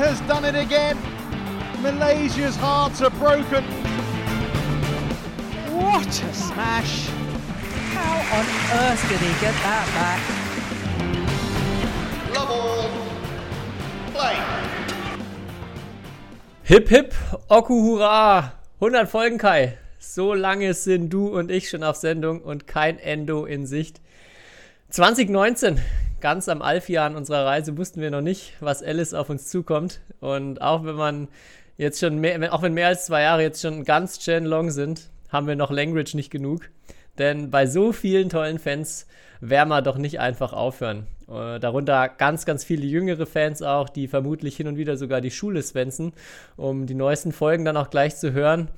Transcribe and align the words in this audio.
has 0.00 0.18
done 0.22 0.46
it 0.46 0.54
again. 0.54 0.96
Malaysia's 1.82 2.56
hearts 2.56 3.02
are 3.02 3.10
broken. 3.10 3.62
What 5.76 6.08
a 6.08 6.32
smash! 6.32 7.08
How 7.92 8.16
on 8.38 8.46
earth 8.80 9.02
did 9.10 9.20
he 9.20 9.32
get 9.44 9.54
that 9.60 9.86
back? 9.98 10.20
Love 12.34 12.50
all. 12.50 12.88
Play. 14.14 14.36
Hip 16.62 16.88
hip, 16.88 17.14
Oku 17.50 17.82
hurra! 17.82 18.54
100 18.78 19.06
Folgen, 19.06 19.36
Kai. 19.36 19.76
So 19.98 20.32
lange 20.32 20.72
sind 20.72 21.10
du 21.10 21.28
und 21.28 21.50
ich 21.50 21.68
schon 21.68 21.82
auf 21.82 21.96
Sendung 21.96 22.40
und 22.40 22.66
kein 22.66 22.98
Endo 22.98 23.44
in 23.44 23.66
Sicht. 23.66 24.00
2019, 24.88 25.78
ganz 26.20 26.48
am 26.48 26.62
Alfjahr 26.62 27.06
an 27.06 27.16
unserer 27.16 27.46
Reise, 27.46 27.76
wussten 27.76 28.00
wir 28.00 28.10
noch 28.10 28.20
nicht, 28.20 28.54
was 28.60 28.82
Alice 28.82 29.14
auf 29.14 29.30
uns 29.30 29.48
zukommt. 29.48 30.00
Und 30.20 30.60
auch 30.60 30.84
wenn 30.84 30.96
man 30.96 31.28
jetzt 31.76 32.00
schon 32.00 32.18
mehr, 32.18 32.52
auch 32.52 32.62
wenn 32.62 32.74
mehr 32.74 32.88
als 32.88 33.06
zwei 33.06 33.22
Jahre 33.22 33.42
jetzt 33.42 33.62
schon 33.62 33.84
ganz 33.84 34.24
Gen 34.24 34.44
Long 34.44 34.70
sind, 34.70 35.10
haben 35.30 35.46
wir 35.46 35.56
noch 35.56 35.70
Language 35.70 36.14
nicht 36.14 36.30
genug. 36.30 36.70
Denn 37.18 37.50
bei 37.50 37.66
so 37.66 37.92
vielen 37.92 38.28
tollen 38.28 38.58
Fans 38.58 39.06
werden 39.40 39.68
wir 39.68 39.82
doch 39.82 39.98
nicht 39.98 40.20
einfach 40.20 40.52
aufhören. 40.52 41.06
Äh, 41.28 41.58
darunter 41.60 42.08
ganz, 42.08 42.44
ganz 42.44 42.64
viele 42.64 42.86
jüngere 42.86 43.26
Fans 43.26 43.62
auch, 43.62 43.88
die 43.88 44.08
vermutlich 44.08 44.56
hin 44.56 44.68
und 44.68 44.76
wieder 44.76 44.96
sogar 44.96 45.20
die 45.20 45.30
Schule 45.30 45.62
svenzen, 45.62 46.12
um 46.56 46.86
die 46.86 46.94
neuesten 46.94 47.32
Folgen 47.32 47.64
dann 47.64 47.76
auch 47.76 47.90
gleich 47.90 48.16
zu 48.16 48.32
hören. 48.32 48.68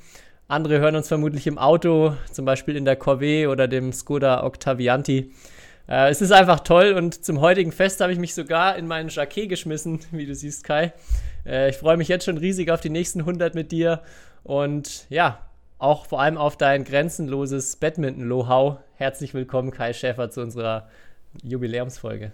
Andere 0.48 0.80
hören 0.80 0.96
uns 0.96 1.09
vermutlich 1.09 1.46
im 1.46 1.56
Auto, 1.56 2.15
zum 2.30 2.45
Beispiel 2.45 2.77
in 2.77 2.84
der 2.84 3.01
Corvée 3.01 3.48
oder 3.48 3.68
dem 3.68 3.93
Skoda 3.93 4.45
Octavianti. 4.45 5.32
Äh, 5.88 6.11
es 6.11 6.21
ist 6.21 6.33
einfach 6.33 6.61
toll 6.61 6.93
und 6.93 7.25
zum 7.25 7.41
heutigen 7.41 7.73
Fest 7.73 8.01
habe 8.01 8.13
ich 8.13 8.19
mich 8.19 8.35
sogar 8.35 8.77
in 8.77 8.87
meinen 8.87 9.09
Jacket 9.09 9.49
geschmissen, 9.49 10.01
wie 10.11 10.27
du 10.27 10.35
siehst, 10.35 10.65
Kai. 10.65 10.93
Äh, 11.45 11.71
ich 11.71 11.77
freue 11.77 11.97
mich 11.97 12.09
jetzt 12.09 12.25
schon 12.25 12.38
riesig 12.38 12.71
auf 12.71 12.80
die 12.80 12.91
nächsten 12.91 13.21
100 13.21 13.55
mit 13.55 13.73
dir 13.73 14.03
und 14.45 15.07
ja, 15.09 15.38
auch 15.79 16.07
vor 16.07 16.21
allem 16.21 16.38
auf 16.38 16.57
dein 16.57 16.85
grenzenloses 16.85 17.77
Badminton-Know-how. 17.77 18.79
Herzlich 18.97 19.35
willkommen, 19.35 19.73
Kai 19.73 19.93
Schäfer, 19.93 20.30
zu 20.30 20.41
unserer 20.41 20.88
Jubiläumsfolge. 21.43 22.30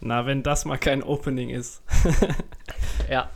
Na, 0.00 0.26
wenn 0.26 0.42
das 0.42 0.64
mal 0.64 0.78
kein 0.78 1.02
Opening 1.02 1.50
ist. 1.50 1.82
ja, 3.10 3.28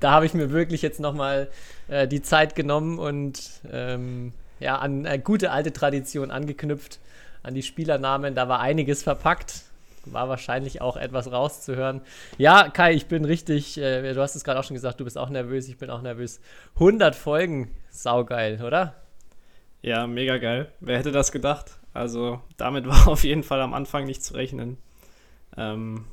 da 0.00 0.12
habe 0.12 0.24
ich 0.24 0.34
mir 0.34 0.50
wirklich 0.50 0.80
jetzt 0.80 1.00
nochmal 1.00 1.48
äh, 1.88 2.06
die 2.08 2.22
Zeit 2.22 2.54
genommen 2.54 2.98
und 2.98 3.60
ähm, 3.70 4.32
ja, 4.60 4.78
an 4.78 5.04
eine 5.04 5.18
gute 5.18 5.50
alte 5.50 5.72
Tradition 5.72 6.30
angeknüpft, 6.30 6.98
an 7.46 7.54
die 7.54 7.62
Spielernamen. 7.62 8.34
Da 8.34 8.48
war 8.48 8.60
einiges 8.60 9.02
verpackt. 9.02 9.62
War 10.06 10.28
wahrscheinlich 10.28 10.80
auch 10.80 10.96
etwas 10.96 11.32
rauszuhören. 11.32 12.00
Ja, 12.38 12.68
Kai, 12.68 12.94
ich 12.94 13.06
bin 13.06 13.24
richtig, 13.24 13.76
äh, 13.78 14.12
du 14.12 14.20
hast 14.20 14.36
es 14.36 14.44
gerade 14.44 14.60
auch 14.60 14.64
schon 14.64 14.74
gesagt, 14.74 15.00
du 15.00 15.04
bist 15.04 15.18
auch 15.18 15.30
nervös, 15.30 15.68
ich 15.68 15.78
bin 15.78 15.90
auch 15.90 16.00
nervös. 16.00 16.40
100 16.74 17.16
Folgen, 17.16 17.74
saugeil, 17.90 18.62
oder? 18.62 18.94
Ja, 19.82 20.06
mega 20.06 20.38
geil. 20.38 20.70
Wer 20.80 20.98
hätte 20.98 21.10
das 21.10 21.32
gedacht? 21.32 21.78
Also, 21.92 22.40
damit 22.56 22.86
war 22.86 23.08
auf 23.08 23.24
jeden 23.24 23.42
Fall 23.42 23.60
am 23.60 23.74
Anfang 23.74 24.04
nicht 24.04 24.22
zu 24.22 24.34
rechnen. 24.34 24.78
Ähm, 25.56 26.04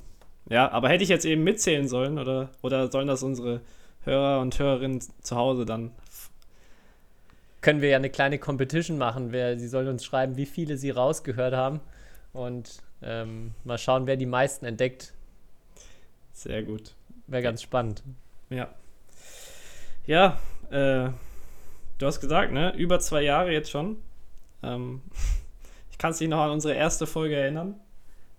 ja, 0.50 0.72
aber 0.72 0.90
hätte 0.90 1.04
ich 1.04 1.10
jetzt 1.10 1.26
eben 1.26 1.44
mitzählen 1.44 1.88
sollen 1.88 2.18
oder, 2.18 2.50
oder 2.62 2.92
sollen 2.92 3.08
das 3.08 3.24
unsere 3.24 3.62
Hörer 4.04 4.40
und 4.42 4.58
Hörerinnen 4.58 5.02
zu 5.22 5.36
Hause 5.36 5.66
dann? 5.66 5.92
Können 7.64 7.82
wir 7.82 7.90
ja 7.90 7.96
eine 7.96 8.10
kleine 8.10 8.40
Competition 8.40 8.98
machen. 8.98 9.32
Wer, 9.32 9.58
sie 9.58 9.70
sollen 9.70 9.88
uns 9.88 10.04
schreiben, 10.04 10.36
wie 10.36 10.46
viele 10.46 10.76
sie 10.76 10.90
rausgehört 10.90 11.56
haben. 11.56 11.80
Und 12.34 12.80
ähm, 13.02 13.54
mal 13.64 13.78
schauen, 13.78 14.06
wer 14.06 14.18
die 14.18 14.26
meisten 14.26 14.66
entdeckt. 14.66 15.14
Sehr 16.34 16.62
gut. 16.64 16.94
Wäre 17.28 17.42
ganz 17.42 17.62
spannend. 17.62 18.04
Ja. 18.50 18.68
Ja, 20.06 20.40
äh, 20.72 21.10
du 22.00 22.06
hast 22.06 22.20
gesagt, 22.20 22.52
ne? 22.52 22.76
Über 22.76 23.00
zwei 23.00 23.22
Jahre 23.22 23.54
jetzt 23.54 23.72
schon. 23.72 23.96
Ähm, 24.62 25.02
ich 25.90 25.98
kann 25.98 26.12
dich 26.12 26.28
noch 26.28 26.42
an 26.42 26.52
unsere 26.52 26.74
erste 26.74 27.08
Folge 27.08 27.38
erinnern. 27.38 27.76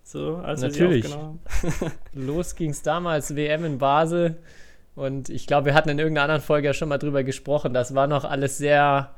So, 0.03 0.35
als 0.35 0.61
Natürlich. 0.61 1.03
wir 1.03 1.09
sie 1.09 1.15
aufgenommen 1.15 1.39
haben. 1.81 1.91
Los 2.27 2.55
ging 2.55 2.69
es 2.69 2.83
damals, 2.83 3.35
WM 3.35 3.65
in 3.65 3.79
Basel. 3.79 4.37
Und 4.95 5.29
ich 5.29 5.45
glaube, 5.45 5.67
wir 5.67 5.73
hatten 5.73 5.89
in 5.89 5.99
irgendeiner 5.99 6.23
anderen 6.23 6.41
Folge 6.41 6.67
ja 6.67 6.73
schon 6.73 6.89
mal 6.89 6.97
drüber 6.97 7.23
gesprochen. 7.23 7.73
Das 7.73 7.95
war 7.95 8.07
noch 8.07 8.23
alles 8.23 8.57
sehr, 8.57 9.11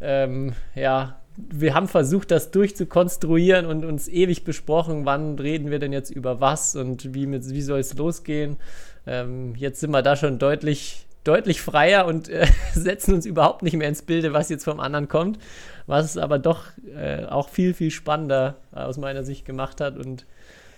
ähm, 0.00 0.52
ja, 0.74 1.16
wir 1.36 1.74
haben 1.74 1.88
versucht, 1.88 2.30
das 2.30 2.50
durchzukonstruieren 2.50 3.66
und 3.66 3.84
uns 3.84 4.06
ewig 4.06 4.44
besprochen, 4.44 5.04
wann 5.04 5.38
reden 5.38 5.70
wir 5.70 5.78
denn 5.78 5.92
jetzt 5.92 6.10
über 6.10 6.40
was 6.40 6.76
und 6.76 7.14
wie, 7.14 7.30
wie 7.30 7.62
soll 7.62 7.80
es 7.80 7.94
losgehen. 7.94 8.56
Ähm, 9.06 9.54
jetzt 9.56 9.80
sind 9.80 9.90
wir 9.90 10.02
da 10.02 10.14
schon 10.14 10.38
deutlich, 10.38 11.06
deutlich 11.24 11.60
freier 11.60 12.06
und 12.06 12.28
äh, 12.28 12.46
setzen 12.74 13.14
uns 13.14 13.26
überhaupt 13.26 13.62
nicht 13.62 13.76
mehr 13.76 13.88
ins 13.88 14.02
Bilde, 14.02 14.32
was 14.32 14.48
jetzt 14.48 14.64
vom 14.64 14.78
anderen 14.78 15.08
kommt, 15.08 15.38
was 15.86 16.04
es 16.04 16.16
aber 16.16 16.38
doch 16.38 16.64
äh, 16.94 17.24
auch 17.24 17.48
viel, 17.48 17.74
viel 17.74 17.90
spannender 17.90 18.56
aus 18.72 18.98
meiner 18.98 19.24
Sicht 19.24 19.44
gemacht 19.44 19.80
hat. 19.80 19.96
Und 19.96 20.26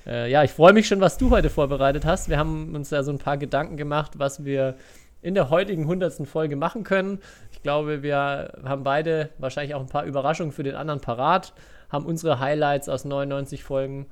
äh, 0.06 0.30
ja, 0.30 0.44
ich 0.44 0.52
freue 0.52 0.72
mich 0.72 0.86
schon, 0.86 1.00
was 1.00 1.18
du 1.18 1.30
heute 1.30 1.50
vorbereitet 1.50 2.04
hast. 2.04 2.28
Wir 2.28 2.38
haben 2.38 2.74
uns 2.74 2.90
da 2.90 3.02
so 3.02 3.10
ein 3.10 3.18
paar 3.18 3.36
Gedanken 3.36 3.76
gemacht, 3.76 4.12
was 4.18 4.44
wir 4.44 4.76
in 5.20 5.34
der 5.34 5.50
heutigen 5.50 5.82
100. 5.82 6.26
Folge 6.28 6.54
machen 6.54 6.84
können. 6.84 7.18
Ich 7.50 7.62
glaube, 7.62 8.02
wir 8.02 8.16
haben 8.64 8.84
beide 8.84 9.30
wahrscheinlich 9.38 9.74
auch 9.74 9.80
ein 9.80 9.88
paar 9.88 10.04
Überraschungen 10.04 10.52
für 10.52 10.62
den 10.62 10.76
anderen 10.76 11.00
parat, 11.00 11.52
haben 11.88 12.06
unsere 12.06 12.38
Highlights 12.38 12.88
aus 12.88 13.04
99 13.04 13.64
Folgen, 13.64 14.06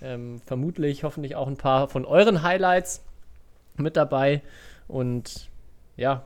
ähm, 0.00 0.40
vermutlich 0.46 1.02
hoffentlich 1.02 1.34
auch 1.34 1.48
ein 1.48 1.56
paar 1.56 1.88
von 1.88 2.04
euren 2.04 2.42
Highlights 2.42 3.04
mit 3.76 3.96
dabei 3.96 4.42
und 4.86 5.48
ja, 5.96 6.24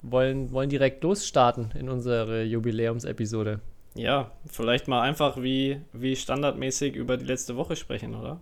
wollen, 0.00 0.52
wollen 0.52 0.70
direkt 0.70 1.02
losstarten 1.04 1.72
in 1.78 1.88
unsere 1.88 2.44
Jubiläumsepisode. 2.44 3.60
Ja, 3.96 4.30
vielleicht 4.46 4.88
mal 4.88 5.00
einfach 5.02 5.42
wie, 5.42 5.80
wie 5.92 6.16
standardmäßig 6.16 6.94
über 6.94 7.16
die 7.16 7.24
letzte 7.24 7.56
Woche 7.56 7.76
sprechen, 7.76 8.14
oder? 8.14 8.40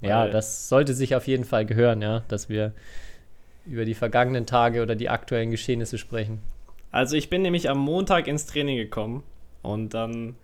Ja, 0.00 0.24
Weil 0.24 0.30
das 0.30 0.68
sollte 0.68 0.94
sich 0.94 1.14
auf 1.14 1.26
jeden 1.26 1.44
Fall 1.44 1.64
gehören, 1.64 2.02
ja, 2.02 2.22
dass 2.28 2.48
wir 2.48 2.72
über 3.66 3.84
die 3.84 3.94
vergangenen 3.94 4.46
Tage 4.46 4.82
oder 4.82 4.96
die 4.96 5.08
aktuellen 5.08 5.50
Geschehnisse 5.50 5.98
sprechen. 5.98 6.40
Also 6.90 7.16
ich 7.16 7.30
bin 7.30 7.42
nämlich 7.42 7.68
am 7.68 7.78
Montag 7.78 8.26
ins 8.26 8.46
Training 8.46 8.76
gekommen 8.76 9.22
und 9.62 9.94
dann 9.94 10.36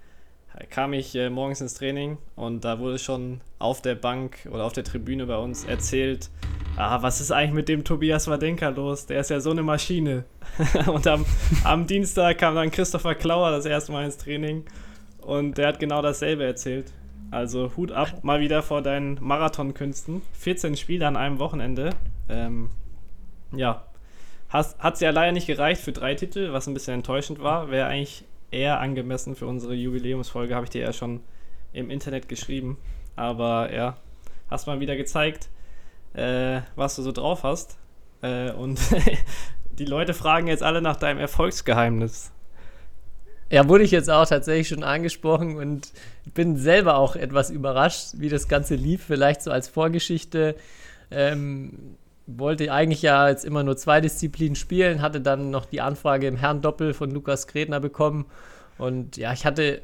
kam 0.71 0.93
ich 0.93 1.15
äh, 1.15 1.31
morgens 1.31 1.61
ins 1.61 1.75
Training 1.75 2.19
und 2.37 2.65
da 2.65 2.79
wurde 2.79 2.99
schon 2.99 3.41
auf 3.59 3.83
der 3.83 3.95
Bank 3.95 4.49
oder 4.51 4.65
auf 4.65 4.73
der 4.73 4.85
Tribüne 4.85 5.27
bei 5.27 5.37
uns 5.37 5.65
erzählt, 5.65 6.31
ah, 6.77 7.03
was 7.03 7.21
ist 7.21 7.31
eigentlich 7.31 7.53
mit 7.53 7.69
dem 7.69 7.85
Tobias 7.85 8.29
Wadenka 8.29 8.69
los? 8.69 9.07
Der 9.07 9.21
ist 9.21 9.31
ja 9.31 9.41
so 9.41 9.51
eine 9.51 9.63
Maschine. 9.63 10.25
und 10.87 11.07
am, 11.07 11.25
am 11.65 11.87
Dienstag 11.87 12.39
kam 12.39 12.55
dann 12.55 12.71
Christopher 12.71 13.15
Klauer 13.15 13.51
das 13.51 13.67
erste 13.67 13.93
Mal 13.93 14.05
ins 14.05 14.17
Training 14.17 14.65
und 15.21 15.59
der 15.59 15.69
hat 15.69 15.79
genau 15.79 16.03
dasselbe 16.03 16.45
erzählt. 16.45 16.93
Also 17.31 17.73
Hut 17.77 17.91
ab 17.91 18.23
mal 18.23 18.41
wieder 18.41 18.63
vor 18.63 18.83
deinen 18.83 19.19
Marathonkünsten. 19.21 20.23
14 20.35 20.77
Spiele 20.77 21.07
an 21.07 21.17
einem 21.17 21.39
Wochenende. 21.39 21.91
Ähm, 22.29 22.71
ja, 23.53 23.85
hat 24.49 24.95
es 24.95 25.01
ja 25.01 25.11
leider 25.11 25.33
nicht 25.33 25.47
gereicht 25.47 25.81
für 25.81 25.93
drei 25.93 26.15
Titel, 26.15 26.53
was 26.53 26.69
ein 26.69 26.75
bisschen 26.75 26.95
enttäuschend 26.95 27.43
war. 27.43 27.71
Wäre 27.71 27.89
eigentlich 27.89 28.25
eher 28.51 28.79
angemessen 28.79 29.35
für 29.35 29.47
unsere 29.47 29.75
Jubiläumsfolge, 29.75 30.55
habe 30.55 30.65
ich 30.65 30.71
dir 30.71 30.83
ja 30.83 30.93
schon 30.93 31.21
im 31.73 31.91
Internet 31.91 32.29
geschrieben. 32.29 32.79
Aber 33.17 33.73
ja, 33.75 33.97
hast 34.49 34.67
mal 34.67 34.79
wieder 34.79 34.95
gezeigt, 34.95 35.49
äh, 36.15 36.63
was 36.77 36.97
du 36.97 37.03
so 37.03 37.13
drauf 37.13 37.43
hast. 37.43 37.77
Äh, 38.23 38.53
und 38.53 38.81
die 39.79 39.85
Leute 39.85 40.15
fragen 40.15 40.47
jetzt 40.47 40.63
alle 40.63 40.81
nach 40.81 40.97
deinem 40.97 41.19
Erfolgsgeheimnis. 41.19 42.33
Ja, 43.51 43.69
wurde 43.69 43.85
ich 43.85 43.91
jetzt 43.91 44.11
auch 44.11 44.27
tatsächlich 44.27 44.69
schon 44.69 44.83
angesprochen 44.83 45.57
und 45.57 45.93
bin 46.33 46.57
selber 46.57 46.97
auch 46.97 47.15
etwas 47.15 47.51
überrascht, 47.51 48.15
wie 48.15 48.29
das 48.29 48.49
Ganze 48.49 48.75
lief. 48.75 49.05
Vielleicht 49.05 49.43
so 49.43 49.51
als 49.51 49.69
Vorgeschichte. 49.69 50.57
Ähm, 51.11 51.97
wollte 52.27 52.73
eigentlich 52.73 53.03
ja 53.03 53.29
jetzt 53.29 53.45
immer 53.45 53.63
nur 53.63 53.77
zwei 53.77 54.01
Disziplinen 54.01 54.57
spielen, 54.57 55.03
hatte 55.03 55.21
dann 55.21 55.51
noch 55.51 55.67
die 55.67 55.83
Anfrage 55.83 56.27
im 56.27 56.37
Herrendoppel 56.37 56.95
von 56.95 57.11
Lukas 57.11 57.47
Gretner 57.47 57.81
bekommen. 57.81 58.27
Und 58.79 59.17
ja, 59.19 59.33
ich 59.33 59.45
hatte 59.45 59.83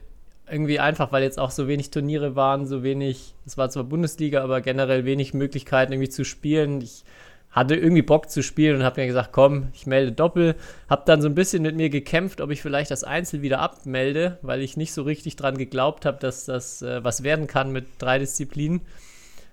irgendwie 0.51 0.81
einfach, 0.81 1.13
weil 1.13 1.23
jetzt 1.23 1.39
auch 1.39 1.51
so 1.51 1.69
wenig 1.69 1.91
Turniere 1.91 2.37
waren, 2.37 2.67
so 2.67 2.83
wenig, 2.83 3.35
es 3.47 3.57
war 3.59 3.71
zwar 3.71 3.85
Bundesliga, 3.85 4.43
aber 4.43 4.61
generell 4.61 5.05
wenig 5.05 5.35
Möglichkeiten 5.35 5.93
irgendwie 5.93 6.09
zu 6.11 6.25
spielen. 6.25 6.81
Ich 6.81 7.05
hatte 7.51 7.75
irgendwie 7.75 8.03
Bock 8.03 8.31
zu 8.31 8.43
spielen 8.43 8.77
und 8.77 8.85
habe 8.85 9.01
mir 9.01 9.07
gesagt, 9.09 9.33
komm, 9.33 9.69
ich 9.75 9.87
melde 9.87 10.13
Doppel. 10.13 10.55
Habe 10.89 11.03
dann 11.07 11.21
so 11.21 11.29
ein 11.29 11.35
bisschen 11.35 11.63
mit 11.63 11.77
mir 11.77 11.91
gekämpft, 11.91 12.41
ob 12.41 12.51
ich 12.51 12.63
vielleicht 12.63 12.91
das 12.91 13.03
Einzel 13.03 13.43
wieder 13.43 13.59
abmelde, 13.59 14.39
weil 14.43 14.63
ich 14.63 14.77
nicht 14.77 14.93
so 14.93 15.03
richtig 15.03 15.37
dran 15.37 15.59
geglaubt 15.59 16.07
habe, 16.07 16.19
dass 16.21 16.45
das 16.45 16.83
äh, 16.83 17.03
was 17.03 17.23
werden 17.23 17.47
kann 17.47 17.73
mit 17.73 17.87
drei 17.99 18.19
Disziplinen. 18.19 18.83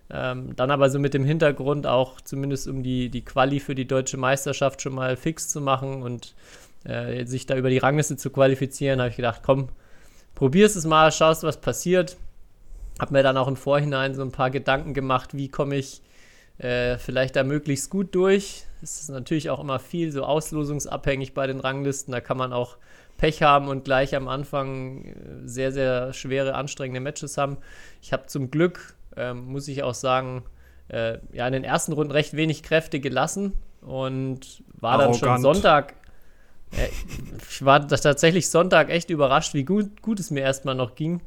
Ähm, 0.09 0.55
dann 0.55 0.71
aber 0.71 0.89
so 0.89 0.99
mit 0.99 1.13
dem 1.13 1.25
Hintergrund 1.25 1.85
auch 1.85 2.21
zumindest 2.21 2.67
um 2.67 2.83
die, 2.83 3.09
die 3.09 3.25
Quali 3.25 3.59
für 3.59 3.75
die 3.75 3.87
deutsche 3.87 4.17
Meisterschaft 4.17 4.81
schon 4.81 4.93
mal 4.93 5.17
fix 5.17 5.49
zu 5.49 5.59
machen 5.59 6.01
und 6.01 6.33
äh, 6.85 7.25
sich 7.25 7.45
da 7.45 7.57
über 7.57 7.69
die 7.69 7.79
Rangliste 7.79 8.15
zu 8.15 8.29
qualifizieren, 8.29 8.99
habe 8.99 9.09
ich 9.09 9.17
gedacht, 9.17 9.41
komm, 9.43 9.69
probierst 10.37 10.75
es 10.75 10.85
mal, 10.85 11.11
schaust, 11.11 11.41
was 11.41 11.57
passiert. 11.57 12.15
Habe 12.99 13.13
mir 13.13 13.23
dann 13.23 13.37
auch 13.37 13.47
im 13.47 13.55
Vorhinein 13.55 14.13
so 14.13 14.21
ein 14.21 14.31
paar 14.31 14.51
Gedanken 14.51 14.93
gemacht, 14.93 15.35
wie 15.35 15.49
komme 15.49 15.75
ich 15.75 16.03
äh, 16.59 16.97
vielleicht 16.99 17.35
da 17.35 17.43
möglichst 17.43 17.89
gut 17.89 18.13
durch. 18.13 18.65
Es 18.83 19.01
ist 19.01 19.09
natürlich 19.09 19.49
auch 19.49 19.59
immer 19.59 19.79
viel 19.79 20.11
so 20.11 20.23
auslosungsabhängig 20.23 21.33
bei 21.33 21.47
den 21.47 21.59
Ranglisten. 21.59 22.11
Da 22.11 22.21
kann 22.21 22.37
man 22.37 22.53
auch 22.53 22.77
Pech 23.17 23.41
haben 23.41 23.67
und 23.67 23.83
gleich 23.83 24.15
am 24.15 24.27
Anfang 24.27 25.05
äh, 25.05 25.13
sehr, 25.45 25.71
sehr 25.71 26.13
schwere, 26.13 26.53
anstrengende 26.53 26.99
Matches 26.99 27.39
haben. 27.39 27.57
Ich 28.03 28.13
habe 28.13 28.27
zum 28.27 28.51
Glück, 28.51 28.95
ähm, 29.15 29.47
muss 29.47 29.67
ich 29.67 29.81
auch 29.81 29.95
sagen, 29.95 30.43
äh, 30.89 31.17
ja, 31.33 31.47
in 31.47 31.53
den 31.53 31.63
ersten 31.63 31.93
Runden 31.93 32.11
recht 32.11 32.35
wenig 32.35 32.61
Kräfte 32.61 32.99
gelassen 32.99 33.53
und 33.81 34.63
war 34.79 34.99
dann 34.99 35.15
schon 35.15 35.41
Sonntag. 35.41 35.95
Ich 37.49 37.63
war 37.63 37.87
tatsächlich 37.87 38.49
Sonntag 38.49 38.89
echt 38.89 39.09
überrascht, 39.09 39.53
wie 39.53 39.63
gut, 39.63 40.01
gut 40.01 40.19
es 40.19 40.31
mir 40.31 40.41
erstmal 40.41 40.75
noch 40.75 40.95
ging. 40.95 41.21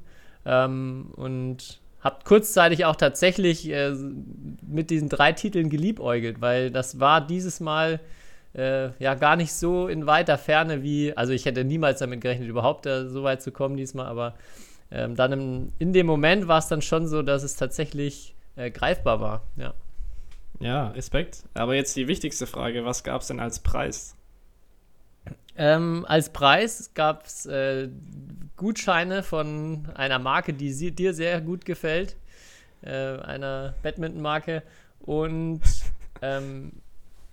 Ähm, 0.44 1.12
und 1.16 1.80
habe 2.00 2.18
kurzzeitig 2.24 2.84
auch 2.84 2.96
tatsächlich 2.96 3.68
äh, 3.70 3.92
mit 4.66 4.90
diesen 4.90 5.08
drei 5.08 5.32
Titeln 5.32 5.68
geliebäugelt, 5.68 6.40
weil 6.40 6.70
das 6.70 6.98
war 6.98 7.20
dieses 7.20 7.60
Mal 7.60 8.00
äh, 8.54 8.90
ja 8.98 9.14
gar 9.14 9.36
nicht 9.36 9.52
so 9.52 9.86
in 9.86 10.06
weiter 10.06 10.38
Ferne 10.38 10.82
wie, 10.82 11.16
also 11.16 11.32
ich 11.32 11.44
hätte 11.44 11.64
niemals 11.64 11.98
damit 12.00 12.20
gerechnet, 12.20 12.48
überhaupt 12.48 12.86
äh, 12.86 13.08
so 13.08 13.22
weit 13.22 13.42
zu 13.42 13.52
kommen 13.52 13.76
diesmal, 13.76 14.06
aber 14.06 14.34
ähm, 14.90 15.14
dann 15.14 15.32
im, 15.32 15.72
in 15.78 15.92
dem 15.92 16.06
Moment 16.06 16.48
war 16.48 16.58
es 16.58 16.68
dann 16.68 16.82
schon 16.82 17.06
so, 17.06 17.22
dass 17.22 17.42
es 17.42 17.56
tatsächlich 17.56 18.34
äh, 18.56 18.70
greifbar 18.70 19.20
war, 19.20 19.42
ja. 19.56 19.74
Ja, 20.58 20.88
Respekt. 20.88 21.44
Aber 21.54 21.74
jetzt 21.74 21.96
die 21.96 22.06
wichtigste 22.06 22.46
Frage, 22.46 22.84
was 22.84 23.02
gab 23.02 23.22
es 23.22 23.28
denn 23.28 23.40
als 23.40 23.60
Preis? 23.60 24.14
Ähm, 25.60 26.06
als 26.08 26.30
Preis 26.30 26.92
gab 26.94 27.26
es 27.26 27.44
äh, 27.44 27.90
Gutscheine 28.56 29.22
von 29.22 29.86
einer 29.94 30.18
Marke, 30.18 30.54
die 30.54 30.72
sie, 30.72 30.90
dir 30.90 31.12
sehr 31.12 31.42
gut 31.42 31.66
gefällt, 31.66 32.16
äh, 32.80 33.18
einer 33.18 33.74
Badminton-Marke. 33.82 34.62
Und 35.00 35.60
ähm, 36.22 36.72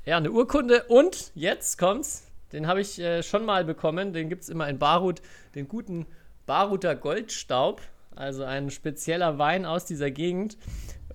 ja, 0.03 0.17
eine 0.17 0.31
Urkunde. 0.31 0.83
Und 0.89 1.31
jetzt 1.35 1.77
kommt's, 1.77 2.27
den 2.51 2.67
habe 2.67 2.81
ich 2.81 2.99
äh, 2.99 3.23
schon 3.23 3.45
mal 3.45 3.63
bekommen, 3.63 4.11
den 4.11 4.27
gibt 4.27 4.43
es 4.43 4.49
immer 4.49 4.67
in 4.67 4.77
Barut, 4.77 5.21
den 5.55 5.69
guten 5.69 6.05
Baruter 6.45 6.97
Goldstaub, 6.97 7.81
also 8.13 8.43
ein 8.43 8.71
spezieller 8.71 9.37
Wein 9.37 9.65
aus 9.65 9.85
dieser 9.85 10.11
Gegend. 10.11 10.57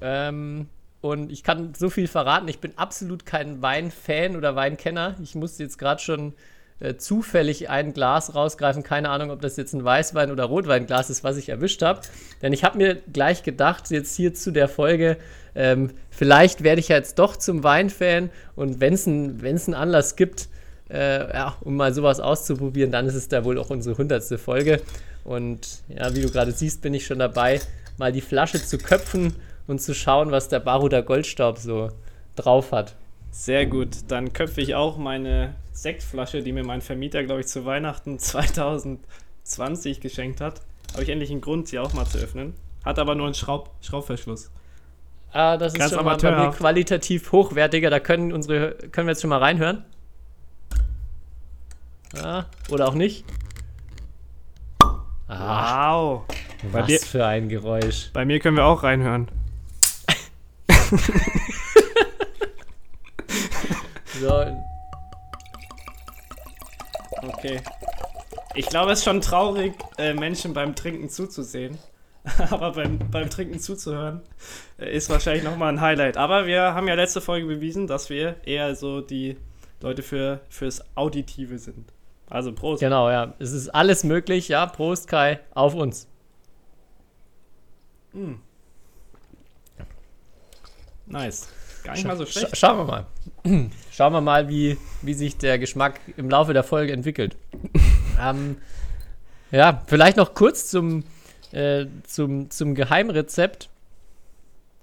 Ähm, 0.00 0.70
und 1.02 1.30
ich 1.30 1.42
kann 1.42 1.74
so 1.74 1.90
viel 1.90 2.08
verraten, 2.08 2.48
ich 2.48 2.60
bin 2.60 2.78
absolut 2.78 3.26
kein 3.26 3.60
Weinfan 3.60 4.34
oder 4.34 4.56
Weinkenner. 4.56 5.16
Ich 5.22 5.34
musste 5.34 5.62
jetzt 5.62 5.76
gerade 5.76 6.00
schon 6.00 6.32
äh, 6.82 6.96
zufällig 6.96 7.70
ein 7.70 7.92
Glas 7.94 8.34
rausgreifen. 8.34 8.82
Keine 8.82 9.10
Ahnung, 9.10 9.30
ob 9.30 9.40
das 9.40 9.56
jetzt 9.56 9.72
ein 9.72 9.84
Weißwein 9.84 10.32
oder 10.32 10.44
Rotweinglas 10.44 11.10
ist, 11.10 11.22
was 11.22 11.36
ich 11.36 11.48
erwischt 11.48 11.80
habe. 11.82 12.00
Denn 12.42 12.52
ich 12.52 12.64
habe 12.64 12.76
mir 12.76 12.96
gleich 13.12 13.44
gedacht, 13.44 13.90
jetzt 13.90 14.16
hier 14.16 14.34
zu 14.34 14.50
der 14.50 14.68
Folge, 14.68 15.16
ähm, 15.54 15.90
vielleicht 16.10 16.64
werde 16.64 16.80
ich 16.80 16.88
ja 16.88 16.96
jetzt 16.96 17.20
doch 17.20 17.36
zum 17.36 17.62
Weinfan. 17.62 18.30
Und 18.56 18.80
wenn 18.80 18.94
es 18.94 19.06
einen 19.06 19.74
Anlass 19.74 20.16
gibt, 20.16 20.48
äh, 20.90 21.32
ja, 21.32 21.56
um 21.60 21.76
mal 21.76 21.94
sowas 21.94 22.18
auszuprobieren, 22.18 22.90
dann 22.90 23.06
ist 23.06 23.14
es 23.14 23.28
da 23.28 23.44
wohl 23.44 23.58
auch 23.58 23.70
unsere 23.70 23.96
hundertste 23.96 24.36
Folge. 24.36 24.80
Und 25.22 25.82
ja, 25.88 26.12
wie 26.16 26.22
du 26.22 26.30
gerade 26.30 26.50
siehst, 26.50 26.82
bin 26.82 26.94
ich 26.94 27.06
schon 27.06 27.20
dabei, 27.20 27.60
mal 27.96 28.10
die 28.10 28.20
Flasche 28.20 28.60
zu 28.60 28.78
köpfen 28.78 29.36
und 29.68 29.80
zu 29.80 29.94
schauen, 29.94 30.32
was 30.32 30.48
der 30.48 30.58
Baruder 30.58 31.02
Goldstaub 31.02 31.58
so 31.58 31.90
drauf 32.34 32.72
hat. 32.72 32.96
Sehr 33.30 33.66
gut. 33.66 33.90
Dann 34.08 34.32
köpfe 34.32 34.60
ich 34.60 34.74
auch 34.74 34.98
meine 34.98 35.54
Sektflasche, 35.72 36.42
die 36.42 36.52
mir 36.52 36.64
mein 36.64 36.80
Vermieter, 36.80 37.24
glaube 37.24 37.40
ich, 37.40 37.46
zu 37.46 37.64
Weihnachten 37.64 38.18
2020 38.20 40.00
geschenkt 40.00 40.40
hat. 40.40 40.60
Habe 40.92 41.02
ich 41.02 41.08
endlich 41.08 41.30
einen 41.30 41.40
Grund, 41.40 41.68
sie 41.68 41.78
auch 41.78 41.92
mal 41.94 42.06
zu 42.06 42.18
öffnen. 42.18 42.54
Hat 42.84 42.98
aber 42.98 43.14
nur 43.14 43.26
einen 43.26 43.34
Schraub 43.34 43.70
Schraubverschluss. 43.80 44.50
Ah, 45.32 45.56
das 45.56 45.72
Ganz 45.72 45.92
ist 45.92 45.96
schon 45.96 46.04
mal 46.04 46.18
bei 46.18 46.30
mir 46.30 46.50
qualitativ 46.50 47.32
hochwertiger. 47.32 47.88
Da 47.88 48.00
können, 48.00 48.32
unsere, 48.32 48.74
können 48.74 49.06
wir 49.06 49.12
jetzt 49.12 49.22
schon 49.22 49.30
mal 49.30 49.38
reinhören. 49.38 49.84
Ja, 52.14 52.44
oder 52.68 52.88
auch 52.88 52.94
nicht. 52.94 53.24
Ah, 55.28 55.94
wow. 55.94 56.24
Was 56.70 56.86
dir, 56.86 57.00
für 57.00 57.24
ein 57.24 57.48
Geräusch. 57.48 58.10
Bei 58.12 58.26
mir 58.26 58.38
können 58.40 58.56
wir 58.58 58.66
auch 58.66 58.82
reinhören. 58.82 59.28
so, 64.20 64.44
Okay. 67.22 67.60
Ich 68.54 68.66
glaube, 68.66 68.92
es 68.92 68.98
ist 68.98 69.04
schon 69.04 69.20
traurig, 69.20 69.74
äh, 69.96 70.12
Menschen 70.12 70.52
beim 70.52 70.74
Trinken 70.74 71.08
zuzusehen. 71.08 71.78
Aber 72.50 72.72
beim, 72.72 72.98
beim 73.10 73.30
Trinken 73.30 73.58
zuzuhören 73.58 74.20
äh, 74.78 74.94
ist 74.94 75.10
wahrscheinlich 75.10 75.42
nochmal 75.42 75.72
ein 75.72 75.80
Highlight. 75.80 76.16
Aber 76.16 76.46
wir 76.46 76.74
haben 76.74 76.86
ja 76.86 76.94
letzte 76.94 77.20
Folge 77.20 77.46
bewiesen, 77.46 77.86
dass 77.86 78.10
wir 78.10 78.36
eher 78.44 78.76
so 78.76 79.00
die 79.00 79.36
Leute 79.80 80.02
für, 80.02 80.40
fürs 80.48 80.84
Auditive 80.96 81.58
sind. 81.58 81.92
Also 82.28 82.52
Prost. 82.52 82.80
Genau, 82.80 83.10
ja. 83.10 83.34
Es 83.38 83.52
ist 83.52 83.68
alles 83.68 84.04
möglich, 84.04 84.48
ja. 84.48 84.66
Prost, 84.66 85.08
Kai, 85.08 85.40
auf 85.54 85.74
uns. 85.74 86.06
Mm. 88.12 88.34
Nice. 91.06 91.48
Gar 91.84 91.94
nicht 91.94 92.06
mal 92.06 92.16
so 92.16 92.26
schlecht. 92.26 92.56
Schauen 92.56 92.78
wir 92.78 92.84
mal. 92.84 93.06
Schauen 93.90 94.12
wir 94.12 94.20
mal, 94.20 94.48
wie, 94.48 94.78
wie 95.02 95.14
sich 95.14 95.36
der 95.36 95.58
Geschmack 95.58 96.00
im 96.16 96.30
Laufe 96.30 96.52
der 96.52 96.64
Folge 96.64 96.92
entwickelt. 96.92 97.36
ähm, 98.20 98.56
ja, 99.50 99.82
vielleicht 99.86 100.16
noch 100.16 100.34
kurz 100.34 100.68
zum, 100.68 101.04
äh, 101.50 101.86
zum, 102.04 102.50
zum 102.50 102.74
Geheimrezept. 102.74 103.68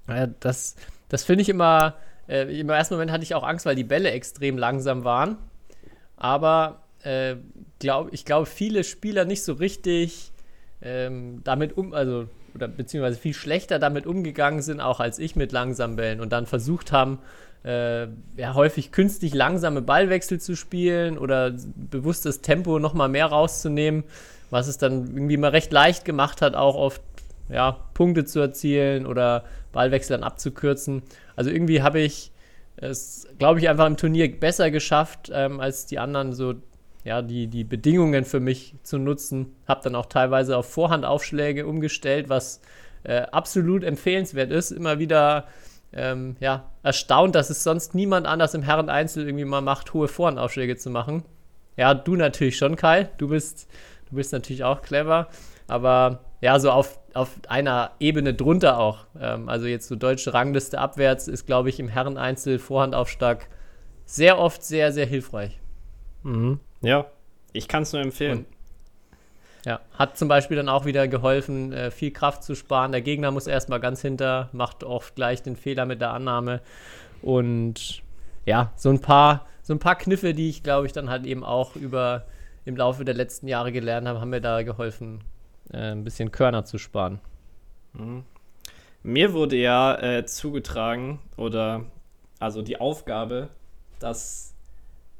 Äh, 0.07 0.27
das 0.39 0.75
das 1.09 1.23
finde 1.23 1.41
ich 1.41 1.49
immer, 1.49 1.95
äh, 2.27 2.59
im 2.59 2.69
ersten 2.69 2.93
Moment 2.93 3.11
hatte 3.11 3.23
ich 3.23 3.35
auch 3.35 3.43
Angst, 3.43 3.65
weil 3.65 3.75
die 3.75 3.83
Bälle 3.83 4.11
extrem 4.11 4.57
langsam 4.57 5.03
waren. 5.03 5.37
Aber 6.15 6.83
äh, 7.03 7.35
glaub, 7.79 8.13
ich 8.13 8.25
glaube, 8.25 8.45
viele 8.45 8.83
Spieler 8.83 9.25
nicht 9.25 9.43
so 9.43 9.53
richtig 9.53 10.31
ähm, 10.81 11.41
damit 11.43 11.75
um, 11.75 11.93
also 11.93 12.29
oder 12.59 12.67
beziehungsweise 12.67 13.17
viel 13.17 13.33
schlechter 13.33 13.79
damit 13.79 14.05
umgegangen 14.05 14.61
sind, 14.61 14.81
auch 14.81 14.99
als 14.99 15.17
ich 15.17 15.35
mit 15.35 15.51
langsamen 15.51 15.95
Bällen 15.95 16.19
und 16.19 16.31
dann 16.31 16.45
versucht 16.45 16.91
haben, 16.91 17.19
äh, 17.63 18.03
ja, 18.37 18.53
häufig 18.53 18.91
künstlich 18.91 19.33
langsame 19.33 19.81
Ballwechsel 19.81 20.39
zu 20.39 20.55
spielen 20.55 21.17
oder 21.17 21.53
bewusst 21.75 22.25
das 22.25 22.41
Tempo 22.41 22.79
nochmal 22.79 23.09
mehr 23.09 23.27
rauszunehmen, 23.27 24.03
was 24.49 24.67
es 24.67 24.77
dann 24.77 25.07
irgendwie 25.07 25.37
mal 25.37 25.51
recht 25.51 25.71
leicht 25.71 26.05
gemacht 26.05 26.41
hat, 26.41 26.55
auch 26.55 26.75
oft 26.75 27.01
ja, 27.49 27.77
Punkte 27.93 28.25
zu 28.25 28.39
erzielen 28.39 29.05
oder 29.05 29.43
Ballwechsel 29.71 30.17
dann 30.17 30.23
abzukürzen. 30.23 31.03
Also 31.35 31.49
irgendwie 31.49 31.81
habe 31.81 31.99
ich 31.99 32.31
es, 32.77 33.27
glaube 33.37 33.59
ich, 33.59 33.69
einfach 33.69 33.87
im 33.87 33.97
Turnier 33.97 34.39
besser 34.39 34.71
geschafft, 34.71 35.31
ähm, 35.33 35.59
als 35.59 35.85
die 35.85 35.99
anderen 35.99 36.33
so 36.33 36.55
ja, 37.03 37.21
die, 37.21 37.47
die 37.47 37.63
Bedingungen 37.63 38.25
für 38.25 38.39
mich 38.39 38.75
zu 38.83 38.97
nutzen. 38.97 39.55
Habe 39.67 39.81
dann 39.83 39.95
auch 39.95 40.07
teilweise 40.07 40.57
auf 40.57 40.69
Vorhandaufschläge 40.71 41.65
umgestellt, 41.65 42.29
was 42.29 42.61
äh, 43.03 43.21
absolut 43.21 43.83
empfehlenswert 43.83 44.51
ist. 44.51 44.71
Immer 44.71 44.99
wieder 44.99 45.47
ähm, 45.93 46.35
ja, 46.39 46.69
erstaunt, 46.83 47.35
dass 47.35 47.49
es 47.49 47.63
sonst 47.63 47.95
niemand 47.95 48.27
anders 48.27 48.53
im 48.53 48.63
Herren-Einzel 48.63 49.25
irgendwie 49.25 49.45
mal 49.45 49.61
macht, 49.61 49.93
hohe 49.93 50.07
Vorhandaufschläge 50.07 50.77
zu 50.77 50.89
machen. 50.89 51.23
Ja, 51.77 51.93
du 51.93 52.15
natürlich 52.15 52.57
schon, 52.57 52.75
Kai. 52.75 53.09
Du 53.17 53.29
bist, 53.29 53.69
du 54.09 54.15
bist 54.15 54.33
natürlich 54.33 54.63
auch 54.63 54.81
clever. 54.81 55.29
Aber 55.67 56.19
ja, 56.41 56.59
so 56.59 56.71
auf, 56.71 56.99
auf 57.13 57.29
einer 57.47 57.91
Ebene 57.99 58.33
drunter 58.33 58.79
auch. 58.79 59.05
Ähm, 59.19 59.47
also 59.47 59.65
jetzt 59.65 59.87
so 59.87 59.95
deutsche 59.95 60.33
Rangliste 60.33 60.79
abwärts 60.79 61.27
ist, 61.27 61.45
glaube 61.45 61.69
ich, 61.69 61.79
im 61.79 61.87
Herren-Einzel 61.87 62.59
Vorhandaufschlag 62.59 63.47
sehr 64.05 64.39
oft 64.39 64.63
sehr, 64.63 64.91
sehr 64.91 65.05
hilfreich. 65.05 65.59
Mhm. 66.23 66.59
Ja, 66.81 67.05
ich 67.53 67.67
kann 67.67 67.83
es 67.83 67.93
nur 67.93 68.01
empfehlen. 68.01 68.39
Und, 68.39 68.45
ja, 69.65 69.81
hat 69.97 70.17
zum 70.17 70.27
Beispiel 70.27 70.57
dann 70.57 70.69
auch 70.69 70.85
wieder 70.85 71.07
geholfen, 71.07 71.73
äh, 71.73 71.91
viel 71.91 72.11
Kraft 72.11 72.43
zu 72.43 72.55
sparen. 72.55 72.91
Der 72.91 73.01
Gegner 73.01 73.31
muss 73.31 73.47
erstmal 73.47 73.79
ganz 73.79 74.01
hinter, 74.01 74.49
macht 74.53 74.83
oft 74.83 75.15
gleich 75.15 75.43
den 75.43 75.55
Fehler 75.55 75.85
mit 75.85 75.99
der 76.01 76.11
Annahme. 76.11 76.61
Und 77.21 78.01
ja, 78.45 78.71
so 78.75 78.89
ein 78.89 79.01
paar, 79.01 79.45
so 79.61 79.73
ein 79.73 79.79
paar 79.79 79.95
Kniffe, 79.95 80.33
die 80.33 80.49
ich, 80.49 80.63
glaube 80.63 80.87
ich, 80.87 80.93
dann 80.93 81.09
halt 81.09 81.25
eben 81.25 81.43
auch 81.43 81.75
über 81.75 82.25
im 82.65 82.77
Laufe 82.77 83.03
der 83.03 83.15
letzten 83.15 83.47
Jahre 83.47 83.71
gelernt 83.71 84.07
habe, 84.07 84.21
haben 84.21 84.29
mir 84.29 84.41
da 84.41 84.63
geholfen, 84.63 85.21
äh, 85.73 85.91
ein 85.91 86.03
bisschen 86.03 86.31
Körner 86.31 86.65
zu 86.65 86.77
sparen. 86.77 87.19
Mhm. 87.93 88.23
Mir 89.03 89.33
wurde 89.33 89.55
ja 89.55 89.95
äh, 90.01 90.25
zugetragen 90.25 91.19
oder 91.37 91.85
also 92.39 92.61
die 92.61 92.79
Aufgabe, 92.79 93.49
dass 93.99 94.48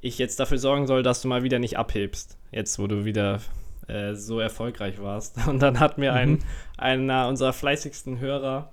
ich 0.02 0.18
jetzt 0.18 0.40
dafür 0.40 0.58
sorgen 0.58 0.88
soll, 0.88 1.04
dass 1.04 1.22
du 1.22 1.28
mal 1.28 1.44
wieder 1.44 1.60
nicht 1.60 1.78
abhebst. 1.78 2.38
Jetzt, 2.52 2.80
wo 2.80 2.88
du 2.88 3.06
wieder 3.06 3.42
äh, 3.88 4.16
so 4.16 4.40
erfolgreich 4.40 5.02
warst. 5.02 5.38
Und 5.48 5.60
dann 5.60 5.80
hat 5.80 5.98
mir 5.98 6.14
ein, 6.14 6.32
mhm. 6.32 6.40
einer 6.78 7.28
unserer 7.28 7.54
fleißigsten 7.54 8.20
Hörer 8.20 8.72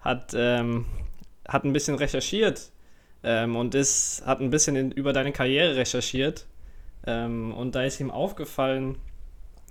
hat, 0.00 0.34
ähm, 0.36 0.86
hat 1.48 1.64
ein 1.64 1.72
bisschen 1.72 1.96
recherchiert 1.96 2.70
ähm, 3.22 3.56
und 3.56 3.74
ist, 3.74 4.22
hat 4.24 4.40
ein 4.40 4.50
bisschen 4.50 4.76
in, 4.76 4.92
über 4.92 5.12
deine 5.12 5.32
Karriere 5.32 5.76
recherchiert. 5.76 6.46
Ähm, 7.06 7.52
und 7.52 7.74
da 7.74 7.82
ist 7.82 8.00
ihm 8.00 8.10
aufgefallen, 8.10 8.98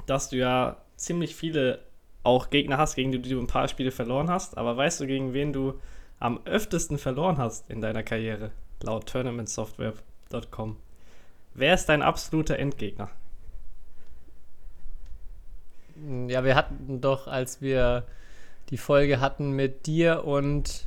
dass 0.08 0.30
du 0.30 0.38
ja 0.38 0.78
ziemlich 0.98 1.36
viele 1.36 1.80
auch 2.24 2.50
Gegner 2.50 2.78
hast, 2.78 2.96
gegen 2.96 3.12
die 3.12 3.22
du 3.22 3.40
ein 3.40 3.48
paar 3.48 3.68
Spiele 3.68 3.92
verloren 3.92 4.30
hast. 4.30 4.58
Aber 4.58 4.76
weißt 4.76 5.00
du, 5.00 5.08
gegen 5.08 5.34
wen 5.34 5.54
du 5.54 5.80
am 6.20 6.40
öftesten 6.46 6.98
verloren 6.98 7.38
hast 7.38 7.70
in 7.70 7.82
deiner 7.82 8.04
Karriere, 8.04 8.52
laut 8.82 9.08
tournamentsoftware.com. 9.08 10.78
Wer 11.56 11.74
ist 11.74 11.88
dein 11.88 12.02
absoluter 12.02 12.60
Endgegner? 12.60 13.10
Ja, 16.28 16.44
wir 16.44 16.56
hatten 16.56 17.00
doch, 17.00 17.28
als 17.28 17.62
wir 17.62 18.04
die 18.70 18.78
Folge 18.78 19.22
hatten 19.22 19.52
mit 19.52 19.86
dir 19.86 20.26
und 20.26 20.86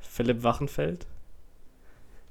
Philipp 0.00 0.44
Wachenfeld? 0.44 1.06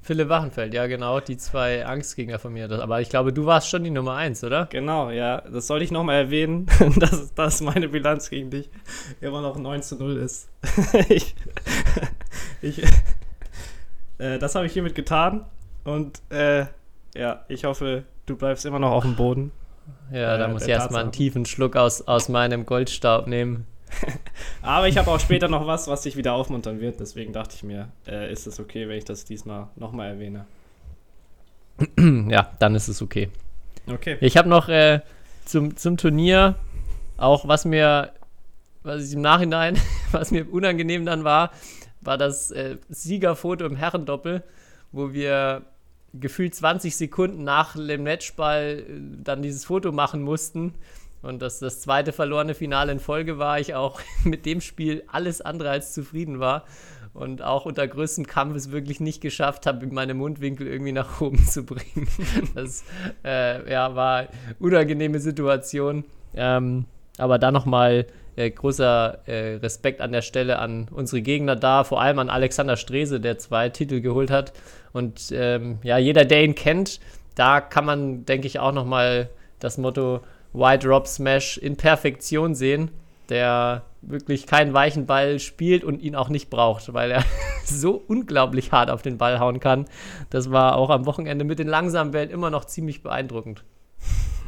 Philipp 0.01 0.29
Wachenfeld, 0.29 0.73
ja 0.73 0.87
genau, 0.87 1.19
die 1.19 1.35
zwei 1.35 1.85
Angstgegner 1.85 2.39
von 2.39 2.53
mir. 2.53 2.71
Aber 2.71 3.01
ich 3.01 3.09
glaube, 3.09 3.33
du 3.33 3.45
warst 3.45 3.69
schon 3.69 3.83
die 3.83 3.91
Nummer 3.91 4.15
eins, 4.15 4.41
oder? 4.43 4.67
Genau, 4.67 5.11
ja. 5.11 5.41
Das 5.41 5.67
sollte 5.67 5.83
ich 5.83 5.91
nochmal 5.91 6.15
erwähnen, 6.15 6.67
dass, 6.97 7.33
dass 7.33 7.61
meine 7.61 7.89
Bilanz 7.89 8.29
gegen 8.29 8.49
dich 8.49 8.69
immer 9.19 9.41
noch 9.41 9.57
9 9.57 9.83
zu 9.83 9.97
0 9.97 10.17
ist. 10.17 10.49
ich, 11.09 11.35
ich, 12.61 12.81
äh, 14.17 14.39
das 14.39 14.55
habe 14.55 14.65
ich 14.65 14.73
hiermit 14.73 14.95
getan. 14.95 15.45
Und 15.83 16.21
äh, 16.29 16.65
ja, 17.15 17.45
ich 17.47 17.65
hoffe, 17.65 18.03
du 18.25 18.35
bleibst 18.35 18.65
immer 18.65 18.79
noch 18.79 18.91
auf 18.91 19.03
dem 19.03 19.15
Boden. 19.15 19.51
Ja, 20.11 20.37
da 20.37 20.45
äh, 20.45 20.51
muss 20.51 20.63
ich 20.63 20.69
erstmal 20.69 21.03
einen 21.03 21.11
tiefen 21.11 21.45
Schluck 21.45 21.75
aus, 21.75 22.07
aus 22.07 22.29
meinem 22.29 22.65
Goldstaub 22.65 23.27
nehmen. 23.27 23.65
Aber 24.61 24.87
ich 24.87 24.97
habe 24.97 25.11
auch 25.11 25.19
später 25.19 25.47
noch 25.47 25.67
was, 25.67 25.87
was 25.87 26.01
dich 26.01 26.15
wieder 26.15 26.33
aufmuntern 26.33 26.79
wird. 26.79 26.99
Deswegen 26.99 27.33
dachte 27.33 27.55
ich 27.55 27.63
mir, 27.63 27.89
äh, 28.07 28.31
ist 28.31 28.47
es 28.47 28.59
okay, 28.59 28.87
wenn 28.87 28.97
ich 28.97 29.05
das 29.05 29.25
diesmal 29.25 29.67
nochmal 29.75 30.09
erwähne. 30.09 30.45
ja, 32.29 32.51
dann 32.59 32.75
ist 32.75 32.87
es 32.87 33.01
okay. 33.01 33.29
Okay. 33.87 34.17
Ich 34.21 34.37
habe 34.37 34.47
noch 34.47 34.69
äh, 34.69 35.01
zum, 35.45 35.75
zum 35.75 35.97
Turnier 35.97 36.55
auch, 37.17 37.47
was 37.47 37.65
mir, 37.65 38.11
was 38.83 39.07
ich 39.07 39.13
im 39.13 39.21
Nachhinein, 39.21 39.77
was 40.11 40.31
mir 40.31 40.51
unangenehm 40.51 41.05
dann 41.05 41.23
war, 41.23 41.51
war 42.01 42.17
das 42.17 42.51
äh, 42.51 42.77
Siegerfoto 42.89 43.65
im 43.65 43.75
Herrendoppel, 43.75 44.43
wo 44.91 45.13
wir 45.13 45.63
gefühlt 46.13 46.55
20 46.55 46.95
Sekunden 46.95 47.43
nach 47.43 47.75
dem 47.75 48.03
Matchball 48.03 48.79
äh, 48.79 48.83
dann 49.23 49.41
dieses 49.41 49.65
Foto 49.65 49.91
machen 49.91 50.21
mussten. 50.21 50.73
Und 51.21 51.41
dass 51.41 51.59
das 51.59 51.81
zweite 51.81 52.13
verlorene 52.13 52.55
Finale 52.55 52.91
in 52.91 52.99
Folge 52.99 53.37
war, 53.37 53.59
ich 53.59 53.75
auch 53.75 54.01
mit 54.23 54.45
dem 54.45 54.61
Spiel 54.61 55.03
alles 55.07 55.41
andere 55.41 55.69
als 55.69 55.93
zufrieden 55.93 56.39
war 56.39 56.65
und 57.13 57.41
auch 57.41 57.65
unter 57.65 57.87
größtem 57.87 58.25
Kampf 58.25 58.55
es 58.55 58.71
wirklich 58.71 58.99
nicht 58.99 59.21
geschafft 59.21 59.65
habe, 59.65 59.85
meine 59.87 60.13
Mundwinkel 60.13 60.67
irgendwie 60.67 60.93
nach 60.93 61.21
oben 61.21 61.45
zu 61.45 61.63
bringen. 61.65 62.07
Das 62.55 62.83
äh, 63.23 63.69
ja, 63.71 63.95
war 63.95 64.27
unangenehme 64.59 65.19
Situation. 65.19 66.05
Ähm, 66.33 66.85
aber 67.17 67.37
da 67.37 67.51
nochmal 67.51 68.07
äh, 68.35 68.49
großer 68.49 69.19
äh, 69.27 69.55
Respekt 69.55 70.01
an 70.01 70.11
der 70.11 70.21
Stelle 70.21 70.59
an 70.59 70.87
unsere 70.91 71.21
Gegner 71.21 71.55
da, 71.55 71.83
vor 71.83 72.01
allem 72.01 72.19
an 72.19 72.29
Alexander 72.29 72.77
Strese, 72.77 73.19
der 73.19 73.37
zwei 73.37 73.69
Titel 73.69 74.01
geholt 74.01 74.31
hat. 74.31 74.53
Und 74.93 75.31
ähm, 75.31 75.79
ja, 75.83 75.97
jeder, 75.97 76.25
der 76.25 76.43
ihn 76.43 76.55
kennt, 76.55 76.99
da 77.35 77.61
kann 77.61 77.85
man, 77.85 78.25
denke 78.25 78.47
ich, 78.47 78.59
auch 78.59 78.73
nochmal 78.73 79.29
das 79.59 79.77
Motto 79.77 80.21
Wide 80.53 80.79
Drop 80.79 81.07
Smash 81.07 81.57
in 81.57 81.77
Perfektion 81.77 82.55
sehen, 82.55 82.91
der 83.29 83.83
wirklich 84.01 84.47
keinen 84.47 84.73
weichen 84.73 85.05
Ball 85.05 85.39
spielt 85.39 85.83
und 85.83 86.01
ihn 86.01 86.15
auch 86.15 86.29
nicht 86.29 86.49
braucht, 86.49 86.93
weil 86.93 87.11
er 87.11 87.23
so 87.65 88.03
unglaublich 88.07 88.71
hart 88.71 88.89
auf 88.89 89.01
den 89.01 89.17
Ball 89.17 89.39
hauen 89.39 89.59
kann. 89.59 89.85
Das 90.29 90.51
war 90.51 90.75
auch 90.75 90.89
am 90.89 91.05
Wochenende 91.05 91.45
mit 91.45 91.59
den 91.59 91.67
langsamen 91.67 92.13
Wellen 92.13 92.29
immer 92.29 92.49
noch 92.49 92.65
ziemlich 92.65 93.03
beeindruckend. 93.03 93.63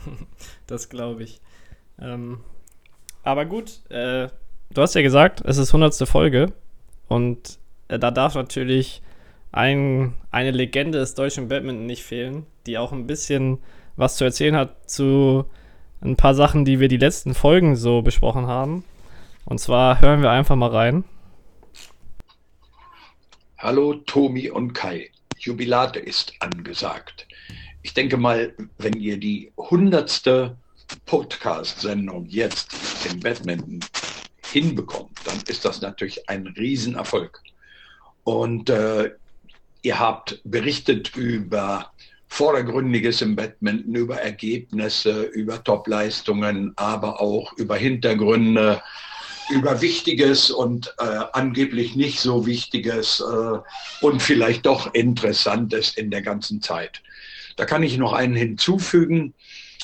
Das 0.67 0.89
glaube 0.89 1.23
ich. 1.23 1.41
Ähm, 1.99 2.39
aber 3.23 3.45
gut, 3.45 3.89
äh, 3.89 4.27
du 4.73 4.81
hast 4.81 4.95
ja 4.95 5.01
gesagt, 5.01 5.41
es 5.45 5.57
ist 5.57 5.69
100. 5.69 6.07
Folge 6.07 6.53
und 7.07 7.57
äh, 7.87 7.97
da 7.97 8.11
darf 8.11 8.35
natürlich 8.35 9.01
ein, 9.51 10.13
eine 10.31 10.51
Legende 10.51 10.99
des 10.99 11.15
deutschen 11.15 11.47
Badminton 11.47 11.85
nicht 11.85 12.03
fehlen, 12.03 12.45
die 12.65 12.77
auch 12.77 12.91
ein 12.91 13.07
bisschen 13.07 13.59
was 13.95 14.17
zu 14.17 14.23
erzählen 14.23 14.55
hat 14.55 14.89
zu 14.89 15.45
ein 16.01 16.17
paar 16.17 16.35
Sachen, 16.35 16.65
die 16.65 16.79
wir 16.79 16.87
die 16.87 16.97
letzten 16.97 17.33
Folgen 17.33 17.75
so 17.75 18.01
besprochen 18.01 18.47
haben. 18.47 18.83
Und 19.45 19.59
zwar 19.59 20.01
hören 20.01 20.21
wir 20.21 20.31
einfach 20.31 20.55
mal 20.55 20.69
rein. 20.69 21.03
Hallo 23.57 23.93
Tomi 23.93 24.49
und 24.49 24.73
Kai. 24.73 25.09
Jubilate 25.37 25.99
ist 25.99 26.33
angesagt. 26.39 27.27
Ich 27.81 27.93
denke 27.93 28.17
mal, 28.17 28.53
wenn 28.77 28.93
ihr 28.93 29.17
die 29.17 29.51
hundertste 29.57 30.57
Podcast-Sendung 31.05 32.25
jetzt 32.27 32.73
im 33.09 33.19
Badminton 33.19 33.79
hinbekommt, 34.51 35.17
dann 35.25 35.39
ist 35.47 35.65
das 35.65 35.81
natürlich 35.81 36.29
ein 36.29 36.47
Riesenerfolg. 36.47 37.41
Und 38.23 38.69
äh, 38.69 39.11
ihr 39.81 39.99
habt 39.99 40.39
berichtet 40.43 41.15
über 41.15 41.91
Vordergründiges 42.27 43.21
im 43.21 43.35
Badminton, 43.35 43.95
über 43.95 44.19
Ergebnisse, 44.19 45.23
über 45.23 45.63
Topleistungen, 45.63 46.73
aber 46.77 47.21
auch 47.21 47.53
über 47.53 47.75
Hintergründe, 47.75 48.81
über 49.51 49.81
Wichtiges 49.81 50.49
und 50.49 50.95
äh, 50.99 51.19
angeblich 51.33 51.95
nicht 51.95 52.19
so 52.19 52.45
Wichtiges 52.45 53.19
äh, 53.19 53.59
und 54.01 54.21
vielleicht 54.21 54.65
doch 54.65 54.93
Interessantes 54.93 55.95
in 55.95 56.09
der 56.09 56.21
ganzen 56.21 56.61
Zeit. 56.61 57.03
Da 57.55 57.65
kann 57.65 57.83
ich 57.83 57.97
noch 57.97 58.13
einen 58.13 58.35
hinzufügen. 58.35 59.33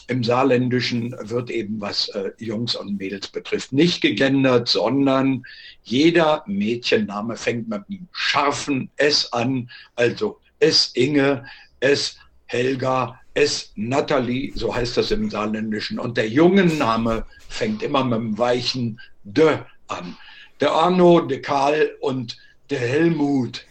Im 0.09 0.23
Saarländischen 0.23 1.15
wird 1.21 1.51
eben, 1.51 1.79
was 1.79 2.09
äh, 2.09 2.31
Jungs 2.39 2.75
und 2.75 2.97
Mädels 2.97 3.27
betrifft, 3.27 3.71
nicht 3.71 4.01
gegendert, 4.01 4.67
sondern 4.67 5.45
jeder 5.83 6.43
Mädchenname 6.47 7.35
fängt 7.37 7.69
mit 7.69 7.83
einem 7.87 8.07
scharfen 8.11 8.89
S 8.97 9.31
an, 9.31 9.69
also 9.95 10.39
S 10.59 10.91
Inge, 10.95 11.45
S 11.79 12.17
Helga, 12.47 13.19
S 13.35 13.71
Natalie, 13.75 14.51
so 14.55 14.73
heißt 14.73 14.97
das 14.97 15.11
im 15.11 15.29
Saarländischen. 15.29 15.99
Und 15.99 16.17
der 16.17 16.27
Jungenname 16.27 17.27
fängt 17.47 17.83
immer 17.83 18.03
mit 18.03 18.15
einem 18.15 18.37
weichen 18.37 18.99
D 19.23 19.59
an. 19.87 20.17
Der 20.59 20.71
Arno, 20.71 21.21
der 21.21 21.43
Karl 21.43 21.91
und 22.01 22.35
der 22.71 22.79
Helmut. 22.79 23.63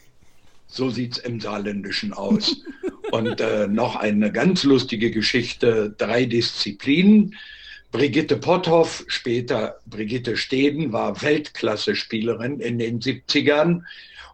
So 0.68 0.90
sieht 0.90 1.12
es 1.12 1.18
im 1.18 1.40
Saarländischen 1.40 2.12
aus. 2.12 2.62
Und 3.10 3.40
äh, 3.40 3.66
noch 3.66 3.96
eine 3.96 4.30
ganz 4.30 4.64
lustige 4.64 5.10
Geschichte, 5.10 5.94
drei 5.96 6.26
Disziplinen. 6.26 7.34
Brigitte 7.90 8.37
Potthoff, 8.37 9.04
später 9.08 9.78
Brigitte 9.87 10.37
Steden, 10.37 10.92
war 10.92 11.22
Weltklasse-Spielerin 11.22 12.60
in 12.60 12.78
den 12.78 13.00
70ern 13.00 13.82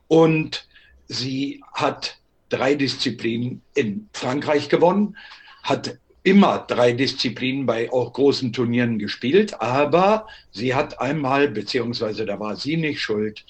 und 0.09 0.67
sie 1.07 1.63
hat 1.73 2.19
drei 2.49 2.75
Disziplinen 2.75 3.63
in 3.75 4.09
Frankreich 4.13 4.69
gewonnen, 4.69 5.17
hat 5.63 5.99
immer 6.25 6.65
drei 6.67 6.93
Disziplinen 6.93 7.67
bei 7.67 7.93
auch 7.93 8.13
großen 8.13 8.53
Turnieren 8.53 8.99
gespielt, 8.99 9.61
aber 9.61 10.27
sie 10.51 10.75
hat 10.75 11.01
einmal, 11.01 11.49
beziehungsweise 11.49 12.27
da 12.27 12.41
war 12.41 12.57
sie 12.57 12.77
nicht 12.77 13.01
schuld, 13.01 13.45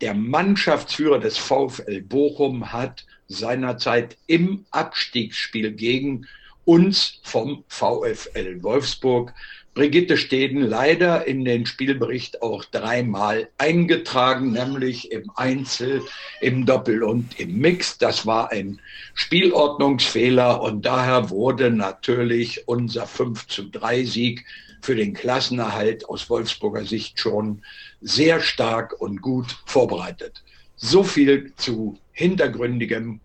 der 0.00 0.14
Mannschaftsführer 0.14 1.18
des 1.18 1.36
VfL 1.38 2.02
Bochum 2.02 2.72
hat 2.72 3.04
seinerzeit 3.28 4.16
im 4.26 4.64
Abstiegsspiel 4.70 5.72
gegen 5.72 6.26
uns 6.64 7.20
vom 7.22 7.64
VfL 7.68 8.62
Wolfsburg 8.62 9.32
Brigitte 9.72 10.16
Steden 10.16 10.62
leider 10.62 11.28
in 11.28 11.44
den 11.44 11.64
Spielbericht 11.64 12.42
auch 12.42 12.64
dreimal 12.64 13.48
eingetragen, 13.56 14.50
nämlich 14.50 15.12
im 15.12 15.30
Einzel, 15.36 16.02
im 16.40 16.66
Doppel 16.66 17.04
und 17.04 17.38
im 17.38 17.58
Mix. 17.58 17.96
Das 17.96 18.26
war 18.26 18.50
ein 18.50 18.80
Spielordnungsfehler 19.14 20.60
und 20.60 20.84
daher 20.84 21.30
wurde 21.30 21.70
natürlich 21.70 22.66
unser 22.66 23.06
5 23.06 23.46
zu 23.46 23.70
3 23.70 24.04
Sieg 24.04 24.44
für 24.82 24.94
den 24.94 25.14
Klassenerhalt 25.14 26.08
aus 26.08 26.28
Wolfsburger 26.30 26.84
Sicht 26.84 27.18
schon 27.18 27.62
sehr 28.00 28.40
stark 28.40 29.00
und 29.00 29.20
gut 29.22 29.58
vorbereitet. 29.66 30.42
So 30.76 31.02
viel 31.02 31.52
zu 31.56 31.98
hintergründigem. 32.12 33.20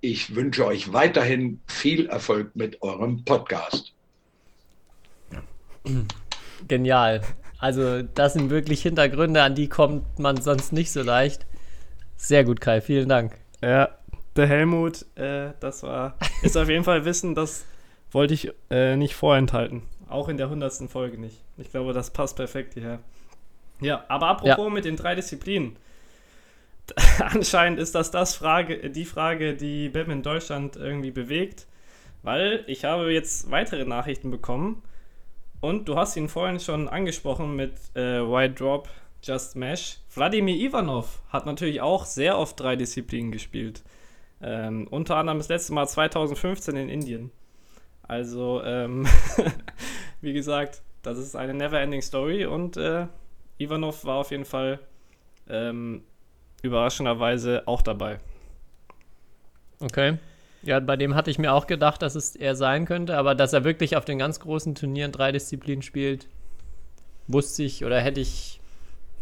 Ich 0.00 0.34
wünsche 0.34 0.66
euch 0.66 0.92
weiterhin 0.92 1.60
viel 1.66 2.06
Erfolg 2.06 2.54
mit 2.54 2.82
eurem 2.82 3.24
Podcast. 3.24 3.92
Genial. 6.66 7.22
Also, 7.58 8.02
das 8.02 8.34
sind 8.34 8.50
wirklich 8.50 8.82
Hintergründe, 8.82 9.42
an 9.42 9.54
die 9.54 9.68
kommt 9.68 10.18
man 10.18 10.40
sonst 10.40 10.72
nicht 10.72 10.92
so 10.92 11.02
leicht. 11.02 11.46
Sehr 12.16 12.44
gut, 12.44 12.60
Kai, 12.60 12.80
vielen 12.80 13.08
Dank. 13.08 13.36
Ja, 13.60 13.88
der 14.36 14.46
Helmut, 14.46 15.04
äh, 15.16 15.50
das 15.60 15.82
war, 15.82 16.16
ist 16.42 16.56
auf 16.56 16.68
jeden 16.68 16.84
Fall 16.84 17.04
Wissen, 17.04 17.34
das 17.34 17.64
wollte 18.12 18.34
ich 18.34 18.52
äh, 18.70 18.96
nicht 18.96 19.14
vorenthalten. 19.14 19.82
Auch 20.08 20.28
in 20.28 20.36
der 20.36 20.48
hundertsten 20.48 20.88
Folge 20.88 21.18
nicht. 21.18 21.42
Ich 21.58 21.70
glaube, 21.70 21.92
das 21.92 22.10
passt 22.10 22.36
perfekt 22.36 22.74
hierher. 22.74 23.00
Ja, 23.80 24.04
aber 24.08 24.28
apropos 24.28 24.66
ja. 24.66 24.70
mit 24.70 24.84
den 24.84 24.96
drei 24.96 25.14
Disziplinen. 25.14 25.76
Anscheinend 27.18 27.78
ist 27.78 27.94
das, 27.94 28.10
das 28.10 28.34
Frage, 28.34 28.90
die 28.90 29.04
Frage, 29.04 29.54
die 29.54 29.88
Batman 29.88 30.22
Deutschland 30.22 30.76
irgendwie 30.76 31.10
bewegt, 31.10 31.66
weil 32.22 32.64
ich 32.66 32.84
habe 32.84 33.12
jetzt 33.12 33.50
weitere 33.50 33.84
Nachrichten 33.84 34.30
bekommen 34.30 34.82
und 35.60 35.88
du 35.88 35.96
hast 35.96 36.16
ihn 36.16 36.28
vorhin 36.28 36.60
schon 36.60 36.88
angesprochen 36.88 37.56
mit 37.56 37.72
äh, 37.94 38.22
Wide 38.22 38.54
Drop 38.54 38.88
Just 39.22 39.56
Mesh. 39.56 39.98
Wladimir 40.14 40.54
Ivanov 40.54 41.20
hat 41.28 41.46
natürlich 41.46 41.80
auch 41.80 42.04
sehr 42.04 42.38
oft 42.38 42.58
drei 42.58 42.76
Disziplinen 42.76 43.32
gespielt. 43.32 43.82
Ähm, 44.40 44.86
unter 44.88 45.16
anderem 45.16 45.38
das 45.38 45.48
letzte 45.48 45.72
Mal 45.72 45.88
2015 45.88 46.76
in 46.76 46.88
Indien. 46.88 47.32
Also, 48.08 48.62
ähm, 48.64 49.06
wie 50.22 50.32
gesagt, 50.32 50.82
das 51.02 51.18
ist 51.18 51.36
eine 51.36 51.54
never-ending 51.54 52.02
Story 52.02 52.46
und 52.46 52.76
äh, 52.76 53.06
Ivanov 53.58 54.04
war 54.04 54.16
auf 54.16 54.30
jeden 54.30 54.46
Fall 54.46 54.80
ähm, 55.48 56.02
überraschenderweise 56.62 57.62
auch 57.66 57.82
dabei. 57.82 58.18
Okay. 59.80 60.18
Ja, 60.62 60.80
bei 60.80 60.96
dem 60.96 61.14
hatte 61.14 61.30
ich 61.30 61.38
mir 61.38 61.52
auch 61.52 61.66
gedacht, 61.66 62.02
dass 62.02 62.14
es 62.14 62.34
er 62.34 62.56
sein 62.56 62.84
könnte, 62.84 63.16
aber 63.16 63.34
dass 63.34 63.52
er 63.52 63.62
wirklich 63.62 63.96
auf 63.96 64.04
den 64.04 64.18
ganz 64.18 64.40
großen 64.40 64.74
Turnieren 64.74 65.12
drei 65.12 65.30
Disziplinen 65.30 65.82
spielt, 65.82 66.26
wusste 67.28 67.62
ich 67.62 67.84
oder 67.84 68.00
hätte 68.00 68.20
ich, 68.20 68.60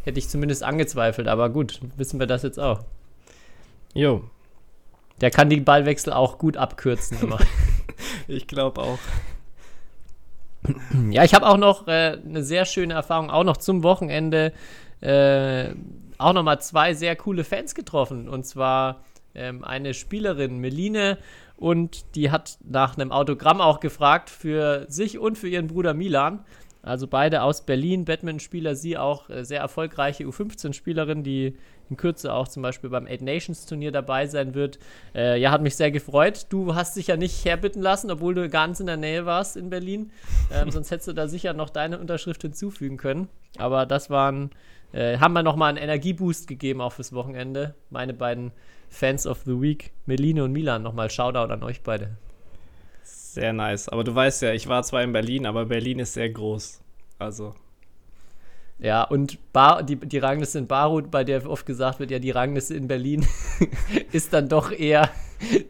hätte 0.05 0.19
ich 0.19 0.29
zumindest 0.29 0.63
angezweifelt. 0.63 1.29
Aber 1.29 1.51
gut, 1.51 1.81
wissen 1.97 2.19
wir 2.19 2.27
das 2.27 2.43
jetzt 2.43 2.59
auch. 2.59 2.85
Jo. 3.93 4.25
Der 5.21 5.31
kann 5.31 5.51
die 5.51 5.61
Ballwechsel 5.61 6.13
auch 6.13 6.39
gut 6.39 6.57
abkürzen 6.57 7.19
immer. 7.21 7.39
ich 8.29 8.47
glaube 8.47 8.83
auch. 8.83 8.99
Ja, 11.11 11.23
ich 11.23 11.35
habe 11.35 11.47
auch 11.47 11.59
noch 11.59 11.87
äh, 11.87 12.19
eine 12.25 12.43
sehr 12.43 12.65
schöne 12.65 12.95
Erfahrung, 12.95 13.31
auch 13.31 13.45
noch 13.45 13.57
zum 13.57 13.83
Wochenende. 13.83 14.53
Äh, 15.01 15.75
auch 16.19 16.33
noch 16.33 16.43
mal 16.43 16.59
zwei 16.61 16.95
sehr 16.95 17.15
coole 17.17 17.45
Fans 17.45 17.75
getroffen. 17.75 18.29
Und 18.29 18.45
zwar 18.47 19.05
ähm, 19.35 19.63
eine 19.65 19.95
Spielerin, 19.95 20.59
Meline, 20.59 21.19
und 21.57 22.15
die 22.15 22.31
hat 22.31 22.59
nach 22.65 22.97
einem 22.97 23.13
Autogramm 23.13 23.61
auch 23.61 23.81
gefragt 23.81 24.29
für 24.29 24.85
sich 24.89 25.19
und 25.19 25.39
für 25.39 25.49
ihren 25.49 25.69
Bruder 25.69 25.95
Milan. 25.95 26.45
Also 26.83 27.07
beide 27.07 27.43
aus 27.43 27.65
Berlin, 27.65 28.05
Badminton-Spieler, 28.05 28.77
sie 28.77 28.99
auch 28.99 29.29
äh, 29.31 29.45
sehr 29.45 29.61
erfolgreiche 29.61 30.25
U15-Spielerin, 30.25 31.25
die 31.25 31.57
in 31.91 31.97
Kürze 31.97 32.33
auch 32.33 32.49
zum 32.49 32.63
Beispiel 32.63 32.91
beim 32.91 33.07
Eight 33.07 33.23
Nations 33.23 33.67
Turnier 33.67 33.93
dabei 33.93 34.27
sein 34.27 34.55
wird. 34.55 34.79
Äh, 35.15 35.41
ja, 35.41 35.51
hat 35.51 35.63
mich 35.63 35.77
sehr 35.77 35.91
gefreut. 35.91 36.47
Du 36.49 36.75
hast 36.75 36.97
dich 36.97 37.09
ja 37.09 37.17
nicht 37.17 37.45
herbitten 37.45 37.83
lassen, 37.83 38.11
obwohl 38.11 38.35
du 38.35 38.49
ganz 38.49 38.81
in 38.81 38.87
der 38.87 38.97
Nähe 38.97 39.27
warst 39.27 39.57
in 39.57 39.71
Berlin. 39.71 40.11
Ähm, 40.53 40.71
sonst 40.71 40.91
hättest 40.91 41.09
du 41.09 41.13
da 41.13 41.29
sicher 41.29 41.53
noch 41.53 41.71
deine 41.71 41.99
Unterschrift 41.99 42.43
hinzufügen 42.43 42.97
können. 42.97 43.29
Aber 43.59 43.87
das 43.87 44.11
waren, 44.11 44.51
äh, 44.93 45.19
haben 45.19 45.35
wir 45.35 45.43
nochmal 45.43 45.71
einen 45.71 45.79
Energieboost 45.79 46.49
gegeben 46.49 46.81
auch 46.81 46.93
fürs 46.93 47.13
Wochenende. 47.13 47.75
Meine 47.91 48.15
beiden 48.15 48.53
Fans 48.89 49.27
of 49.27 49.43
the 49.45 49.61
Week, 49.61 49.93
Meline 50.07 50.45
und 50.45 50.53
Milan, 50.53 50.83
nochmal 50.83 51.11
Shoutout 51.11 51.53
an 51.53 51.63
euch 51.63 51.83
beide. 51.83 52.17
Sehr 53.03 53.53
nice. 53.53 53.89
Aber 53.89 54.03
du 54.03 54.15
weißt 54.15 54.43
ja, 54.43 54.53
ich 54.53 54.67
war 54.67 54.83
zwar 54.83 55.03
in 55.03 55.13
Berlin, 55.13 55.47
aber 55.47 55.67
Berlin 55.67 55.99
ist 55.99 56.15
sehr 56.15 56.31
groß. 56.31 56.81
Also. 57.19 57.55
Ja, 58.79 59.05
und 59.05 59.53
Bar, 59.53 59.83
die, 59.83 59.97
die 59.97 60.19
Rangliste 60.19 60.59
in 60.59 60.67
Barut, 60.67 61.11
bei 61.11 61.25
der 61.25 61.49
oft 61.49 61.65
gesagt 61.65 61.99
wird, 61.99 62.11
ja, 62.11 62.19
die 62.19 62.31
Rangliste 62.31 62.75
in 62.75 62.89
Berlin 62.89 63.27
ist 64.13 64.33
dann 64.33 64.49
doch 64.49 64.71
eher 64.71 65.09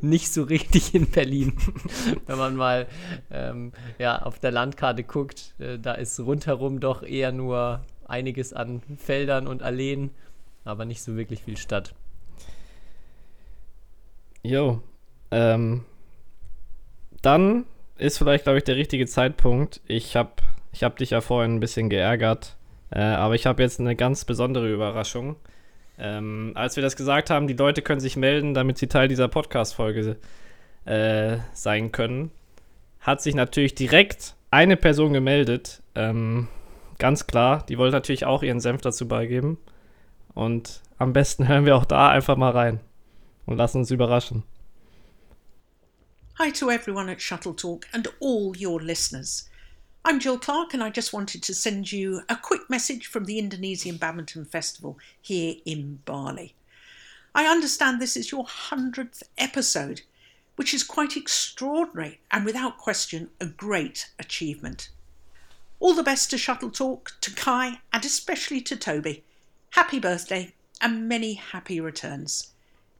nicht 0.00 0.32
so 0.32 0.42
richtig 0.42 0.94
in 0.94 1.10
Berlin. 1.10 1.56
Wenn 2.26 2.38
man 2.38 2.56
mal 2.56 2.86
ähm, 3.30 3.72
ja, 3.98 4.22
auf 4.22 4.38
der 4.40 4.50
Landkarte 4.50 5.04
guckt, 5.04 5.54
äh, 5.58 5.78
da 5.78 5.92
ist 5.92 6.18
rundherum 6.18 6.80
doch 6.80 7.02
eher 7.02 7.32
nur 7.32 7.84
einiges 8.06 8.52
an 8.52 8.82
Feldern 8.96 9.46
und 9.46 9.62
Alleen, 9.62 10.10
aber 10.64 10.84
nicht 10.84 11.02
so 11.02 11.16
wirklich 11.16 11.42
viel 11.42 11.56
Stadt. 11.56 11.94
Jo. 14.42 14.80
Ähm, 15.30 15.84
dann 17.22 17.66
ist 17.98 18.18
vielleicht, 18.18 18.44
glaube 18.44 18.58
ich, 18.58 18.64
der 18.64 18.76
richtige 18.76 19.06
Zeitpunkt. 19.06 19.80
Ich 19.86 20.16
habe 20.16 20.30
ich 20.72 20.84
hab 20.84 20.96
dich 20.96 21.10
ja 21.10 21.20
vorhin 21.20 21.56
ein 21.56 21.60
bisschen 21.60 21.88
geärgert, 21.88 22.56
äh, 22.90 23.00
aber 23.00 23.34
ich 23.34 23.46
habe 23.46 23.62
jetzt 23.62 23.80
eine 23.80 23.96
ganz 23.96 24.24
besondere 24.24 24.72
Überraschung. 24.72 25.36
Ähm, 25.98 26.52
als 26.54 26.76
wir 26.76 26.82
das 26.82 26.96
gesagt 26.96 27.30
haben, 27.30 27.46
die 27.46 27.54
Leute 27.54 27.82
können 27.82 28.00
sich 28.00 28.16
melden, 28.16 28.54
damit 28.54 28.78
sie 28.78 28.86
Teil 28.86 29.08
dieser 29.08 29.28
Podcast-Folge 29.28 30.16
äh, 30.84 31.38
sein 31.52 31.90
können, 31.92 32.30
hat 33.00 33.22
sich 33.22 33.34
natürlich 33.34 33.74
direkt 33.74 34.34
eine 34.50 34.76
Person 34.76 35.12
gemeldet. 35.12 35.82
Ähm, 35.94 36.48
ganz 36.98 37.26
klar, 37.26 37.64
die 37.68 37.78
wollte 37.78 37.96
natürlich 37.96 38.26
auch 38.26 38.42
ihren 38.42 38.60
Senf 38.60 38.82
dazu 38.82 39.08
beigeben. 39.08 39.58
Und 40.34 40.82
am 40.98 41.12
besten 41.12 41.48
hören 41.48 41.64
wir 41.64 41.76
auch 41.76 41.86
da 41.86 42.10
einfach 42.10 42.36
mal 42.36 42.50
rein 42.52 42.80
und 43.46 43.56
lassen 43.56 43.78
uns 43.78 43.90
überraschen. 43.90 44.42
Hi 46.38 46.52
to 46.52 46.70
everyone 46.70 47.10
at 47.10 47.22
Shuttle 47.22 47.56
Talk 47.56 47.86
and 47.92 48.12
all 48.20 48.52
your 48.58 48.80
listeners. 48.82 49.48
I'm 50.08 50.20
Jill 50.20 50.38
Clark, 50.38 50.72
and 50.72 50.84
I 50.84 50.90
just 50.90 51.12
wanted 51.12 51.42
to 51.42 51.52
send 51.52 51.90
you 51.90 52.20
a 52.28 52.36
quick 52.36 52.70
message 52.70 53.08
from 53.08 53.24
the 53.24 53.40
Indonesian 53.40 53.96
Badminton 53.96 54.44
Festival 54.44 55.00
here 55.20 55.56
in 55.64 55.98
Bali. 56.04 56.54
I 57.34 57.46
understand 57.46 58.00
this 58.00 58.16
is 58.16 58.30
your 58.30 58.44
100th 58.44 59.24
episode, 59.36 60.02
which 60.54 60.72
is 60.72 60.84
quite 60.84 61.16
extraordinary 61.16 62.20
and 62.30 62.44
without 62.44 62.78
question 62.78 63.30
a 63.40 63.46
great 63.46 64.08
achievement. 64.16 64.90
All 65.80 65.92
the 65.92 66.04
best 66.04 66.30
to 66.30 66.38
Shuttle 66.38 66.70
Talk, 66.70 67.16
to 67.22 67.34
Kai, 67.34 67.80
and 67.92 68.04
especially 68.04 68.60
to 68.60 68.76
Toby. 68.76 69.24
Happy 69.70 69.98
birthday 69.98 70.54
and 70.80 71.08
many 71.08 71.34
happy 71.34 71.80
returns. 71.80 72.52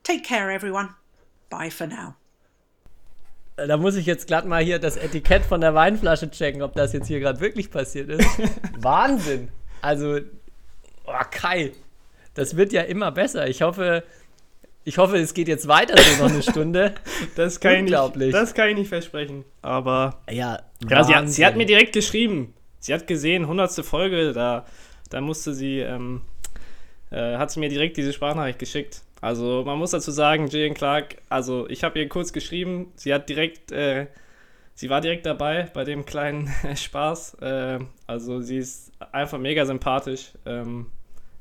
Take 0.03 0.25
care, 0.25 0.51
everyone. 0.51 0.97
Bye 1.51 1.71
for 1.71 1.87
now. 1.87 2.17
Da 3.57 3.79
muss 3.79 3.97
ich 3.97 4.05
jetzt 4.05 4.27
glatt 4.27 4.45
mal 4.45 4.63
hier 4.63 4.79
das 4.79 4.97
Etikett 4.97 5.43
von 5.43 5.63
der 5.63 5.75
Weinflasche 5.75 6.31
checken, 6.31 6.61
ob 6.61 6.75
das 6.75 6.93
jetzt 6.93 7.09
hier 7.09 7.21
gerade 7.21 7.41
wirklich 7.41 7.71
passiert 7.71 8.11
ist. 8.11 8.29
Wahnsinn! 8.79 9.49
Also, 9.81 10.19
oh, 11.07 11.13
Kai, 11.31 11.73
das 12.35 12.57
wird 12.57 12.73
ja 12.73 12.83
immer 12.83 13.11
besser. 13.13 13.49
Ich 13.49 13.63
hoffe, 13.63 14.03
ich 14.85 14.99
hoffe, 14.99 15.17
es 15.17 15.33
geht 15.33 15.49
jetzt 15.49 15.69
weiter 15.69 15.97
so 15.99 16.23
noch 16.23 16.31
eine 16.31 16.43
Stunde. 16.43 16.95
Das 17.35 17.61
kann, 17.61 17.81
Unglaublich. 17.81 18.29
Ich 18.29 18.35
nicht, 18.35 18.43
das 18.43 18.55
kann 18.55 18.69
ich 18.69 18.77
nicht 18.77 18.89
versprechen. 18.89 19.45
Aber 19.63 20.21
ja, 20.31 20.61
ja 20.89 21.05
sie, 21.05 21.15
hat, 21.15 21.29
sie, 21.29 21.45
hat, 21.45 21.57
mir 21.57 21.67
direkt 21.67 21.93
geschrieben. 21.93 22.55
Sie 22.79 22.95
hat 22.95 23.07
gesehen, 23.07 23.43
100. 23.43 23.85
Folge, 23.85 24.33
da, 24.33 24.65
da 25.11 25.21
musste 25.21 25.55
sie, 25.55 25.81
ähm, 25.81 26.23
äh, 27.11 27.37
hat 27.37 27.51
sie 27.51 27.61
mir 27.61 27.69
direkt 27.69 27.97
diese 27.97 28.13
Sprachnachricht 28.13 28.59
geschickt. 28.59 29.03
Also 29.21 29.63
man 29.65 29.79
muss 29.79 29.93
dazu 29.93 30.11
sagen, 30.11 30.49
Jillian 30.49 30.75
Clark, 30.75 31.17
also 31.29 31.69
ich 31.69 31.85
habe 31.85 31.99
ihr 31.99 32.09
kurz 32.09 32.33
geschrieben, 32.33 32.93
sie 32.97 33.15
hat 33.15 33.29
direkt, 33.29 33.73
äh, 33.73 34.07
sie 34.75 34.91
war 34.91 35.01
direkt 35.01 35.27
dabei 35.27 35.71
bei 35.73 35.85
dem 35.85 36.05
kleinen 36.05 36.51
Spaß. 36.77 37.35
Äh, 37.41 37.79
also 38.07 38.41
sie 38.41 38.59
ist 38.59 38.93
einfach 39.13 39.39
mega 39.39 39.65
sympathisch. 39.67 40.33
Ähm, 40.45 40.87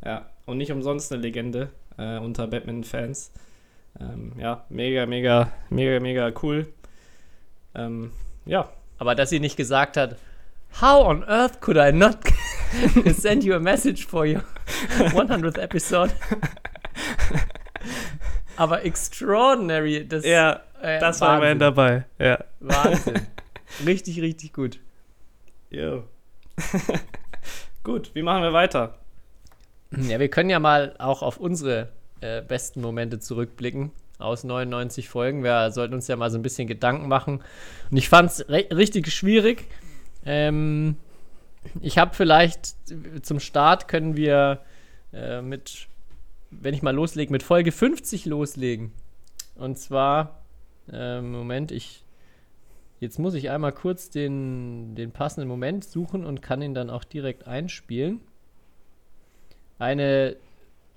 ja, 0.03 0.29
und 0.45 0.57
nicht 0.57 0.71
umsonst 0.71 1.11
eine 1.11 1.21
Legende 1.21 1.69
äh, 1.97 2.17
unter 2.17 2.47
Batman-Fans. 2.47 3.31
Ähm, 3.99 4.33
ja, 4.37 4.65
mega, 4.69 5.05
mega, 5.05 5.51
mega, 5.69 5.99
mega 5.99 6.31
cool. 6.43 6.67
Ähm, 7.73 8.11
ja. 8.45 8.69
Aber 8.97 9.15
dass 9.15 9.29
sie 9.29 9.39
nicht 9.39 9.57
gesagt 9.57 9.97
hat, 9.97 10.17
How 10.81 11.05
on 11.05 11.23
earth 11.23 11.61
could 11.61 11.77
I 11.77 11.91
not 11.91 12.17
send 13.13 13.43
you 13.43 13.55
a 13.55 13.59
message 13.59 14.05
for 14.05 14.25
your 14.25 14.43
100th 14.97 15.57
episode? 15.57 16.13
Aber 18.57 18.83
extraordinary. 18.83 20.07
Das, 20.07 20.25
ja, 20.25 20.61
äh, 20.81 20.99
das 20.99 21.21
war 21.21 21.37
immerhin 21.37 21.59
dabei. 21.59 22.05
Ja. 22.19 22.43
Wahnsinn. 22.59 23.21
richtig, 23.85 24.21
richtig 24.21 24.53
gut. 24.53 24.79
Jo. 25.69 26.03
gut, 27.83 28.11
wie 28.13 28.21
machen 28.21 28.43
wir 28.43 28.53
weiter? 28.53 28.97
Ja, 29.91 30.19
wir 30.19 30.29
können 30.29 30.49
ja 30.49 30.59
mal 30.59 30.95
auch 30.99 31.21
auf 31.21 31.37
unsere 31.37 31.89
äh, 32.21 32.41
besten 32.41 32.81
Momente 32.81 33.19
zurückblicken 33.19 33.91
aus 34.17 34.43
99 34.43 35.09
Folgen. 35.09 35.43
Wir 35.43 35.71
sollten 35.71 35.93
uns 35.93 36.07
ja 36.07 36.15
mal 36.15 36.29
so 36.29 36.37
ein 36.37 36.41
bisschen 36.41 36.67
Gedanken 36.67 37.07
machen. 37.07 37.41
Und 37.91 37.97
ich 37.97 38.09
fand 38.09 38.31
es 38.31 38.49
richtig 38.49 39.11
schwierig. 39.11 39.67
Ähm, 40.25 40.95
ich 41.81 41.97
habe 41.97 42.13
vielleicht 42.13 42.75
zum 43.21 43.39
Start 43.39 43.87
können 43.87 44.15
wir 44.15 44.61
äh, 45.13 45.41
mit 45.41 45.87
wenn 46.61 46.73
ich 46.73 46.81
mal 46.81 46.95
loslege, 46.95 47.31
mit 47.31 47.43
Folge 47.43 47.71
50 47.71 48.25
loslegen. 48.25 48.91
Und 49.55 49.77
zwar, 49.77 50.41
äh, 50.91 51.21
Moment, 51.21 51.71
ich. 51.71 52.03
Jetzt 53.01 53.19
muss 53.19 53.33
ich 53.33 53.49
einmal 53.49 53.73
kurz 53.73 54.09
den, 54.09 54.95
den 54.95 55.11
passenden 55.11 55.49
Moment 55.49 55.83
suchen 55.83 56.25
und 56.25 56.41
kann 56.41 56.61
ihn 56.61 56.73
dann 56.73 56.89
auch 56.89 57.03
direkt 57.03 57.45
einspielen. 57.45 58.21
Eine, 59.77 60.37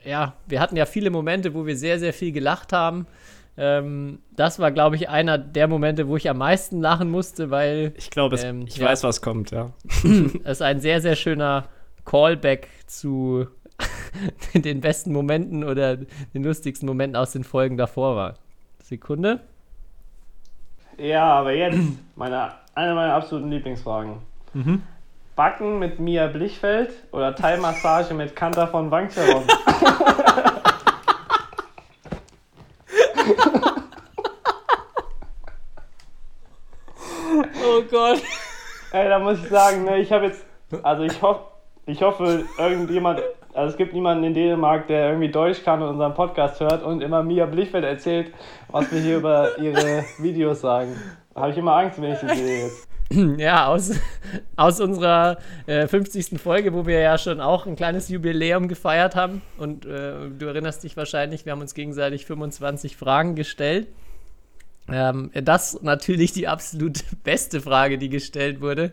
ja, 0.04 0.34
wir 0.46 0.60
hatten 0.60 0.76
ja 0.76 0.86
viele 0.86 1.10
Momente, 1.10 1.54
wo 1.54 1.66
wir 1.66 1.76
sehr, 1.76 1.98
sehr 1.98 2.12
viel 2.12 2.30
gelacht 2.30 2.72
haben. 2.72 3.06
Ähm, 3.56 4.20
das 4.36 4.60
war, 4.60 4.70
glaube 4.70 4.94
ich, 4.94 5.08
einer 5.08 5.36
der 5.36 5.66
Momente, 5.66 6.06
wo 6.06 6.16
ich 6.16 6.30
am 6.30 6.38
meisten 6.38 6.80
lachen 6.80 7.10
musste, 7.10 7.50
weil. 7.50 7.92
Ich 7.96 8.10
glaube, 8.10 8.36
ähm, 8.36 8.64
ich 8.68 8.76
ja, 8.76 8.86
weiß, 8.86 9.02
was 9.02 9.20
kommt, 9.20 9.50
ja. 9.50 9.72
es 10.44 10.58
ist 10.58 10.62
ein 10.62 10.80
sehr, 10.80 11.00
sehr 11.00 11.16
schöner 11.16 11.68
Callback 12.04 12.68
zu 12.86 13.48
den 14.54 14.80
besten 14.80 15.12
Momenten 15.12 15.64
oder 15.64 15.96
den 15.96 16.44
lustigsten 16.44 16.88
Momenten 16.88 17.16
aus 17.16 17.32
den 17.32 17.44
Folgen 17.44 17.76
davor 17.76 18.16
war. 18.16 18.34
Sekunde. 18.82 19.40
Ja, 20.96 21.24
aber 21.24 21.52
jetzt 21.52 21.78
meine, 22.16 22.52
eine 22.74 22.94
meiner 22.94 23.14
absoluten 23.14 23.50
Lieblingsfragen. 23.50 24.16
Mhm. 24.54 24.82
Backen 25.36 25.78
mit 25.78 26.00
Mia 26.00 26.26
Blichfeld 26.26 26.90
oder 27.12 27.34
Thai-Massage 27.34 28.12
mit 28.12 28.34
Kanta 28.34 28.66
von 28.66 28.90
Wangcheron? 28.90 29.44
Oh 37.78 37.82
Gott. 37.90 38.22
Ey, 38.92 39.08
da 39.08 39.18
muss 39.18 39.38
ich 39.38 39.48
sagen, 39.48 39.84
ne, 39.84 39.98
ich 39.98 40.10
habe 40.10 40.26
jetzt, 40.26 40.44
also 40.82 41.04
ich 41.04 41.20
hoffe, 41.22 41.42
ich 41.86 42.02
hoffe, 42.02 42.44
irgendjemand, 42.58 43.20
also 43.54 43.72
es 43.72 43.76
gibt 43.76 43.92
niemanden 43.92 44.24
in 44.24 44.34
Dänemark, 44.34 44.86
der 44.86 45.08
irgendwie 45.08 45.30
Deutsch 45.30 45.62
kann 45.64 45.82
und 45.82 45.88
unseren 45.88 46.14
Podcast 46.14 46.60
hört 46.60 46.82
und 46.82 47.02
immer 47.02 47.22
Mia 47.22 47.46
Blichfeld 47.46 47.84
erzählt, 47.84 48.32
was 48.70 48.90
wir 48.92 49.00
hier 49.00 49.18
über 49.18 49.58
ihre 49.58 50.04
Videos 50.18 50.60
sagen. 50.60 50.96
Da 51.34 51.42
habe 51.42 51.52
ich 51.52 51.58
immer 51.58 51.76
Angst, 51.76 52.00
wenn 52.00 52.12
ich 52.12 52.18
sie 52.18 52.28
sehe 52.28 52.64
jetzt. 52.64 52.88
Ja, 53.38 53.68
aus, 53.68 53.92
aus 54.56 54.80
unserer 54.80 55.38
äh, 55.66 55.86
50. 55.86 56.38
Folge, 56.38 56.74
wo 56.74 56.84
wir 56.84 57.00
ja 57.00 57.16
schon 57.16 57.40
auch 57.40 57.64
ein 57.64 57.74
kleines 57.74 58.10
Jubiläum 58.10 58.68
gefeiert 58.68 59.16
haben. 59.16 59.40
Und 59.56 59.86
äh, 59.86 60.28
du 60.38 60.44
erinnerst 60.44 60.84
dich 60.84 60.94
wahrscheinlich, 60.94 61.46
wir 61.46 61.52
haben 61.52 61.62
uns 61.62 61.72
gegenseitig 61.72 62.26
25 62.26 62.98
Fragen 62.98 63.34
gestellt. 63.34 63.88
Ähm, 64.90 65.30
das 65.34 65.82
natürlich 65.82 66.32
die 66.32 66.48
absolut 66.48 67.04
beste 67.24 67.60
Frage, 67.60 67.98
die 67.98 68.08
gestellt 68.08 68.60
wurde. 68.60 68.92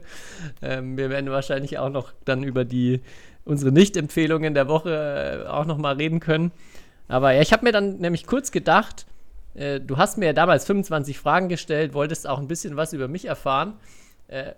Ähm, 0.61 0.97
wir 0.97 1.09
werden 1.09 1.29
wahrscheinlich 1.29 1.77
auch 1.77 1.89
noch 1.89 2.13
dann 2.25 2.43
über 2.43 2.65
die 2.65 3.01
unsere 3.45 3.71
Nicht-Empfehlungen 3.71 4.53
der 4.53 4.67
Woche 4.67 5.45
äh, 5.45 5.47
auch 5.47 5.65
noch 5.65 5.77
mal 5.77 5.95
reden 5.95 6.19
können. 6.19 6.51
Aber 7.07 7.31
ja, 7.31 7.41
ich 7.41 7.53
habe 7.53 7.63
mir 7.63 7.71
dann 7.71 7.97
nämlich 7.97 8.25
kurz 8.25 8.51
gedacht, 8.51 9.05
äh, 9.53 9.79
du 9.79 9.97
hast 9.97 10.17
mir 10.17 10.27
ja 10.27 10.33
damals 10.33 10.65
25 10.65 11.17
Fragen 11.17 11.49
gestellt, 11.49 11.93
wolltest 11.93 12.27
auch 12.27 12.39
ein 12.39 12.47
bisschen 12.47 12.75
was 12.75 12.93
über 12.93 13.07
mich 13.07 13.25
erfahren. 13.25 13.73
Äh, 14.27 14.53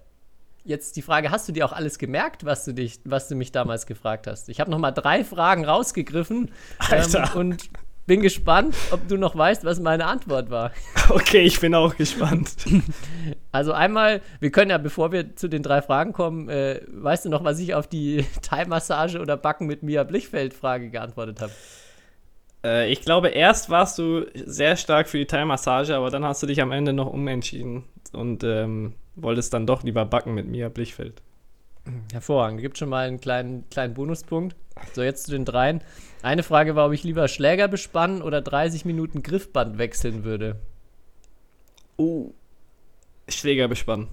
jetzt 0.64 0.96
die 0.96 1.02
Frage, 1.02 1.32
hast 1.32 1.48
du 1.48 1.52
dir 1.52 1.66
auch 1.66 1.74
alles 1.74 1.98
gemerkt, 1.98 2.46
was 2.46 2.66
du, 2.66 2.74
dich, 2.74 3.00
was 3.06 3.28
du 3.28 3.36
mich 3.36 3.52
damals 3.52 3.86
gefragt 3.86 4.28
hast? 4.28 4.50
Ich 4.50 4.60
habe 4.60 4.72
noch 4.72 4.80
mal 4.80 4.92
drei 4.92 5.24
Fragen 5.24 5.66
rausgegriffen 5.66 6.52
ähm, 6.92 7.24
und 7.36 7.70
bin 8.06 8.22
gespannt, 8.22 8.76
ob 8.92 9.08
du 9.08 9.18
noch 9.18 9.36
weißt, 9.36 9.66
was 9.66 9.80
meine 9.80 10.06
Antwort 10.06 10.50
war. 10.50 10.72
Okay, 11.10 11.44
ich 11.44 11.60
bin 11.62 11.74
auch 11.74 11.96
gespannt. 11.96 12.56
Also 13.58 13.74
einmal, 13.74 14.22
wir 14.40 14.52
können 14.52 14.70
ja, 14.70 14.78
bevor 14.78 15.12
wir 15.12 15.36
zu 15.36 15.48
den 15.48 15.64
drei 15.64 15.82
Fragen 15.82 16.14
kommen, 16.14 16.48
äh, 16.48 16.80
weißt 16.90 17.26
du 17.26 17.30
noch, 17.30 17.44
was 17.44 17.58
ich 17.58 17.74
auf 17.74 17.88
die 17.88 18.24
Thai-Massage 18.44 19.20
oder 19.20 19.36
Backen 19.36 19.66
mit 19.66 19.82
Mia 19.82 20.04
Blichfeld-Frage 20.04 20.92
geantwortet 20.92 21.42
habe? 21.42 21.52
Äh, 22.64 22.92
ich 22.92 23.02
glaube, 23.02 23.30
erst 23.30 23.72
warst 23.72 23.98
du 23.98 24.28
sehr 24.36 24.76
stark 24.76 25.10
für 25.10 25.18
die 25.18 25.26
Thai-Massage, 25.26 25.96
aber 25.96 26.12
dann 26.12 26.24
hast 26.24 26.44
du 26.44 26.46
dich 26.46 26.62
am 26.62 26.72
Ende 26.72 26.94
noch 26.94 27.12
umentschieden 27.12 27.86
und 28.14 28.44
ähm, 28.44 28.94
wolltest 29.16 29.56
dann 29.56 29.66
doch 29.66 29.82
lieber 29.82 30.06
backen 30.06 30.36
mit 30.36 30.46
Mia 30.46 30.70
Blichfeld. 30.70 31.24
Hervorragend. 32.12 32.62
Gibt 32.62 32.78
schon 32.78 32.90
mal 32.90 33.08
einen 33.08 33.20
kleinen, 33.20 33.68
kleinen 33.72 33.96
Bonuspunkt. 33.96 34.56
So, 34.94 35.02
jetzt 35.02 35.26
zu 35.26 35.32
den 35.32 35.46
dreien. 35.46 35.82
Eine 36.22 36.44
Frage 36.44 36.76
war, 36.76 36.86
ob 36.86 36.94
ich 36.94 37.04
lieber 37.04 37.28
Schläger 37.28 37.68
bespannen 37.68 38.22
oder 38.22 38.40
30 38.42 38.86
Minuten 38.86 39.24
Griffband 39.24 39.80
wechseln 39.80 40.24
würde. 40.24 40.58
Oh. 41.98 42.34
Schläger 43.28 43.68
bespannen. 43.68 44.08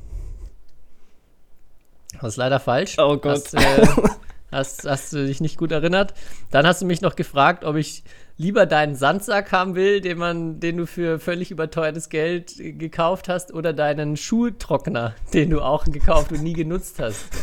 Das 2.21 2.35
ist 2.35 2.37
leider 2.37 2.61
falsch. 2.61 2.97
Oh 2.99 3.17
Gott. 3.17 3.53
Hast, 3.53 3.55
äh, 3.55 3.87
hast, 4.53 4.85
hast 4.89 5.13
du 5.13 5.27
dich 5.27 5.41
nicht 5.41 5.57
gut 5.59 5.73
erinnert. 5.73 6.15
Dann 6.51 6.67
hast 6.67 6.83
du 6.83 6.87
mich 6.87 7.01
noch 7.01 7.17
gefragt, 7.17 7.65
ob 7.65 7.77
ich 7.77 8.05
lieber 8.37 8.67
deinen 8.67 8.95
Sandsack 8.97 9.53
haben 9.53 9.75
will, 9.75 10.01
den, 10.01 10.19
man, 10.19 10.59
den 10.61 10.77
du 10.77 10.87
für 10.87 11.19
völlig 11.21 11.51
überteuertes 11.51 12.09
Geld 12.09 12.55
gekauft 12.57 13.29
hast, 13.29 13.53
oder 13.53 13.73
deinen 13.73 14.17
Schuhtrockner, 14.17 15.15
den 15.33 15.51
du 15.51 15.61
auch 15.61 15.85
gekauft 15.85 16.33
und 16.33 16.43
nie 16.43 16.55
genutzt 16.55 16.99
hast. 16.99 17.27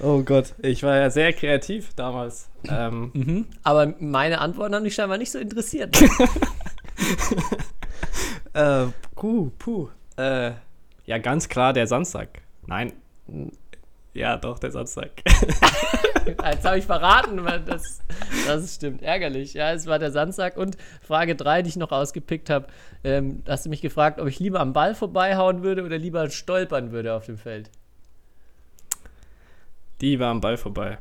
Oh 0.00 0.22
Gott, 0.22 0.54
ich 0.60 0.82
war 0.82 0.96
ja 0.96 1.08
sehr 1.08 1.32
kreativ 1.32 1.94
damals. 1.94 2.50
Ähm, 2.68 3.10
Mhm. 3.14 3.46
Aber 3.62 3.94
meine 4.00 4.38
Antworten 4.40 4.74
haben 4.74 4.84
dich 4.84 4.94
scheinbar 4.94 5.16
nicht 5.16 5.30
so 5.30 5.38
interessiert. 5.38 5.96
äh, 8.54 8.86
puh, 9.14 9.50
puh. 9.58 9.88
Äh, 10.16 10.52
ja, 11.06 11.18
ganz 11.18 11.48
klar 11.48 11.72
der 11.72 11.86
Sandsack. 11.86 12.42
Nein. 12.66 12.92
Ja, 14.14 14.36
doch, 14.36 14.58
der 14.58 14.70
Sandsack. 14.70 15.22
Jetzt 16.26 16.64
habe 16.64 16.78
ich 16.78 16.86
verraten, 16.86 17.44
weil 17.44 17.60
das, 17.60 18.00
das 18.46 18.76
stimmt. 18.76 19.02
Ärgerlich. 19.02 19.54
Ja, 19.54 19.72
es 19.72 19.86
war 19.86 19.98
der 19.98 20.10
Sandsack. 20.10 20.56
Und 20.56 20.76
Frage 21.02 21.34
3, 21.34 21.62
die 21.62 21.68
ich 21.68 21.76
noch 21.76 21.92
ausgepickt 21.92 22.48
habe, 22.48 22.68
ähm, 23.02 23.42
hast 23.46 23.66
du 23.66 23.70
mich 23.70 23.82
gefragt, 23.82 24.20
ob 24.20 24.28
ich 24.28 24.38
lieber 24.38 24.60
am 24.60 24.72
Ball 24.72 24.94
vorbeihauen 24.94 25.62
würde 25.62 25.84
oder 25.84 25.98
lieber 25.98 26.30
stolpern 26.30 26.92
würde 26.92 27.12
auf 27.14 27.26
dem 27.26 27.36
Feld. 27.36 27.70
Die 30.00 30.18
war 30.18 30.30
am 30.30 30.40
Ball 30.40 30.56
vorbei. 30.56 30.98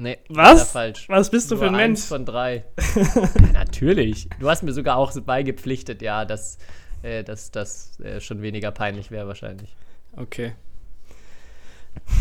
Nee, 0.00 0.18
Was? 0.28 0.72
falsch. 0.72 1.08
Was 1.08 1.30
bist 1.30 1.50
du 1.50 1.56
für 1.56 1.66
ein 1.66 1.72
Nur 1.72 1.80
Mensch? 1.80 2.00
von 2.00 2.24
drei. 2.24 2.64
Natürlich. 3.52 4.28
Du 4.38 4.48
hast 4.48 4.62
mir 4.62 4.72
sogar 4.72 4.96
auch 4.96 5.12
so 5.12 5.20
beigepflichtet, 5.20 6.00
ja, 6.00 6.24
dass 6.24 6.56
äh, 7.02 7.22
dass 7.24 7.50
das 7.50 7.98
äh, 8.00 8.20
schon 8.20 8.42
weniger 8.42 8.70
peinlich 8.70 9.10
wäre 9.10 9.26
wahrscheinlich. 9.26 9.74
Okay. 10.16 10.52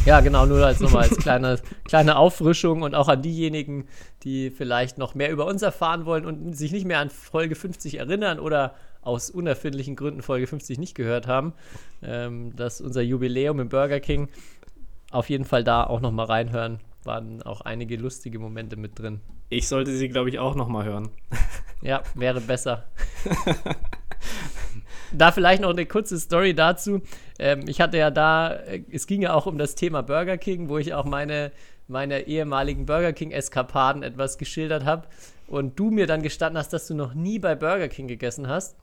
Ja, 0.05 0.19
genau, 0.21 0.45
nur 0.45 0.65
als 0.65 0.79
nochmal 0.79 1.03
als 1.03 1.17
kleine, 1.17 1.59
kleine 1.85 2.17
Auffrischung 2.17 2.81
und 2.81 2.95
auch 2.95 3.07
an 3.07 3.21
diejenigen, 3.21 3.87
die 4.23 4.49
vielleicht 4.49 4.97
noch 4.97 5.15
mehr 5.15 5.31
über 5.31 5.45
uns 5.45 5.61
erfahren 5.61 6.05
wollen 6.05 6.25
und 6.25 6.53
sich 6.53 6.71
nicht 6.71 6.85
mehr 6.85 6.99
an 6.99 7.09
Folge 7.09 7.55
50 7.55 7.99
erinnern 7.99 8.39
oder 8.39 8.75
aus 9.01 9.29
unerfindlichen 9.29 9.95
Gründen 9.95 10.21
Folge 10.21 10.47
50 10.47 10.79
nicht 10.79 10.95
gehört 10.95 11.27
haben, 11.27 11.53
ähm, 12.01 12.55
dass 12.55 12.81
unser 12.81 13.01
Jubiläum 13.01 13.59
im 13.59 13.69
Burger 13.69 13.99
King 13.99 14.27
auf 15.11 15.29
jeden 15.29 15.45
Fall 15.45 15.63
da 15.63 15.83
auch 15.83 16.01
nochmal 16.01 16.25
reinhören. 16.25 16.79
Waren 17.09 17.41
auch 17.41 17.61
einige 17.61 17.95
lustige 17.95 18.37
Momente 18.37 18.75
mit 18.75 18.99
drin. 18.99 19.19
Ich 19.49 19.67
sollte 19.67 19.89
sie, 19.97 20.09
glaube 20.09 20.29
ich, 20.29 20.37
auch 20.37 20.53
nochmal 20.53 20.85
hören. 20.85 21.09
Ja, 21.81 22.03
wäre 22.13 22.41
besser. 22.41 22.83
da 25.13 25.31
vielleicht 25.31 25.61
noch 25.61 25.69
eine 25.69 25.85
kurze 25.85 26.19
Story 26.19 26.53
dazu. 26.53 27.01
Ähm, 27.39 27.61
ich 27.67 27.79
hatte 27.79 27.97
ja 27.97 28.11
da, 28.11 28.53
äh, 28.53 28.83
es 28.91 29.07
ging 29.07 29.21
ja 29.21 29.33
auch 29.33 29.45
um 29.45 29.57
das 29.57 29.75
Thema 29.75 30.03
Burger 30.03 30.37
King, 30.37 30.67
wo 30.67 30.77
ich 30.77 30.93
auch 30.93 31.05
meine, 31.05 31.53
meine 31.87 32.27
ehemaligen 32.27 32.85
Burger 32.85 33.13
King-Eskapaden 33.13 34.03
etwas 34.03 34.37
geschildert 34.37 34.83
habe. 34.83 35.07
Und 35.47 35.79
du 35.79 35.89
mir 35.89 36.05
dann 36.05 36.21
gestanden 36.21 36.59
hast, 36.59 36.73
dass 36.73 36.85
du 36.85 36.93
noch 36.93 37.13
nie 37.13 37.39
bei 37.39 37.55
Burger 37.55 37.87
King 37.87 38.09
gegessen 38.09 38.49
hast. 38.49 38.75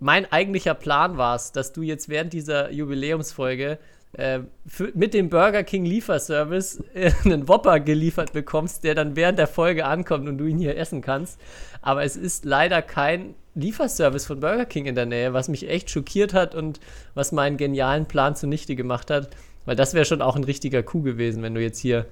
Mein 0.00 0.30
eigentlicher 0.30 0.74
Plan 0.74 1.16
war 1.16 1.36
es, 1.36 1.52
dass 1.52 1.72
du 1.72 1.82
jetzt 1.82 2.08
während 2.08 2.32
dieser 2.32 2.72
Jubiläumsfolge 2.72 3.78
äh, 4.12 4.40
für, 4.66 4.92
mit 4.94 5.14
dem 5.14 5.28
Burger 5.28 5.62
King 5.62 5.84
Lieferservice 5.84 6.82
äh, 6.94 7.12
einen 7.24 7.48
Whopper 7.48 7.80
geliefert 7.80 8.32
bekommst, 8.32 8.84
der 8.84 8.94
dann 8.94 9.16
während 9.16 9.38
der 9.38 9.46
Folge 9.46 9.84
ankommt 9.84 10.28
und 10.28 10.38
du 10.38 10.46
ihn 10.46 10.58
hier 10.58 10.76
essen 10.76 11.02
kannst. 11.02 11.40
Aber 11.82 12.02
es 12.02 12.16
ist 12.16 12.44
leider 12.44 12.82
kein 12.82 13.34
Lieferservice 13.54 14.26
von 14.26 14.40
Burger 14.40 14.66
King 14.66 14.86
in 14.86 14.94
der 14.94 15.06
Nähe, 15.06 15.32
was 15.32 15.48
mich 15.48 15.68
echt 15.68 15.90
schockiert 15.90 16.34
hat 16.34 16.54
und 16.54 16.80
was 17.14 17.32
meinen 17.32 17.56
genialen 17.56 18.06
Plan 18.06 18.36
zunichte 18.36 18.76
gemacht 18.76 19.10
hat. 19.10 19.30
Weil 19.64 19.76
das 19.76 19.94
wäre 19.94 20.04
schon 20.04 20.22
auch 20.22 20.36
ein 20.36 20.44
richtiger 20.44 20.82
Coup 20.82 21.04
gewesen, 21.04 21.42
wenn 21.42 21.54
du 21.54 21.60
jetzt 21.60 21.78
hier 21.78 22.06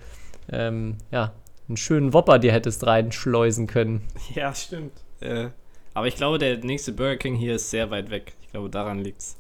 ähm, 0.50 0.96
ja, 1.10 1.32
einen 1.68 1.76
schönen 1.76 2.12
Whopper 2.12 2.38
dir 2.38 2.52
hättest 2.52 2.86
reinschleusen 2.86 3.66
können. 3.66 4.02
Ja, 4.34 4.54
stimmt. 4.54 4.92
Äh, 5.20 5.48
aber 5.94 6.08
ich 6.08 6.16
glaube, 6.16 6.38
der 6.38 6.58
nächste 6.58 6.92
Burger 6.92 7.16
King 7.16 7.36
hier 7.36 7.54
ist 7.54 7.70
sehr 7.70 7.90
weit 7.90 8.10
weg. 8.10 8.32
Ich 8.42 8.50
glaube, 8.50 8.68
daran 8.68 8.98
liegt's. 8.98 9.36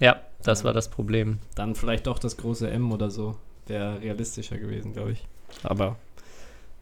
Ja, 0.00 0.20
das 0.44 0.64
war 0.64 0.72
das 0.72 0.88
Problem. 0.88 1.38
Dann 1.54 1.74
vielleicht 1.74 2.06
doch 2.06 2.18
das 2.18 2.36
große 2.36 2.70
M 2.70 2.92
oder 2.92 3.10
so. 3.10 3.36
Wäre 3.66 4.00
realistischer 4.00 4.58
gewesen, 4.58 4.92
glaube 4.92 5.12
ich. 5.12 5.26
Aber 5.62 5.96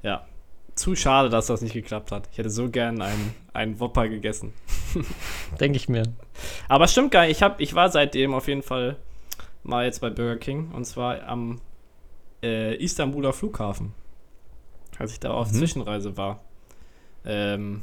ja, 0.02 0.26
zu 0.74 0.96
schade, 0.96 1.28
dass 1.28 1.46
das 1.46 1.62
nicht 1.62 1.72
geklappt 1.74 2.10
hat. 2.12 2.28
Ich 2.32 2.38
hätte 2.38 2.50
so 2.50 2.68
gern 2.70 3.00
einen, 3.02 3.34
einen 3.52 3.78
Whopper 3.80 4.08
gegessen. 4.08 4.52
Denke 5.60 5.76
ich 5.76 5.88
mir. 5.88 6.02
Aber 6.68 6.88
stimmt 6.88 7.10
gar 7.12 7.22
nicht. 7.22 7.32
Ich, 7.36 7.42
hab, 7.42 7.60
ich 7.60 7.74
war 7.74 7.90
seitdem 7.90 8.34
auf 8.34 8.48
jeden 8.48 8.62
Fall 8.62 8.96
mal 9.62 9.84
jetzt 9.84 10.00
bei 10.00 10.10
Burger 10.10 10.36
King. 10.38 10.72
Und 10.72 10.84
zwar 10.84 11.22
am 11.22 11.60
äh, 12.42 12.74
Istanbuler 12.82 13.32
Flughafen. 13.32 13.94
Als 14.98 15.12
ich 15.12 15.20
da 15.20 15.30
auf 15.30 15.50
Mhm. 15.52 15.56
Zwischenreise 15.56 16.16
war. 16.16 16.40
Ähm, 17.24 17.82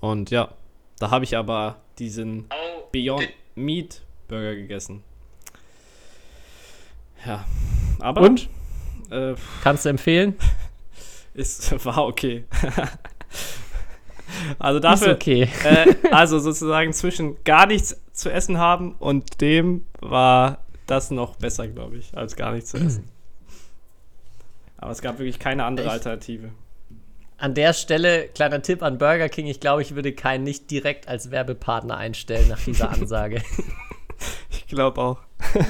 und 0.00 0.30
ja, 0.30 0.50
da 0.98 1.10
habe 1.10 1.24
ich 1.24 1.36
aber 1.36 1.76
diesen 1.98 2.46
Beyond 2.92 3.28
Meat 3.56 4.02
Burger 4.28 4.54
gegessen. 4.54 5.02
Ja, 7.24 7.44
aber 7.98 8.22
Und? 8.22 8.48
Äh, 9.10 9.34
Kannst 9.62 9.84
du 9.84 9.88
empfehlen? 9.88 10.36
ist, 11.34 11.84
war 11.84 12.06
okay. 12.06 12.44
also 14.58 14.78
Ist 14.78 14.84
dafür, 14.84 15.14
okay. 15.14 15.48
äh, 15.64 15.94
also 16.10 16.38
sozusagen 16.38 16.92
zwischen 16.92 17.42
gar 17.44 17.66
nichts 17.66 18.00
zu 18.12 18.30
essen 18.30 18.58
haben 18.58 18.94
und 18.98 19.40
dem 19.40 19.84
war 20.00 20.58
das 20.86 21.10
noch 21.10 21.36
besser, 21.36 21.68
glaube 21.68 21.96
ich, 21.96 22.16
als 22.16 22.36
gar 22.36 22.52
nichts 22.52 22.70
zu 22.70 22.78
essen. 22.78 23.08
Aber 24.78 24.90
es 24.92 25.02
gab 25.02 25.18
wirklich 25.18 25.38
keine 25.38 25.64
andere? 25.64 25.90
Alternative. 25.90 26.50
An 27.38 27.54
der 27.54 27.74
Stelle, 27.74 28.28
kleiner 28.28 28.62
Tipp 28.62 28.82
an 28.82 28.96
Burger 28.96 29.28
King, 29.28 29.46
ich 29.46 29.60
glaube, 29.60 29.82
ich 29.82 29.94
würde 29.94 30.12
keinen 30.12 30.44
nicht 30.44 30.70
direkt 30.70 31.06
als 31.06 31.30
Werbepartner 31.30 31.96
einstellen 31.96 32.48
nach 32.48 32.60
dieser 32.60 32.90
Ansage. 32.92 33.42
Ich 34.66 34.74
glaube 34.74 35.00
auch. 35.00 35.20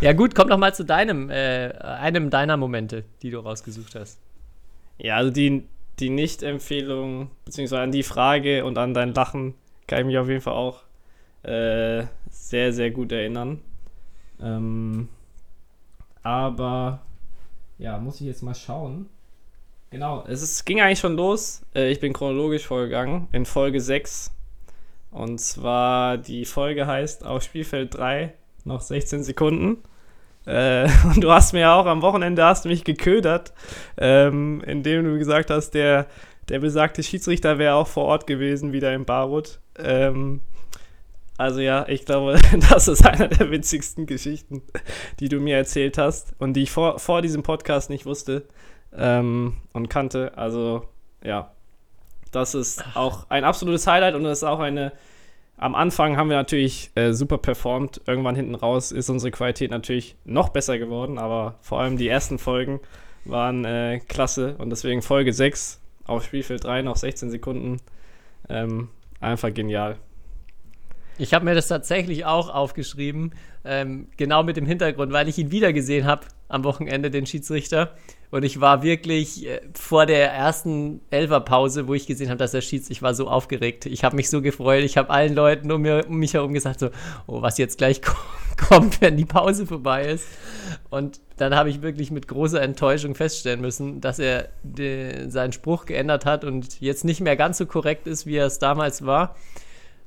ja 0.00 0.12
gut, 0.12 0.34
komm 0.34 0.48
noch 0.48 0.58
mal 0.58 0.74
zu 0.74 0.84
deinem, 0.84 1.30
äh, 1.30 1.70
einem 1.78 2.30
deiner 2.30 2.56
Momente, 2.56 3.04
die 3.22 3.30
du 3.30 3.38
rausgesucht 3.38 3.94
hast. 3.94 4.20
Ja, 4.98 5.16
also 5.16 5.30
die, 5.30 5.64
die 6.00 6.10
Nicht-Empfehlung, 6.10 7.30
beziehungsweise 7.44 7.82
an 7.82 7.92
die 7.92 8.02
Frage 8.02 8.64
und 8.64 8.78
an 8.78 8.94
dein 8.94 9.14
Lachen 9.14 9.54
kann 9.86 10.00
ich 10.00 10.06
mich 10.06 10.18
auf 10.18 10.28
jeden 10.28 10.40
Fall 10.40 10.54
auch 10.54 10.82
äh, 11.42 12.04
sehr, 12.30 12.72
sehr 12.72 12.90
gut 12.90 13.12
erinnern. 13.12 13.60
Ähm, 14.40 15.08
aber 16.22 17.00
ja, 17.78 17.98
muss 17.98 18.20
ich 18.20 18.26
jetzt 18.26 18.42
mal 18.42 18.54
schauen. 18.54 19.08
Genau, 19.90 20.24
es 20.26 20.42
ist, 20.42 20.64
ging 20.66 20.80
eigentlich 20.80 21.00
schon 21.00 21.16
los. 21.16 21.62
Äh, 21.74 21.90
ich 21.90 22.00
bin 22.00 22.12
chronologisch 22.12 22.66
vorgegangen 22.66 23.28
in 23.32 23.46
Folge 23.46 23.80
6. 23.80 24.32
Und 25.10 25.40
zwar 25.40 26.18
die 26.18 26.44
Folge 26.44 26.86
heißt 26.86 27.24
auf 27.24 27.42
Spielfeld 27.42 27.96
3 27.96 28.32
noch 28.64 28.80
16 28.80 29.24
Sekunden. 29.24 29.78
Äh, 30.46 30.88
und 31.04 31.22
du 31.22 31.30
hast 31.30 31.52
mir 31.52 31.72
auch 31.72 31.86
am 31.86 32.02
Wochenende 32.02 32.44
hast 32.44 32.64
mich 32.66 32.84
geködert, 32.84 33.52
ähm, 33.96 34.62
indem 34.66 35.04
du 35.04 35.18
gesagt 35.18 35.50
hast, 35.50 35.72
der, 35.72 36.06
der 36.48 36.60
besagte 36.60 37.02
Schiedsrichter 37.02 37.58
wäre 37.58 37.74
auch 37.74 37.88
vor 37.88 38.04
Ort 38.04 38.26
gewesen, 38.26 38.72
wieder 38.72 38.94
in 38.94 39.04
Barwood. 39.04 39.60
Ähm, 39.78 40.40
also 41.36 41.60
ja, 41.60 41.86
ich 41.88 42.04
glaube, 42.04 42.38
das 42.70 42.86
ist 42.86 43.04
einer 43.06 43.28
der 43.28 43.50
witzigsten 43.50 44.06
Geschichten, 44.06 44.62
die 45.20 45.28
du 45.28 45.40
mir 45.40 45.56
erzählt 45.56 45.98
hast 45.98 46.34
und 46.38 46.54
die 46.54 46.64
ich 46.64 46.70
vor, 46.70 46.98
vor 46.98 47.22
diesem 47.22 47.42
Podcast 47.42 47.90
nicht 47.90 48.06
wusste 48.06 48.46
ähm, 48.94 49.54
und 49.72 49.88
kannte. 49.88 50.36
Also 50.36 50.84
ja, 51.24 51.52
das 52.30 52.54
ist 52.54 52.84
auch 52.94 53.26
ein 53.28 53.44
absolutes 53.44 53.86
Highlight 53.86 54.14
und 54.14 54.24
das 54.24 54.38
ist 54.38 54.44
auch 54.44 54.60
eine. 54.60 54.92
Am 55.56 55.74
Anfang 55.74 56.16
haben 56.16 56.30
wir 56.30 56.36
natürlich 56.36 56.90
äh, 56.94 57.12
super 57.12 57.36
performt. 57.36 58.00
Irgendwann 58.06 58.34
hinten 58.34 58.54
raus 58.54 58.92
ist 58.92 59.10
unsere 59.10 59.30
Qualität 59.30 59.70
natürlich 59.70 60.16
noch 60.24 60.48
besser 60.48 60.78
geworden, 60.78 61.18
aber 61.18 61.56
vor 61.60 61.80
allem 61.80 61.98
die 61.98 62.08
ersten 62.08 62.38
Folgen 62.38 62.80
waren 63.26 63.66
äh, 63.66 64.00
klasse 64.08 64.54
und 64.56 64.70
deswegen 64.70 65.02
Folge 65.02 65.34
6 65.34 65.78
auf 66.06 66.24
Spielfeld 66.24 66.64
3 66.64 66.80
noch 66.80 66.96
16 66.96 67.30
Sekunden. 67.30 67.76
Ähm, 68.48 68.88
einfach 69.20 69.52
genial. 69.52 69.98
Ich 71.18 71.34
habe 71.34 71.44
mir 71.44 71.54
das 71.54 71.68
tatsächlich 71.68 72.24
auch 72.24 72.48
aufgeschrieben, 72.48 73.34
ähm, 73.64 74.08
genau 74.16 74.42
mit 74.42 74.56
dem 74.56 74.64
Hintergrund, 74.64 75.12
weil 75.12 75.28
ich 75.28 75.36
ihn 75.36 75.50
wiedergesehen 75.50 76.06
habe 76.06 76.26
am 76.48 76.64
Wochenende, 76.64 77.10
den 77.10 77.26
Schiedsrichter. 77.26 77.94
Und 78.30 78.44
ich 78.44 78.60
war 78.60 78.82
wirklich 78.82 79.46
äh, 79.46 79.60
vor 79.74 80.06
der 80.06 80.32
ersten 80.32 81.00
Elferpause, 81.10 81.88
wo 81.88 81.94
ich 81.94 82.06
gesehen 82.06 82.28
habe, 82.28 82.38
dass 82.38 82.54
er 82.54 82.60
schießt, 82.60 82.90
ich 82.90 83.02
war 83.02 83.14
so 83.14 83.28
aufgeregt. 83.28 83.86
Ich 83.86 84.04
habe 84.04 84.14
mich 84.16 84.30
so 84.30 84.40
gefreut. 84.40 84.84
Ich 84.84 84.96
habe 84.96 85.10
allen 85.10 85.34
Leuten 85.34 85.70
um, 85.72 85.82
mir, 85.82 86.06
um 86.08 86.18
mich 86.18 86.34
herum 86.34 86.54
gesagt, 86.54 86.80
so, 86.80 86.90
oh, 87.26 87.42
was 87.42 87.58
jetzt 87.58 87.78
gleich 87.78 88.00
kommt, 88.56 89.00
wenn 89.00 89.16
die 89.16 89.24
Pause 89.24 89.66
vorbei 89.66 90.06
ist. 90.06 90.26
Und 90.90 91.20
dann 91.38 91.56
habe 91.56 91.70
ich 91.70 91.82
wirklich 91.82 92.12
mit 92.12 92.28
großer 92.28 92.62
Enttäuschung 92.62 93.16
feststellen 93.16 93.60
müssen, 93.60 94.00
dass 94.00 94.20
er 94.20 94.48
de, 94.62 95.28
seinen 95.28 95.52
Spruch 95.52 95.86
geändert 95.86 96.24
hat 96.24 96.44
und 96.44 96.80
jetzt 96.80 97.04
nicht 97.04 97.20
mehr 97.20 97.36
ganz 97.36 97.58
so 97.58 97.66
korrekt 97.66 98.06
ist, 98.06 98.26
wie 98.26 98.36
er 98.36 98.46
es 98.46 98.60
damals 98.60 99.04
war. 99.04 99.34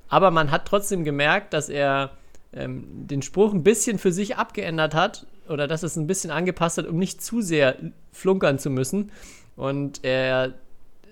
Aber 0.07 0.31
man 0.31 0.51
hat 0.51 0.65
trotzdem 0.65 1.03
gemerkt, 1.03 1.53
dass 1.53 1.67
er 1.67 2.11
ähm, 2.53 2.85
den 2.87 3.21
Spruch 3.21 3.53
ein 3.53 3.63
bisschen 3.63 3.97
für 3.97 4.11
sich 4.11 4.37
abgeändert 4.37 4.93
hat 4.93 5.25
oder 5.47 5.67
dass 5.67 5.83
es 5.83 5.95
ein 5.95 6.07
bisschen 6.07 6.31
angepasst 6.31 6.77
hat, 6.77 6.87
um 6.87 6.97
nicht 6.97 7.21
zu 7.21 7.41
sehr 7.41 7.75
flunkern 8.11 8.59
zu 8.59 8.69
müssen. 8.69 9.11
Und 9.55 10.03
er, 10.03 10.53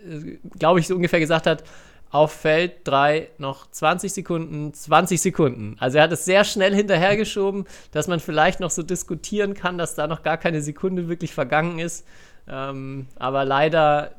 äh, 0.05 0.37
glaube 0.57 0.79
ich, 0.79 0.87
so 0.87 0.95
ungefähr 0.95 1.19
gesagt 1.19 1.47
hat, 1.47 1.63
auf 2.11 2.33
Feld 2.33 2.73
3 2.83 3.29
noch 3.37 3.71
20 3.71 4.11
Sekunden, 4.11 4.73
20 4.73 5.21
Sekunden. 5.21 5.77
Also 5.79 5.97
er 5.97 6.03
hat 6.03 6.11
es 6.11 6.25
sehr 6.25 6.43
schnell 6.43 6.75
hinterhergeschoben, 6.75 7.65
dass 7.91 8.07
man 8.07 8.19
vielleicht 8.19 8.59
noch 8.59 8.69
so 8.69 8.83
diskutieren 8.83 9.53
kann, 9.53 9.77
dass 9.77 9.95
da 9.95 10.07
noch 10.07 10.21
gar 10.21 10.37
keine 10.37 10.61
Sekunde 10.61 11.07
wirklich 11.07 11.33
vergangen 11.33 11.79
ist. 11.79 12.05
Ähm, 12.49 13.07
aber 13.17 13.45
leider, 13.45 14.15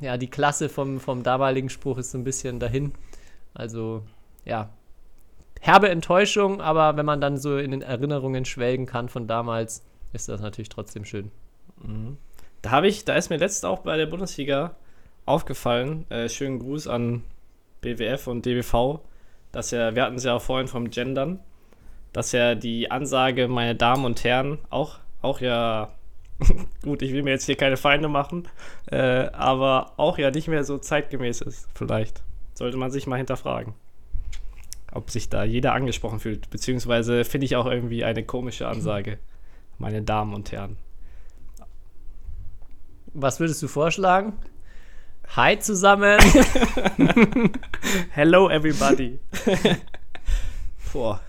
ja, 0.00 0.18
die 0.18 0.28
Klasse 0.28 0.68
vom, 0.68 1.00
vom 1.00 1.22
damaligen 1.22 1.70
Spruch 1.70 1.98
ist 1.98 2.10
so 2.10 2.18
ein 2.18 2.24
bisschen 2.24 2.58
dahin. 2.60 2.92
Also, 3.54 4.02
ja, 4.44 4.68
herbe 5.60 5.90
Enttäuschung, 5.90 6.60
aber 6.60 6.96
wenn 6.96 7.06
man 7.06 7.20
dann 7.20 7.36
so 7.36 7.58
in 7.58 7.70
den 7.70 7.82
Erinnerungen 7.82 8.44
schwelgen 8.44 8.86
kann 8.86 9.08
von 9.08 9.28
damals, 9.28 9.84
ist 10.12 10.28
das 10.28 10.40
natürlich 10.40 10.70
trotzdem 10.70 11.04
schön. 11.04 11.30
Mhm. 11.82 12.16
Da 12.62 12.70
habe 12.70 12.88
ich, 12.88 13.04
da 13.04 13.14
ist 13.14 13.30
mir 13.30 13.36
letztens 13.36 13.64
auch 13.64 13.80
bei 13.80 13.96
der 13.96 14.06
Bundesliga 14.06 14.74
aufgefallen, 15.26 16.10
äh, 16.10 16.28
schönen 16.28 16.58
Gruß 16.58 16.88
an 16.88 17.22
BWF 17.82 18.26
und 18.26 18.44
DBV, 18.44 19.00
dass 19.52 19.70
ja, 19.70 19.94
wir 19.94 20.02
hatten 20.02 20.16
es 20.16 20.24
ja 20.24 20.34
auch 20.34 20.42
vorhin 20.42 20.68
vom 20.68 20.90
Gendern, 20.90 21.40
dass 22.12 22.32
ja 22.32 22.54
die 22.54 22.90
Ansage, 22.90 23.46
meine 23.48 23.76
Damen 23.76 24.04
und 24.04 24.24
Herren, 24.24 24.58
auch, 24.70 24.98
auch 25.22 25.40
ja, 25.40 25.90
gut, 26.82 27.02
ich 27.02 27.12
will 27.12 27.22
mir 27.22 27.30
jetzt 27.30 27.44
hier 27.44 27.56
keine 27.56 27.76
Feinde 27.76 28.08
machen, 28.08 28.48
äh, 28.90 29.28
aber 29.32 29.92
auch 29.98 30.18
ja 30.18 30.30
nicht 30.30 30.48
mehr 30.48 30.64
so 30.64 30.78
zeitgemäß 30.78 31.42
ist, 31.42 31.68
vielleicht. 31.74 32.22
Sollte 32.54 32.76
man 32.76 32.90
sich 32.90 33.06
mal 33.06 33.16
hinterfragen 33.16 33.74
ob 34.92 35.10
sich 35.10 35.28
da 35.28 35.44
jeder 35.44 35.72
angesprochen 35.72 36.20
fühlt. 36.20 36.50
Beziehungsweise 36.50 37.24
finde 37.24 37.46
ich 37.46 37.56
auch 37.56 37.66
irgendwie 37.66 38.04
eine 38.04 38.24
komische 38.24 38.68
Ansage, 38.68 39.18
meine 39.78 40.02
Damen 40.02 40.34
und 40.34 40.52
Herren. 40.52 40.76
Was 43.12 43.40
würdest 43.40 43.62
du 43.62 43.68
vorschlagen? 43.68 44.34
Hi 45.36 45.58
zusammen. 45.58 46.18
Hello 48.10 48.50
everybody. 48.50 49.18
Boah. 50.92 51.20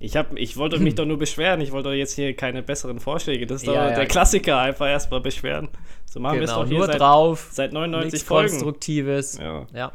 Ich, 0.00 0.16
hab, 0.16 0.36
ich 0.36 0.56
wollte 0.56 0.78
mich 0.78 0.94
doch 0.94 1.04
nur 1.04 1.18
beschweren. 1.18 1.60
Ich 1.60 1.72
wollte 1.72 1.88
doch 1.88 1.94
jetzt 1.94 2.14
hier 2.14 2.34
keine 2.36 2.62
besseren 2.62 3.00
Vorschläge. 3.00 3.46
Das 3.46 3.62
ist 3.62 3.68
doch 3.68 3.74
ja, 3.74 3.90
der 3.90 4.06
Klassiker. 4.06 4.58
Einfach 4.60 4.86
erstmal 4.86 5.20
beschweren. 5.20 5.68
So 6.04 6.20
machen 6.20 6.38
genau, 6.38 6.46
wir 6.46 6.52
es 6.52 6.54
doch 6.54 6.68
hier 6.68 6.78
nur 6.78 6.86
seit, 6.86 7.00
drauf. 7.00 7.48
Seit 7.50 7.72
99 7.72 8.22
Folgen. 8.22 8.50
Konstruktives. 8.50 9.38
Ja. 9.38 9.66
ja. 9.74 9.92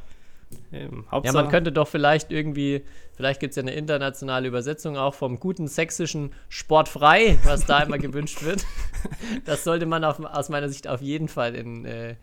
Ähm, 0.71 1.05
ja, 1.23 1.31
man 1.31 1.49
könnte 1.49 1.71
doch 1.71 1.87
vielleicht 1.87 2.31
irgendwie, 2.31 2.83
vielleicht 3.15 3.39
gibt 3.39 3.51
es 3.51 3.55
ja 3.55 3.61
eine 3.63 3.73
internationale 3.73 4.47
Übersetzung 4.47 4.97
auch 4.97 5.13
vom 5.13 5.39
guten 5.39 5.67
sächsischen 5.67 6.33
Sportfrei, 6.49 7.37
was 7.43 7.65
da 7.65 7.81
immer 7.83 7.97
gewünscht 7.99 8.43
wird. 8.43 8.65
Das 9.45 9.63
sollte 9.63 9.85
man 9.85 10.03
auf, 10.03 10.19
aus 10.19 10.49
meiner 10.49 10.69
Sicht 10.69 10.87
auf 10.87 11.01
jeden 11.01 11.27
Fall 11.27 11.55
in 11.55 11.85
äh, 11.85 12.15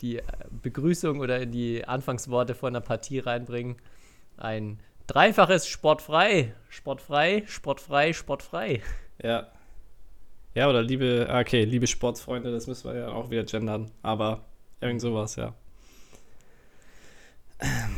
die 0.00 0.20
Begrüßung 0.62 1.20
oder 1.20 1.40
in 1.40 1.52
die 1.52 1.84
Anfangsworte 1.84 2.54
von 2.54 2.68
einer 2.68 2.80
Partie 2.80 3.18
reinbringen. 3.18 3.76
Ein 4.36 4.80
dreifaches 5.06 5.66
Sportfrei, 5.66 6.52
Sportfrei, 6.68 7.44
Sportfrei, 7.46 8.12
Sportfrei. 8.12 8.82
Ja. 9.22 9.48
Ja, 10.54 10.70
oder 10.70 10.82
liebe, 10.82 11.26
ah, 11.28 11.40
okay, 11.40 11.64
liebe 11.64 11.86
Sportsfreunde, 11.86 12.50
das 12.50 12.66
müssen 12.66 12.90
wir 12.90 12.98
ja 12.98 13.08
auch 13.08 13.30
wieder 13.30 13.44
gendern, 13.44 13.90
aber 14.02 14.44
irgend 14.80 15.02
sowas, 15.02 15.36
ja. 15.36 15.54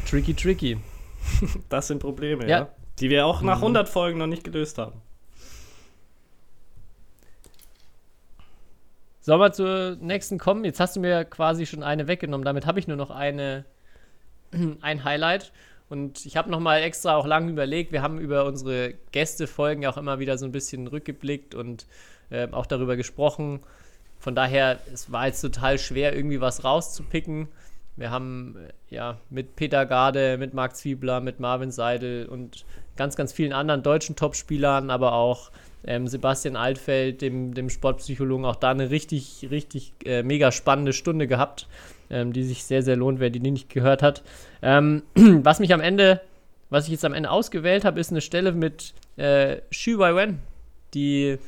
Tricky, 0.09 0.35
tricky. 0.35 0.79
Das 1.68 1.88
sind 1.88 1.99
Probleme, 1.99 2.44
ja. 2.44 2.49
ja. 2.49 2.68
Die 3.01 3.11
wir 3.11 3.27
auch 3.27 3.42
nach 3.42 3.59
mhm. 3.59 3.64
100 3.64 3.88
Folgen 3.88 4.18
noch 4.18 4.27
nicht 4.27 4.44
gelöst 4.44 4.79
haben. 4.79 5.01
Sollen 9.21 9.40
wir 9.40 9.53
zur 9.53 9.97
nächsten 10.01 10.38
kommen? 10.38 10.64
Jetzt 10.64 10.81
hast 10.81 10.97
du 10.97 11.01
mir 11.01 11.25
quasi 11.25 11.66
schon 11.66 11.83
eine 11.83 12.09
weggenommen. 12.09 12.44
Damit 12.44 12.64
habe 12.64 12.79
ich 12.81 12.88
nur 12.88 12.97
noch 12.97 13.11
eine, 13.11 13.66
ein 14.81 15.05
Highlight. 15.05 15.53
Und 15.90 16.25
ich 16.27 16.37
habe 16.37 16.51
nochmal 16.51 16.83
extra 16.83 17.16
auch 17.16 17.27
lange 17.27 17.51
überlegt. 17.51 17.92
Wir 17.92 18.03
haben 18.03 18.18
über 18.18 18.47
unsere 18.47 18.94
Gästefolgen 19.12 19.83
ja 19.83 19.90
auch 19.90 19.97
immer 19.97 20.18
wieder 20.18 20.38
so 20.38 20.47
ein 20.47 20.53
bisschen 20.53 20.87
rückgeblickt 20.87 21.55
und 21.55 21.87
äh, 22.31 22.49
auch 22.53 22.66
darüber 22.66 22.97
gesprochen. 22.97 23.61
Von 24.18 24.35
daher, 24.35 24.81
es 24.92 25.12
war 25.12 25.27
jetzt 25.27 25.40
total 25.40 25.79
schwer, 25.79 26.14
irgendwie 26.14 26.40
was 26.40 26.64
rauszupicken. 26.64 27.49
Wir 27.98 28.11
haben 28.11 28.56
äh, 28.56 28.94
ja 28.94 29.18
mit 29.28 29.56
Peter 29.56 29.84
Garde, 29.84 30.38
mit 30.38 30.54
Marc 30.54 30.76
Zwiebler, 30.76 31.20
mit 31.20 31.40
Marvin 31.40 31.72
Seidel 31.72 32.26
und 32.26 32.64
ganz, 32.96 33.16
ganz 33.16 33.32
vielen 33.32 33.52
anderen 33.52 33.82
deutschen 33.82 34.16
Topspielern, 34.16 34.90
aber 34.90 35.12
auch 35.12 35.50
ähm, 35.84 36.06
Sebastian 36.06 36.56
Altfeld, 36.56 37.22
dem, 37.22 37.54
dem 37.54 37.70
Sportpsychologen, 37.70 38.44
auch 38.44 38.56
da 38.56 38.70
eine 38.70 38.90
richtig, 38.90 39.48
richtig 39.50 39.92
äh, 40.04 40.22
mega 40.22 40.52
spannende 40.52 40.92
Stunde 40.92 41.26
gehabt, 41.26 41.66
ähm, 42.08 42.32
die 42.32 42.44
sich 42.44 42.64
sehr, 42.64 42.82
sehr 42.82 42.96
lohnt, 42.96 43.20
wer 43.20 43.30
die 43.30 43.40
nicht 43.40 43.68
gehört 43.68 44.02
hat. 44.02 44.22
Ähm, 44.62 45.02
was 45.14 45.58
mich 45.58 45.74
am 45.74 45.80
Ende, 45.80 46.20
was 46.70 46.84
ich 46.84 46.92
jetzt 46.92 47.04
am 47.04 47.14
Ende 47.14 47.30
ausgewählt 47.30 47.84
habe, 47.84 47.98
ist 47.98 48.11
eine 48.11 48.20
Stelle 48.20 48.52
mit 48.52 48.94
äh, 49.16 49.56
Xu 49.70 49.98
Weiwen, 49.98 50.38
die 50.94 51.38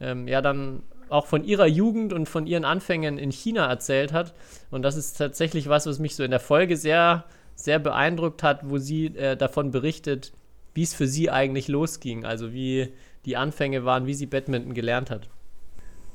ähm, 0.00 0.28
ja 0.28 0.40
dann 0.40 0.82
auch 1.10 1.26
von 1.26 1.44
ihrer 1.44 1.66
Jugend 1.66 2.12
und 2.12 2.28
von 2.28 2.46
ihren 2.46 2.64
Anfängen 2.64 3.18
in 3.18 3.30
China 3.30 3.66
erzählt 3.66 4.12
hat. 4.12 4.34
Und 4.70 4.82
das 4.82 4.96
ist 4.96 5.18
tatsächlich 5.18 5.68
was, 5.68 5.86
was 5.86 5.98
mich 5.98 6.14
so 6.16 6.24
in 6.24 6.30
der 6.30 6.40
Folge 6.40 6.76
sehr, 6.76 7.24
sehr 7.54 7.78
beeindruckt 7.78 8.42
hat, 8.42 8.68
wo 8.68 8.78
sie 8.78 9.06
äh, 9.06 9.36
davon 9.36 9.70
berichtet, 9.70 10.32
wie 10.74 10.82
es 10.82 10.94
für 10.94 11.06
sie 11.06 11.30
eigentlich 11.30 11.68
losging, 11.68 12.24
also 12.24 12.52
wie 12.52 12.92
die 13.24 13.36
Anfänge 13.36 13.84
waren, 13.84 14.06
wie 14.06 14.14
sie 14.14 14.26
Badminton 14.26 14.74
gelernt 14.74 15.10
hat. 15.10 15.28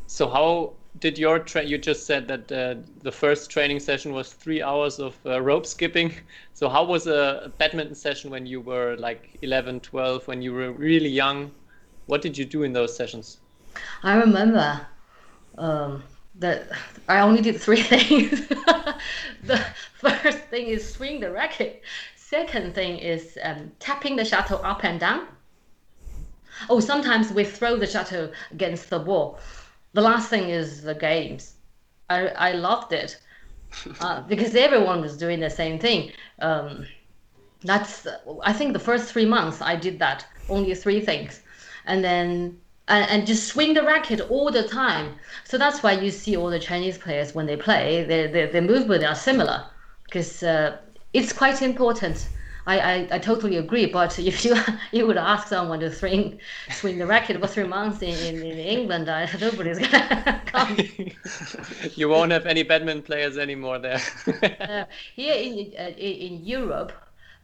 So 0.07 0.33
how 0.33 0.75
did 0.99 1.19
your 1.19 1.39
tra- 1.39 1.63
you 1.63 1.77
just 1.77 2.05
said 2.05 2.27
that 2.27 2.51
uh, 2.51 2.75
the 3.03 3.11
first 3.11 3.51
training 3.51 3.79
session 3.79 4.13
was 4.13 4.33
three 4.33 4.61
hours 4.61 4.99
of 4.99 5.15
uh, 5.25 5.41
rope 5.41 5.65
skipping 5.65 6.13
so 6.53 6.69
how 6.69 6.83
was 6.85 7.07
a 7.07 7.51
badminton 7.57 7.95
session 7.95 8.31
when 8.31 8.45
you 8.45 8.61
were 8.61 8.95
like 8.97 9.37
11 9.41 9.81
12 9.81 10.27
when 10.27 10.41
you 10.41 10.53
were 10.53 10.71
really 10.71 11.09
young 11.09 11.51
what 12.05 12.21
did 12.21 12.37
you 12.37 12.45
do 12.45 12.63
in 12.63 12.71
those 12.71 12.95
sessions 12.95 13.39
I 14.03 14.15
remember 14.15 14.85
um, 15.57 16.03
that 16.35 16.67
I 17.07 17.19
only 17.19 17.41
did 17.41 17.59
three 17.59 17.81
things. 17.93 18.47
the 19.43 19.65
first 19.93 20.39
thing 20.49 20.67
is 20.67 20.93
swing 20.93 21.19
the 21.19 21.31
racket. 21.31 21.83
Second 22.15 22.75
thing 22.75 22.97
is 22.97 23.37
um, 23.43 23.71
tapping 23.79 24.15
the 24.15 24.25
shuttle 24.25 24.59
up 24.63 24.83
and 24.83 24.99
down. 24.99 25.27
Oh, 26.69 26.79
sometimes 26.79 27.31
we 27.31 27.43
throw 27.43 27.77
the 27.77 27.87
shuttle 27.87 28.31
against 28.51 28.89
the 28.89 28.99
wall. 28.99 29.39
The 29.93 30.01
last 30.01 30.29
thing 30.29 30.49
is 30.49 30.81
the 30.81 30.95
games. 30.95 31.55
I, 32.09 32.27
I 32.27 32.51
loved 32.53 32.93
it 32.93 33.19
uh, 33.99 34.21
because 34.21 34.55
everyone 34.55 35.01
was 35.01 35.17
doing 35.17 35.39
the 35.39 35.49
same 35.49 35.79
thing. 35.79 36.11
Um, 36.39 36.85
that's 37.63 38.07
I 38.43 38.53
think 38.53 38.73
the 38.73 38.79
first 38.79 39.11
three 39.11 39.25
months 39.25 39.61
I 39.61 39.75
did 39.75 39.99
that 39.99 40.25
only 40.49 40.75
three 40.75 41.01
things, 41.01 41.41
and 41.85 42.03
then 42.03 42.59
and, 42.87 43.09
and 43.09 43.27
just 43.27 43.47
swing 43.47 43.73
the 43.73 43.83
racket 43.83 44.21
all 44.29 44.51
the 44.51 44.67
time. 44.67 45.15
So 45.43 45.57
that's 45.57 45.81
why 45.83 45.93
you 45.93 46.11
see 46.11 46.35
all 46.37 46.49
the 46.49 46.59
Chinese 46.59 46.97
players 46.97 47.33
when 47.33 47.45
they 47.45 47.57
play, 47.57 48.03
their 48.03 48.27
their, 48.27 48.47
their 48.47 48.61
movement 48.61 49.03
are 49.03 49.15
similar 49.15 49.65
because 50.05 50.43
uh, 50.43 50.77
it's 51.13 51.33
quite 51.33 51.61
important. 51.61 52.29
I, 52.67 52.79
I, 52.79 53.07
I 53.11 53.19
totally 53.19 53.57
agree. 53.57 53.85
But 53.85 54.17
if 54.31 54.43
you 54.45 54.55
you 54.91 55.07
would 55.07 55.17
ask 55.17 55.47
someone 55.47 55.79
to 55.79 55.91
swing 55.93 56.39
swing 56.71 56.97
the 56.97 57.05
racket 57.05 57.39
for 57.39 57.47
three 57.47 57.67
months 57.67 58.01
in, 58.01 58.15
in, 58.15 58.43
in 58.43 58.57
England, 58.59 59.09
I, 59.09 59.29
nobody's 59.41 59.79
gonna 59.79 60.41
come. 60.45 60.77
you 61.95 62.09
won't 62.09 62.31
have 62.31 62.45
any 62.45 62.63
badminton 62.63 63.03
players 63.03 63.37
anymore 63.37 63.79
there 63.79 64.01
uh, 64.27 64.85
here 65.15 65.35
in 65.35 65.73
uh, 65.77 65.89
in 65.97 66.13
in 66.27 66.45
Europe, 66.45 66.91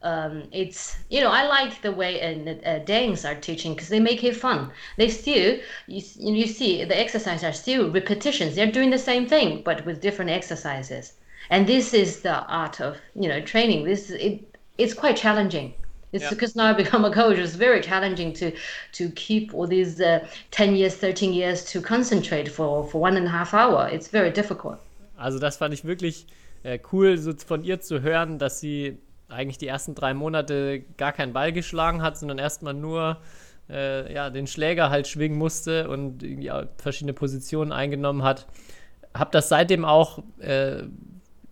um, 0.02 0.44
it's 0.52 0.96
you 1.10 1.20
know 1.20 1.30
I 1.30 1.46
like 1.46 1.80
the 1.82 1.92
way 1.92 2.20
uh, 2.20 2.68
uh, 2.68 2.78
Danes 2.84 3.24
are 3.24 3.34
teaching 3.34 3.74
because 3.74 3.88
they 3.88 4.00
make 4.00 4.24
it 4.24 4.36
fun. 4.36 4.70
They 4.96 5.08
still 5.08 5.58
you, 5.86 6.02
you 6.18 6.46
see 6.46 6.84
the 6.84 6.98
exercises 6.98 7.44
are 7.44 7.52
still 7.52 7.90
repetitions. 7.90 8.54
They're 8.54 8.70
doing 8.70 8.90
the 8.90 8.98
same 8.98 9.26
thing 9.26 9.62
but 9.64 9.84
with 9.86 10.00
different 10.00 10.30
exercises. 10.30 11.14
And 11.50 11.66
this 11.66 11.92
is 11.94 12.20
the 12.22 12.44
art 12.46 12.80
of 12.80 12.96
you 13.14 13.28
know 13.28 13.40
training. 13.40 13.84
This 13.84 14.10
it 14.10 14.40
it's 14.78 14.94
quite 14.94 15.16
challenging. 15.16 15.74
It's 16.12 16.24
Yeah. 16.24 16.30
because 16.30 16.54
now 16.56 16.66
I 16.70 16.72
become 16.74 17.04
a 17.04 17.10
coach. 17.10 17.38
It's 17.38 17.54
very 17.54 17.80
challenging 17.80 18.32
to 18.34 18.52
to 18.92 19.10
keep 19.10 19.54
all 19.54 19.66
these 19.66 20.00
uh, 20.00 20.26
ten 20.50 20.74
years, 20.76 20.94
thirteen 20.96 21.32
years 21.32 21.64
to 21.72 21.80
concentrate 21.80 22.48
for 22.50 22.84
for 22.88 23.00
one 23.00 23.16
and 23.16 23.26
a 23.26 23.30
half 23.30 23.54
hour. 23.54 23.88
It's 23.92 24.08
very 24.08 24.30
difficult. 24.30 24.78
Also 25.16 25.38
das 25.38 25.56
fand 25.56 25.72
ich 25.74 25.84
wirklich 25.84 26.26
äh, 26.64 26.78
cool, 26.92 27.16
so 27.18 27.32
von 27.46 27.64
ihr 27.64 27.80
zu 27.80 28.02
hören, 28.02 28.38
dass 28.38 28.60
sie 28.60 28.98
eigentlich 29.32 29.58
die 29.58 29.66
ersten 29.66 29.94
drei 29.94 30.14
Monate 30.14 30.84
gar 30.96 31.12
keinen 31.12 31.32
Ball 31.32 31.52
geschlagen 31.52 32.02
hat, 32.02 32.18
sondern 32.18 32.38
erstmal 32.38 32.74
nur 32.74 33.18
äh, 33.68 34.12
ja, 34.12 34.30
den 34.30 34.46
Schläger 34.46 34.90
halt 34.90 35.08
schwingen 35.08 35.38
musste 35.38 35.88
und 35.88 36.24
auch 36.50 36.64
verschiedene 36.76 37.12
Positionen 37.12 37.72
eingenommen 37.72 38.22
hat. 38.22 38.46
Hab 39.14 39.32
das 39.32 39.48
seitdem 39.48 39.84
auch 39.84 40.22
äh, 40.38 40.84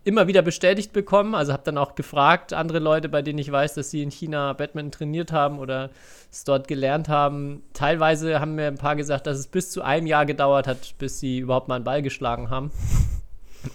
immer 0.05 0.27
wieder 0.27 0.43
bestätigt 0.43 0.93
bekommen. 0.93 1.35
Also 1.35 1.53
habe 1.53 1.63
dann 1.65 1.79
auch 1.79 1.95
gefragt, 1.95 2.53
andere 2.53 2.79
Leute, 2.79 3.09
bei 3.09 3.23
denen 3.23 3.39
ich 3.39 3.51
weiß, 3.51 3.75
dass 3.75 3.91
sie 3.91 4.03
in 4.03 4.11
China 4.11 4.53
Badminton 4.55 4.93
trainiert 4.93 5.33
haben 5.33 5.59
oder 5.59 5.91
es 6.31 6.45
dort 6.45 6.69
gelernt 6.69 7.09
haben. 7.09 7.63
Teilweise 7.75 8.41
haben 8.41 8.55
mir 8.55 8.67
ein 8.67 8.79
paar 8.79 8.97
gesagt, 8.97 9.27
dass 9.27 9.39
es 9.39 9.47
bis 9.47 9.71
zu 9.71 9.83
einem 9.83 10.07
Jahr 10.07 10.27
gedauert 10.27 10.67
hat, 10.67 10.95
bis 10.99 11.21
sie 11.21 11.39
überhaupt 11.39 11.69
mal 11.69 11.77
einen 11.77 11.85
Ball 11.85 12.03
geschlagen 12.03 12.51
haben. 12.51 12.71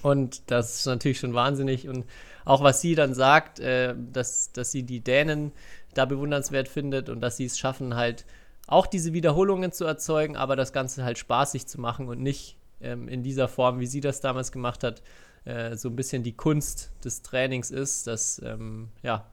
Und 0.02 0.50
das 0.50 0.80
ist 0.80 0.86
natürlich 0.86 1.20
schon 1.20 1.34
wahnsinnig. 1.34 1.88
Und 1.88 2.06
auch 2.46 2.62
was 2.62 2.80
sie 2.80 2.94
dann 2.94 3.12
sagt, 3.12 3.60
äh, 3.60 3.94
dass, 4.12 4.52
dass 4.52 4.70
sie 4.72 4.84
die 4.84 5.00
Dänen 5.00 5.52
da 5.92 6.06
bewundernswert 6.06 6.68
findet 6.68 7.10
und 7.10 7.20
dass 7.20 7.36
sie 7.36 7.44
es 7.44 7.58
schaffen, 7.58 7.96
halt 7.96 8.24
auch 8.66 8.86
diese 8.86 9.12
Wiederholungen 9.12 9.72
zu 9.72 9.84
erzeugen, 9.84 10.36
aber 10.36 10.56
das 10.56 10.72
Ganze 10.72 11.04
halt 11.04 11.18
spaßig 11.18 11.66
zu 11.66 11.80
machen 11.80 12.08
und 12.08 12.22
nicht 12.22 12.56
ähm, 12.80 13.08
in 13.08 13.22
dieser 13.22 13.48
Form, 13.48 13.80
wie 13.80 13.86
sie 13.86 14.00
das 14.00 14.20
damals 14.20 14.52
gemacht 14.52 14.84
hat, 14.84 15.02
äh, 15.44 15.76
so 15.76 15.88
ein 15.88 15.96
bisschen 15.96 16.22
die 16.22 16.36
Kunst 16.36 16.92
des 17.04 17.22
Trainings 17.22 17.70
ist. 17.70 18.06
Das, 18.06 18.40
ähm, 18.44 18.88
ja, 19.02 19.26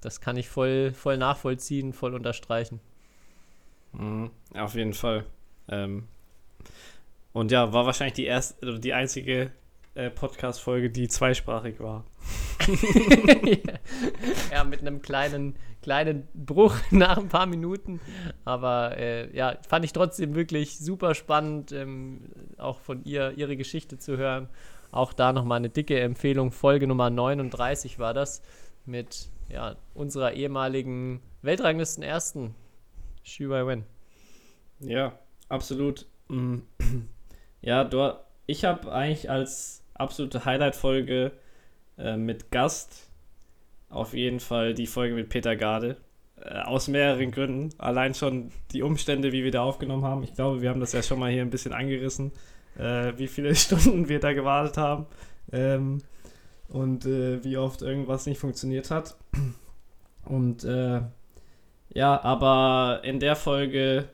das 0.00 0.20
kann 0.20 0.36
ich 0.36 0.48
voll, 0.48 0.92
voll 0.92 1.18
nachvollziehen, 1.18 1.92
voll 1.92 2.14
unterstreichen. 2.14 2.80
Mhm, 3.92 4.30
auf 4.54 4.74
jeden 4.74 4.94
Fall. 4.94 5.24
Ähm, 5.68 6.08
und 7.34 7.50
ja, 7.50 7.72
war 7.74 7.84
wahrscheinlich 7.84 8.14
die 8.14 8.26
erste, 8.26 8.66
oder 8.66 8.78
die 8.78 8.94
einzige 8.94 9.50
äh, 9.94 10.10
Podcast-Folge, 10.10 10.90
die 10.90 11.08
zweisprachig 11.08 11.80
war. 11.80 12.04
ja, 14.52 14.64
mit 14.64 14.80
einem 14.80 15.02
kleinen, 15.02 15.56
kleinen 15.82 16.26
Bruch 16.34 16.74
nach 16.90 17.18
ein 17.18 17.28
paar 17.28 17.46
Minuten. 17.46 18.00
Aber 18.44 18.96
äh, 18.98 19.34
ja, 19.36 19.56
fand 19.68 19.84
ich 19.84 19.92
trotzdem 19.92 20.34
wirklich 20.34 20.78
super 20.78 21.14
spannend, 21.14 21.72
ähm, 21.72 22.22
auch 22.58 22.80
von 22.80 23.04
ihr, 23.04 23.32
ihre 23.36 23.56
Geschichte 23.56 23.98
zu 23.98 24.16
hören. 24.16 24.48
Auch 24.90 25.12
da 25.12 25.32
nochmal 25.32 25.58
eine 25.58 25.70
dicke 25.70 25.98
Empfehlung. 26.00 26.52
Folge 26.52 26.86
Nummer 26.86 27.10
39 27.10 27.98
war 27.98 28.14
das 28.14 28.42
mit 28.86 29.28
ja, 29.48 29.76
unserer 29.94 30.32
ehemaligen 30.32 31.20
Weltranglisten 31.42 32.02
Ersten, 32.02 32.54
Xu 33.24 33.50
Wen. 33.50 33.84
Ja, 34.80 35.18
absolut. 35.48 36.06
Mm. 36.28 36.58
Ja, 37.66 37.82
du, 37.82 38.12
ich 38.44 38.66
habe 38.66 38.92
eigentlich 38.92 39.30
als 39.30 39.83
absolute 39.94 40.44
Highlight-Folge 40.44 41.32
äh, 41.98 42.16
mit 42.16 42.50
Gast 42.50 43.10
auf 43.88 44.12
jeden 44.12 44.40
Fall 44.40 44.74
die 44.74 44.86
Folge 44.86 45.14
mit 45.14 45.28
Peter 45.28 45.54
Garde. 45.56 45.96
Äh, 46.36 46.60
aus 46.60 46.88
mehreren 46.88 47.30
Gründen. 47.30 47.70
Allein 47.78 48.14
schon 48.14 48.50
die 48.72 48.82
Umstände, 48.82 49.32
wie 49.32 49.44
wir 49.44 49.52
da 49.52 49.62
aufgenommen 49.62 50.04
haben. 50.04 50.24
Ich 50.24 50.34
glaube, 50.34 50.60
wir 50.60 50.70
haben 50.70 50.80
das 50.80 50.92
ja 50.92 51.02
schon 51.02 51.18
mal 51.18 51.30
hier 51.30 51.42
ein 51.42 51.50
bisschen 51.50 51.72
angerissen, 51.72 52.32
äh, 52.76 53.12
wie 53.16 53.28
viele 53.28 53.54
Stunden 53.54 54.08
wir 54.08 54.18
da 54.18 54.32
gewartet 54.32 54.76
haben 54.76 55.06
ähm, 55.52 56.02
und 56.68 57.06
äh, 57.06 57.42
wie 57.44 57.56
oft 57.56 57.82
irgendwas 57.82 58.26
nicht 58.26 58.38
funktioniert 58.38 58.90
hat. 58.90 59.16
Und 60.24 60.64
äh, 60.64 61.02
ja, 61.90 62.24
aber 62.24 63.02
in 63.04 63.20
der 63.20 63.36
Folge 63.36 64.08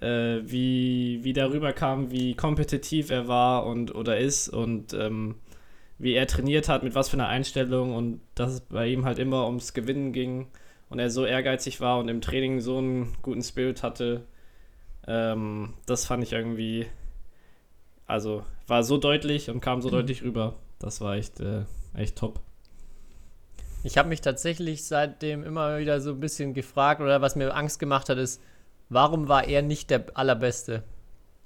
äh, 0.00 0.40
wie, 0.42 1.20
wie 1.22 1.32
darüber 1.32 1.72
kam, 1.72 2.10
wie 2.10 2.34
kompetitiv 2.34 3.10
er 3.10 3.28
war 3.28 3.66
und 3.66 3.94
oder 3.94 4.18
ist 4.18 4.48
und 4.48 4.92
ähm, 4.94 5.36
wie 5.98 6.14
er 6.14 6.26
trainiert 6.26 6.68
hat, 6.68 6.82
mit 6.82 6.94
was 6.94 7.10
für 7.10 7.16
einer 7.16 7.28
Einstellung 7.28 7.94
und 7.94 8.20
dass 8.34 8.52
es 8.52 8.60
bei 8.62 8.86
ihm 8.88 9.04
halt 9.04 9.18
immer 9.18 9.46
ums 9.46 9.74
Gewinnen 9.74 10.12
ging 10.12 10.48
und 10.88 10.98
er 10.98 11.10
so 11.10 11.26
ehrgeizig 11.26 11.80
war 11.80 11.98
und 11.98 12.08
im 12.08 12.22
Training 12.22 12.60
so 12.60 12.78
einen 12.78 13.16
guten 13.22 13.42
Spirit 13.42 13.82
hatte. 13.82 14.24
Ähm, 15.06 15.74
das 15.86 16.06
fand 16.06 16.22
ich 16.22 16.32
irgendwie, 16.32 16.86
also 18.06 18.44
war 18.66 18.82
so 18.82 18.96
deutlich 18.96 19.50
und 19.50 19.60
kam 19.60 19.82
so 19.82 19.90
deutlich 19.90 20.22
rüber. 20.22 20.56
Das 20.78 21.02
war 21.02 21.16
echt, 21.16 21.40
äh, 21.40 21.64
echt 21.94 22.16
top. 22.16 22.40
Ich 23.82 23.98
habe 23.98 24.08
mich 24.08 24.20
tatsächlich 24.20 24.84
seitdem 24.84 25.42
immer 25.44 25.78
wieder 25.78 26.00
so 26.00 26.10
ein 26.10 26.20
bisschen 26.20 26.54
gefragt 26.54 27.00
oder 27.00 27.20
was 27.20 27.36
mir 27.36 27.54
Angst 27.54 27.78
gemacht 27.78 28.08
hat, 28.08 28.18
ist, 28.18 28.40
warum 28.90 29.28
war 29.28 29.46
er 29.48 29.62
nicht 29.62 29.88
der 29.88 30.04
Allerbeste? 30.14 30.82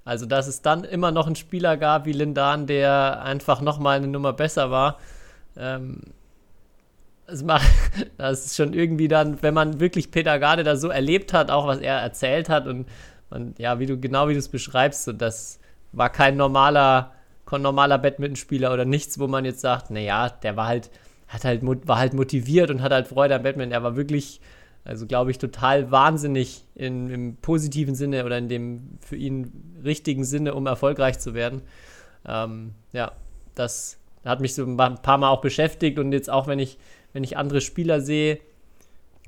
Also, 0.05 0.27
dass 0.27 0.49
es 0.49 0.61
dann 0.61 0.85
immer 0.85 1.13
noch 1.13 1.27
einen 1.27 1.37
Spieler 1.37 1.77
gab 1.77 2.05
wie 2.05 2.13
Lindan, 2.13 2.67
der 2.67 3.23
einfach 3.23 3.61
nochmal 3.61 3.99
eine 3.99 4.09
Nummer 4.09 4.33
besser 4.33 4.71
war. 4.71 4.99
Ähm, 5.57 6.01
das, 7.27 7.43
macht, 7.43 7.67
das 8.19 8.47
ist 8.47 8.57
schon 8.57 8.75
irgendwie 8.75 9.09
dann, 9.09 9.43
wenn 9.43 9.55
man 9.55 9.81
wirklich 9.81 10.11
Peter 10.11 10.39
Garde 10.39 10.65
da 10.65 10.77
so 10.77 10.89
erlebt 10.89 11.33
hat, 11.33 11.51
auch 11.51 11.67
was 11.67 11.79
er 11.79 11.99
erzählt 11.99 12.49
hat 12.49 12.67
und, 12.67 12.87
und 13.31 13.59
ja, 13.59 13.79
wie 13.79 13.87
du 13.87 13.99
genau 13.99 14.29
wie 14.29 14.35
du 14.35 14.39
es 14.39 14.49
beschreibst, 14.49 15.05
so, 15.05 15.13
das 15.13 15.59
war 15.93 16.11
kein 16.11 16.37
normaler, 16.37 17.13
kein 17.47 17.63
normaler 17.63 17.99
Badmintonspieler 17.99 18.73
oder 18.73 18.85
nichts, 18.85 19.19
wo 19.19 19.27
man 19.27 19.45
jetzt 19.45 19.61
sagt, 19.61 19.91
naja, 19.91 20.29
der 20.29 20.57
war 20.57 20.67
halt, 20.67 20.91
hat 21.29 21.45
halt, 21.45 21.63
war 21.63 21.99
halt 21.99 22.13
motiviert 22.13 22.71
und 22.71 22.83
hat 22.83 22.93
halt 22.93 23.09
Freude 23.09 23.35
am 23.37 23.43
Badminton. 23.43 23.73
Er 23.73 23.83
war 23.83 23.97
wirklich 23.97 24.41
also 24.85 25.07
glaube 25.07 25.31
ich, 25.31 25.39
total 25.39 25.91
wahnsinnig 25.91 26.65
in, 26.75 27.11
im 27.11 27.37
positiven 27.37 27.95
Sinne 27.95 28.25
oder 28.25 28.39
in 28.39 28.49
dem 28.49 28.99
für 29.01 29.17
ihn 29.17 29.79
richtigen 29.83 30.25
Sinne, 30.25 30.55
um 30.55 30.67
erfolgreich 30.67 31.19
zu 31.19 31.35
werden. 31.35 31.63
Ähm, 32.27 32.73
ja, 32.93 33.13
das 33.55 33.99
hat 34.25 34.41
mich 34.41 34.55
so 34.55 34.65
ein 34.65 34.77
paar 34.77 35.19
Mal 35.19 35.29
auch 35.31 35.41
beschäftigt 35.41 35.99
und 35.99 36.13
jetzt 36.13 36.31
auch, 36.31 36.47
wenn 36.47 36.59
ich, 36.59 36.79
wenn 37.13 37.25
ich 37.25 37.37
andere 37.37 37.61
Spieler 37.61 38.01
sehe, 38.01 38.39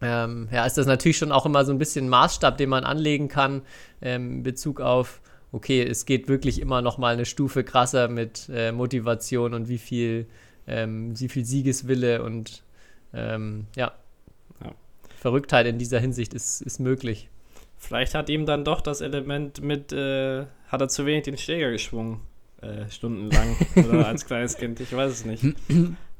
ähm, 0.02 0.48
ja, 0.52 0.66
ist 0.66 0.76
das 0.76 0.86
natürlich 0.86 1.16
schon 1.16 1.32
auch 1.32 1.46
immer 1.46 1.64
so 1.64 1.72
ein 1.72 1.78
bisschen 1.78 2.08
Maßstab, 2.08 2.58
den 2.58 2.68
man 2.68 2.84
anlegen 2.84 3.28
kann 3.28 3.62
ähm, 4.02 4.36
in 4.36 4.42
Bezug 4.42 4.80
auf, 4.80 5.20
okay, 5.52 5.82
es 5.82 6.04
geht 6.04 6.28
wirklich 6.28 6.60
immer 6.60 6.82
noch 6.82 6.98
mal 6.98 7.14
eine 7.14 7.24
Stufe 7.24 7.64
krasser 7.64 8.08
mit 8.08 8.50
äh, 8.52 8.72
Motivation 8.72 9.54
und 9.54 9.68
wie 9.68 9.78
viel, 9.78 10.26
ähm, 10.66 11.18
wie 11.18 11.28
viel 11.28 11.46
Siegeswille 11.46 12.22
und 12.22 12.62
ähm, 13.14 13.66
ja, 13.74 13.92
Verrücktheit 15.18 15.66
in 15.66 15.78
dieser 15.78 15.98
Hinsicht 16.00 16.34
ist, 16.34 16.60
ist 16.62 16.78
möglich. 16.80 17.28
Vielleicht 17.78 18.14
hat 18.14 18.28
ihm 18.30 18.46
dann 18.46 18.64
doch 18.64 18.80
das 18.80 19.00
Element 19.00 19.60
mit, 19.62 19.92
äh, 19.92 20.46
hat 20.68 20.80
er 20.80 20.88
zu 20.88 21.04
wenig 21.06 21.24
den 21.24 21.36
Schläger 21.38 21.70
geschwungen. 21.70 22.20
äh, 22.62 22.88
stundenlang 22.90 23.54
oder 23.76 24.06
als 24.06 24.24
kleines 24.24 24.56
Kind, 24.56 24.80
ich 24.80 24.94
weiß 24.96 25.12
es 25.12 25.24
nicht. 25.26 25.44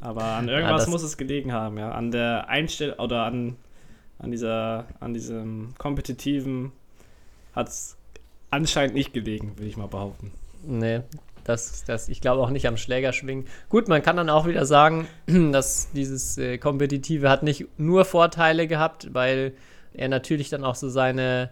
Aber 0.01 0.23
an 0.23 0.49
irgendwas 0.49 0.83
das- 0.83 0.91
muss 0.91 1.03
es 1.03 1.17
gelegen 1.17 1.53
haben, 1.53 1.79
ja. 1.79 1.93
An 1.93 2.11
der 2.11 2.49
Einstellung 2.49 2.99
oder 2.99 3.25
an, 3.25 3.57
an 4.19 4.31
dieser, 4.31 4.87
an 5.01 5.15
diesem 5.15 5.75
kompetitiven 5.79 6.73
hat 7.55 7.69
es 7.69 7.97
anscheinend 8.51 8.95
nicht 8.95 9.15
gelegen, 9.15 9.53
würde 9.57 9.67
ich 9.69 9.77
mal 9.79 9.89
behaupten. 9.89 10.31
Nee, 10.63 11.01
das, 11.47 11.85
das, 11.85 12.09
ich 12.09 12.21
glaube 12.21 12.43
auch 12.43 12.51
nicht 12.51 12.67
am 12.67 12.77
Schlägerschwingen. 12.77 13.47
Gut, 13.69 13.87
man 13.87 14.03
kann 14.03 14.17
dann 14.17 14.31
auch 14.31 14.47
wieder 14.47 14.67
sagen, 14.67 15.07
dass 15.27 15.93
dieses 15.93 16.37
äh, 16.39 16.59
Kompetitive 16.59 17.31
hat 17.31 17.43
nicht 17.43 17.67
nur 17.79 18.05
Vorteile 18.05 18.67
gehabt, 18.67 19.15
weil 19.15 19.53
er 19.95 20.09
natürlich 20.09 20.49
dann 20.49 20.65
auch 20.65 20.75
so 20.75 20.89
seine, 20.89 21.51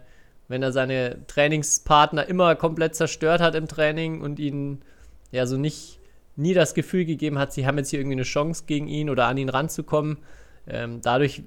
wenn 0.49 0.61
er 0.61 0.73
seine 0.73 1.25
Trainingspartner 1.27 2.27
immer 2.27 2.55
komplett 2.55 2.95
zerstört 2.95 3.39
hat 3.39 3.55
im 3.55 3.67
Training 3.67 4.21
und 4.21 4.37
ihnen 4.37 4.81
ja 5.31 5.47
so 5.47 5.55
nicht 5.55 5.99
nie 6.35 6.53
das 6.53 6.73
Gefühl 6.73 7.05
gegeben 7.05 7.39
hat, 7.39 7.53
sie 7.53 7.65
haben 7.65 7.77
jetzt 7.77 7.89
hier 7.89 7.99
irgendwie 7.99 8.17
eine 8.17 8.23
Chance 8.23 8.65
gegen 8.67 8.87
ihn 8.87 9.09
oder 9.09 9.27
an 9.27 9.37
ihn 9.37 9.47
ranzukommen. 9.47 10.17
Ähm, 10.67 10.99
dadurch 11.01 11.43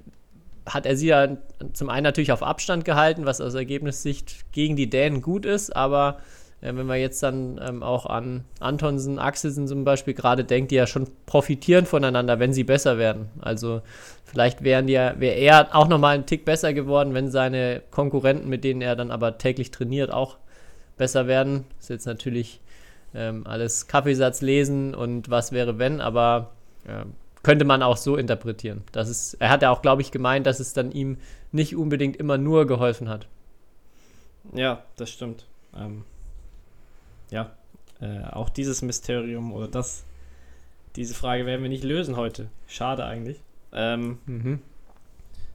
hat 0.65 0.87
er 0.87 0.95
sie 0.95 1.07
ja 1.07 1.37
zum 1.73 1.89
einen 1.89 2.03
natürlich 2.03 2.31
auf 2.31 2.41
Abstand 2.41 2.85
gehalten, 2.85 3.25
was 3.25 3.41
aus 3.41 3.53
Ergebnissicht 3.53 4.51
gegen 4.51 4.75
die 4.75 4.89
Dänen 4.89 5.21
gut 5.21 5.45
ist, 5.45 5.75
aber 5.75 6.19
äh, 6.61 6.75
wenn 6.75 6.85
man 6.85 6.99
jetzt 6.99 7.21
dann 7.23 7.59
ähm, 7.65 7.83
auch 7.83 8.05
an 8.05 8.43
Antonsen, 8.59 9.19
Axelsen 9.19 9.67
zum 9.67 9.83
Beispiel 9.83 10.13
gerade 10.13 10.43
denkt, 10.43 10.71
die 10.71 10.75
ja 10.75 10.87
schon 10.87 11.07
profitieren 11.25 11.85
voneinander, 11.85 12.39
wenn 12.39 12.53
sie 12.53 12.63
besser 12.63 12.97
werden. 12.97 13.29
Also 13.41 13.81
vielleicht 14.25 14.63
wären 14.63 14.87
die 14.87 14.93
ja, 14.93 15.19
wäre 15.19 15.35
er 15.35 15.75
auch 15.75 15.87
nochmal 15.87 16.15
einen 16.15 16.25
Tick 16.25 16.45
besser 16.45 16.73
geworden, 16.73 17.13
wenn 17.13 17.31
seine 17.31 17.81
Konkurrenten, 17.91 18.49
mit 18.49 18.63
denen 18.63 18.81
er 18.81 18.95
dann 18.95 19.11
aber 19.11 19.37
täglich 19.37 19.71
trainiert, 19.71 20.11
auch 20.11 20.37
besser 20.97 21.27
werden. 21.27 21.65
Ist 21.79 21.89
jetzt 21.89 22.05
natürlich 22.05 22.59
ähm, 23.13 23.45
alles 23.47 23.87
Kaffeesatz 23.87 24.41
lesen 24.41 24.93
und 24.93 25.29
was 25.29 25.51
wäre 25.51 25.79
wenn, 25.79 26.01
aber 26.01 26.51
ja, 26.87 27.05
könnte 27.41 27.65
man 27.65 27.81
auch 27.81 27.97
so 27.97 28.17
interpretieren. 28.17 28.83
Das 28.91 29.09
ist, 29.09 29.35
er 29.35 29.49
hat 29.49 29.61
ja 29.61 29.71
auch, 29.71 29.81
glaube 29.81 30.01
ich, 30.01 30.11
gemeint, 30.11 30.45
dass 30.45 30.59
es 30.59 30.73
dann 30.73 30.91
ihm 30.91 31.17
nicht 31.51 31.75
unbedingt 31.75 32.17
immer 32.17 32.37
nur 32.37 32.67
geholfen 32.67 33.09
hat. 33.09 33.27
Ja, 34.53 34.83
das 34.97 35.09
stimmt. 35.09 35.45
Ähm, 35.75 36.03
ja, 37.31 37.51
äh, 38.01 38.23
auch 38.31 38.49
dieses 38.49 38.81
Mysterium 38.81 39.51
oder 39.53 39.67
das, 39.67 40.05
diese 40.95 41.13
Frage 41.13 41.45
werden 41.45 41.61
wir 41.61 41.69
nicht 41.69 41.83
lösen 41.83 42.15
heute. 42.15 42.49
Schade 42.67 43.05
eigentlich. 43.05 43.41
Ähm, 43.71 44.17
Mhm. 44.25 44.61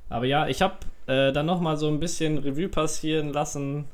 aber 0.08 0.26
ja, 0.26 0.46
ich 0.46 0.62
habe 0.62 0.74
äh, 1.06 1.32
dann 1.32 1.46
nochmal 1.46 1.76
so 1.76 1.88
ein 1.88 2.00
bisschen 2.00 2.38
Revue 2.38 2.68
passieren 2.68 3.32
lassen, 3.32 3.86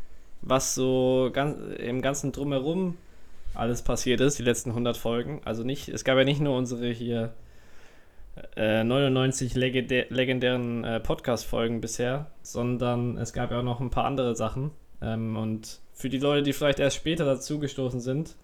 was 0.43 0.75
so 0.75 1.31
ganz, 1.33 1.57
im 1.79 2.03
ganzen 2.03 2.33
Drumherum 2.33 2.97
alles 3.55 3.83
passiert 3.83 4.21
ist, 4.21 4.39
die 4.39 4.43
letzten 4.43 4.71
100 4.71 4.97
Folgen. 4.97 5.41
Also 5.45 5.65
nicht, 5.65 5.89
es 5.89 6.05
gab 6.05 6.19
ja 6.19 6.25
nicht 6.25 6.41
nur 6.41 6.57
unsere 6.57 6.89
hier 6.91 7.33
äh, 8.57 8.85
99 8.85 9.55
legendä 9.55 10.07
legendären 10.09 10.85
äh, 10.85 11.01
Podcast-Folgen 11.01 11.81
bisher, 11.81 12.31
sondern 12.43 13.17
es 13.19 13.33
gab 13.33 13.51
ja 13.51 13.59
auch 13.59 13.65
noch 13.65 13.81
ein 13.81 13.91
paar 13.91 14.05
andere 14.05 14.37
Sachen. 14.37 14.71
Ähm, 15.03 15.37
und 15.37 15.81
für 16.01 16.09
die 16.09 16.19
Leute, 16.19 16.43
die 16.43 16.53
vielleicht 16.53 16.81
erst 16.81 16.97
später 16.97 17.25
dazugestoßen 17.25 18.01
sind 18.01 18.37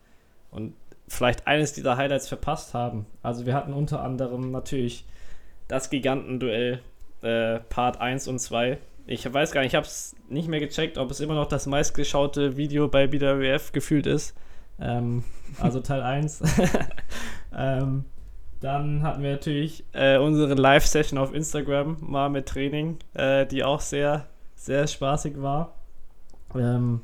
und 0.51 0.75
vielleicht 1.09 1.47
eines 1.47 1.73
dieser 1.73 1.97
Highlights 1.97 2.29
verpasst 2.29 2.75
haben. 2.75 3.07
Also 3.23 3.47
wir 3.47 3.55
hatten 3.55 3.73
unter 3.73 4.03
anderem 4.03 4.51
natürlich 4.51 5.05
das 5.69 5.91
Gigantenduell 5.91 6.81
äh, 7.23 7.61
Part 7.69 8.01
1 8.01 8.29
und 8.29 8.39
2. 8.39 8.79
Ich 9.07 9.33
weiß 9.33 9.53
gar 9.53 9.61
nicht, 9.61 9.73
ich 9.73 9.77
habe 9.77 9.87
es 9.87 10.17
nicht 10.29 10.49
mehr 10.49 10.61
gecheckt, 10.61 10.99
ob 10.99 11.11
es 11.11 11.21
immer 11.21 11.35
noch 11.35 11.47
das 11.47 11.67
meistgeschaute 11.67 12.57
Video 12.57 12.89
bei 12.89 13.07
BWF 13.07 13.73
gefühlt 13.73 14.07
ist. 14.07 14.35
Ähm, 14.81 15.25
also 15.61 15.81
Teil 15.81 16.03
1. 16.03 16.43
ähm, 17.57 18.05
dann 18.61 19.03
hatten 19.03 19.23
wir 19.23 19.33
natürlich 19.33 19.85
äh, 19.93 20.19
unsere 20.19 20.55
Live-Session 20.55 21.19
auf 21.19 21.33
Instagram 21.33 21.99
mal 22.01 22.29
mit 22.29 22.47
Training, 22.47 22.99
äh, 23.15 23.47
die 23.47 23.63
auch 23.65 23.81
sehr, 23.81 24.27
sehr 24.55 24.87
spaßig 24.87 25.41
war. 25.41 25.75
Ähm, 26.55 27.01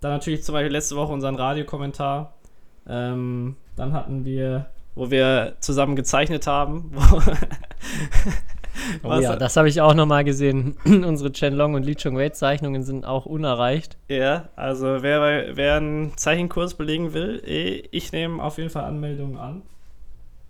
dann 0.00 0.12
natürlich 0.12 0.44
zum 0.44 0.52
Beispiel 0.52 0.72
letzte 0.72 0.96
Woche 0.96 1.12
unseren 1.12 1.36
Radiokommentar. 1.36 2.34
Ähm, 2.88 3.56
dann 3.76 3.92
hatten 3.92 4.24
wir, 4.24 4.66
wo 4.94 5.10
wir 5.10 5.56
zusammen 5.60 5.96
gezeichnet 5.96 6.46
haben. 6.46 6.92
Oh 9.02 9.14
ja, 9.20 9.36
das 9.36 9.56
habe 9.56 9.68
ich 9.68 9.80
auch 9.80 9.94
nochmal 9.94 10.24
gesehen. 10.24 10.76
Unsere 10.84 11.32
Chen 11.32 11.54
Long 11.54 11.74
und 11.74 11.84
Lee 11.84 11.94
Chung 11.94 12.16
Wei 12.16 12.28
Zeichnungen 12.30 12.82
sind 12.82 13.04
auch 13.04 13.26
unerreicht. 13.26 13.96
Ja, 14.08 14.48
also 14.56 15.02
wer, 15.02 15.56
wer 15.56 15.76
einen 15.76 16.16
Zeichenkurs 16.16 16.74
belegen 16.74 17.12
will, 17.12 17.42
eh, 17.46 17.88
ich 17.90 18.12
nehme 18.12 18.42
auf 18.42 18.58
jeden 18.58 18.70
Fall 18.70 18.84
Anmeldungen 18.84 19.38
an. 19.38 19.62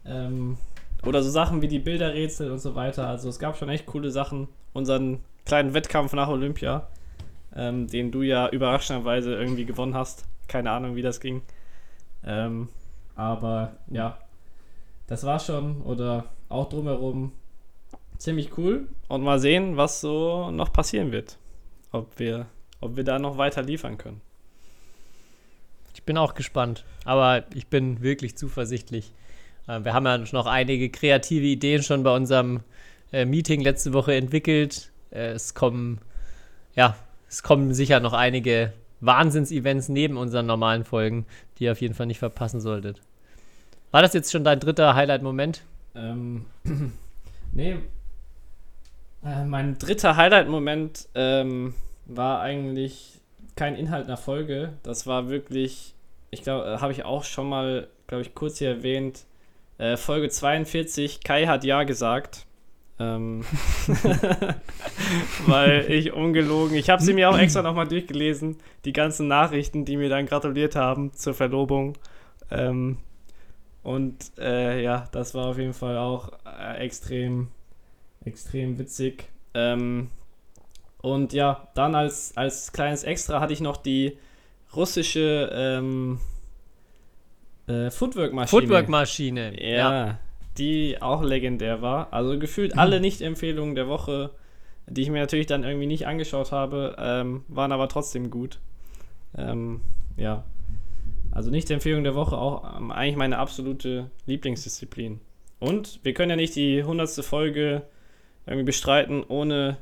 Ähm, 0.04 0.58
oder 1.04 1.22
so 1.22 1.30
Sachen 1.30 1.62
wie 1.62 1.68
die 1.68 1.78
Bilderrätsel 1.78 2.50
und 2.50 2.58
so 2.58 2.74
weiter. 2.74 3.08
Also 3.08 3.28
es 3.28 3.38
gab 3.38 3.56
schon 3.56 3.68
echt 3.68 3.86
coole 3.86 4.10
Sachen. 4.10 4.48
Unseren 4.72 5.20
kleinen 5.44 5.74
Wettkampf 5.74 6.12
nach 6.12 6.28
Olympia, 6.28 6.88
ähm, 7.56 7.86
den 7.88 8.10
du 8.12 8.22
ja 8.22 8.48
überraschenderweise 8.48 9.34
irgendwie 9.34 9.64
gewonnen 9.64 9.94
hast. 9.94 10.24
Keine 10.48 10.70
Ahnung, 10.70 10.94
wie 10.94 11.02
das 11.02 11.20
ging. 11.20 11.42
Ähm, 12.24 12.68
aber 13.14 13.76
ja, 13.90 14.18
das 15.06 15.24
war 15.24 15.40
schon. 15.40 15.82
Oder 15.82 16.26
auch 16.48 16.68
drumherum 16.68 17.32
ziemlich 18.18 18.56
cool. 18.58 18.88
Und 19.08 19.22
mal 19.22 19.38
sehen, 19.38 19.76
was 19.76 20.00
so 20.00 20.50
noch 20.50 20.72
passieren 20.72 21.12
wird. 21.12 21.38
Ob 21.92 22.18
wir 22.18 22.46
ob 22.80 22.96
wir 22.96 23.04
da 23.04 23.18
noch 23.18 23.38
weiter 23.38 23.62
liefern 23.62 23.98
können. 23.98 24.20
Ich 25.94 26.02
bin 26.02 26.18
auch 26.18 26.34
gespannt, 26.34 26.84
aber 27.04 27.44
ich 27.54 27.66
bin 27.68 28.02
wirklich 28.02 28.36
zuversichtlich. 28.36 29.12
Äh, 29.66 29.84
wir 29.84 29.94
haben 29.94 30.06
ja 30.06 30.18
noch 30.18 30.46
einige 30.46 30.90
kreative 30.90 31.46
Ideen 31.46 31.82
schon 31.82 32.02
bei 32.02 32.14
unserem 32.14 32.60
äh, 33.12 33.24
Meeting 33.24 33.60
letzte 33.60 33.92
Woche 33.92 34.14
entwickelt. 34.14 34.90
Äh, 35.10 35.30
es 35.30 35.54
kommen, 35.54 36.00
ja, 36.74 36.96
es 37.28 37.42
kommen 37.42 37.74
sicher 37.74 38.00
noch 38.00 38.12
einige 38.12 38.72
Wahnsinns-Events 39.00 39.88
neben 39.88 40.16
unseren 40.16 40.46
normalen 40.46 40.84
Folgen, 40.84 41.26
die 41.58 41.64
ihr 41.64 41.72
auf 41.72 41.80
jeden 41.80 41.94
Fall 41.94 42.06
nicht 42.06 42.18
verpassen 42.18 42.60
solltet. 42.60 43.00
War 43.90 44.02
das 44.02 44.14
jetzt 44.14 44.32
schon 44.32 44.44
dein 44.44 44.60
dritter 44.60 44.94
Highlight-Moment? 44.94 45.62
Ähm, 45.94 46.46
nee. 47.52 47.76
Äh, 49.24 49.44
mein 49.44 49.78
dritter 49.78 50.16
Highlight-Moment 50.16 51.08
ähm, 51.14 51.74
war 52.06 52.40
eigentlich 52.40 53.20
kein 53.54 53.74
Inhalt 53.74 54.06
einer 54.06 54.16
Folge. 54.16 54.74
Das 54.82 55.06
war 55.06 55.28
wirklich, 55.28 55.94
ich 56.30 56.42
glaube, 56.42 56.80
habe 56.80 56.92
ich 56.92 57.04
auch 57.04 57.24
schon 57.24 57.48
mal, 57.48 57.88
glaube 58.06 58.22
ich, 58.22 58.34
kurz 58.34 58.58
hier 58.58 58.68
erwähnt. 58.68 59.24
Äh, 59.78 59.96
Folge 59.96 60.28
42, 60.28 61.20
Kai 61.22 61.46
hat 61.46 61.64
Ja 61.64 61.84
gesagt. 61.84 62.45
Ähm, 62.98 63.44
weil 65.46 65.90
ich 65.90 66.12
ungelogen, 66.12 66.76
ich 66.76 66.90
habe 66.90 67.02
sie 67.02 67.12
mir 67.12 67.30
auch 67.30 67.38
extra 67.38 67.62
nochmal 67.62 67.86
durchgelesen, 67.86 68.56
die 68.84 68.92
ganzen 68.92 69.28
Nachrichten, 69.28 69.84
die 69.84 69.96
mir 69.96 70.08
dann 70.08 70.26
gratuliert 70.26 70.76
haben 70.76 71.12
zur 71.12 71.34
Verlobung. 71.34 71.98
Ähm, 72.50 72.98
und 73.82 74.32
äh, 74.38 74.82
ja, 74.82 75.08
das 75.12 75.34
war 75.34 75.46
auf 75.46 75.58
jeden 75.58 75.74
Fall 75.74 75.96
auch 75.96 76.32
äh, 76.44 76.78
extrem, 76.78 77.48
extrem 78.24 78.78
witzig. 78.78 79.28
Ähm, 79.54 80.10
und 81.02 81.32
ja, 81.32 81.68
dann 81.74 81.94
als, 81.94 82.36
als 82.36 82.72
kleines 82.72 83.04
Extra 83.04 83.40
hatte 83.40 83.52
ich 83.52 83.60
noch 83.60 83.76
die 83.76 84.18
russische 84.74 85.50
ähm, 85.52 86.18
äh, 87.68 87.90
Footwork-Maschine. 87.90 88.60
Footwork-Maschine. 88.60 89.62
Ja, 89.62 90.18
die 90.58 91.00
auch 91.00 91.22
legendär 91.22 91.82
war. 91.82 92.12
Also 92.12 92.38
gefühlt 92.38 92.76
alle 92.78 93.00
Nicht-Empfehlungen 93.00 93.74
der 93.74 93.88
Woche, 93.88 94.30
die 94.86 95.02
ich 95.02 95.10
mir 95.10 95.20
natürlich 95.20 95.46
dann 95.46 95.64
irgendwie 95.64 95.86
nicht 95.86 96.06
angeschaut 96.06 96.52
habe, 96.52 96.96
ähm, 96.98 97.44
waren 97.48 97.72
aber 97.72 97.88
trotzdem 97.88 98.30
gut. 98.30 98.60
Ähm, 99.36 99.80
ja. 100.16 100.44
Also 101.30 101.50
Nicht-Empfehlung 101.50 102.04
der 102.04 102.14
Woche 102.14 102.36
auch 102.36 102.78
ähm, 102.78 102.90
eigentlich 102.90 103.16
meine 103.16 103.38
absolute 103.38 104.10
Lieblingsdisziplin. 104.26 105.20
Und 105.58 106.00
wir 106.02 106.14
können 106.14 106.30
ja 106.30 106.36
nicht 106.36 106.56
die 106.56 106.84
hundertste 106.84 107.22
Folge 107.22 107.82
irgendwie 108.46 108.64
bestreiten, 108.64 109.24
ohne 109.26 109.78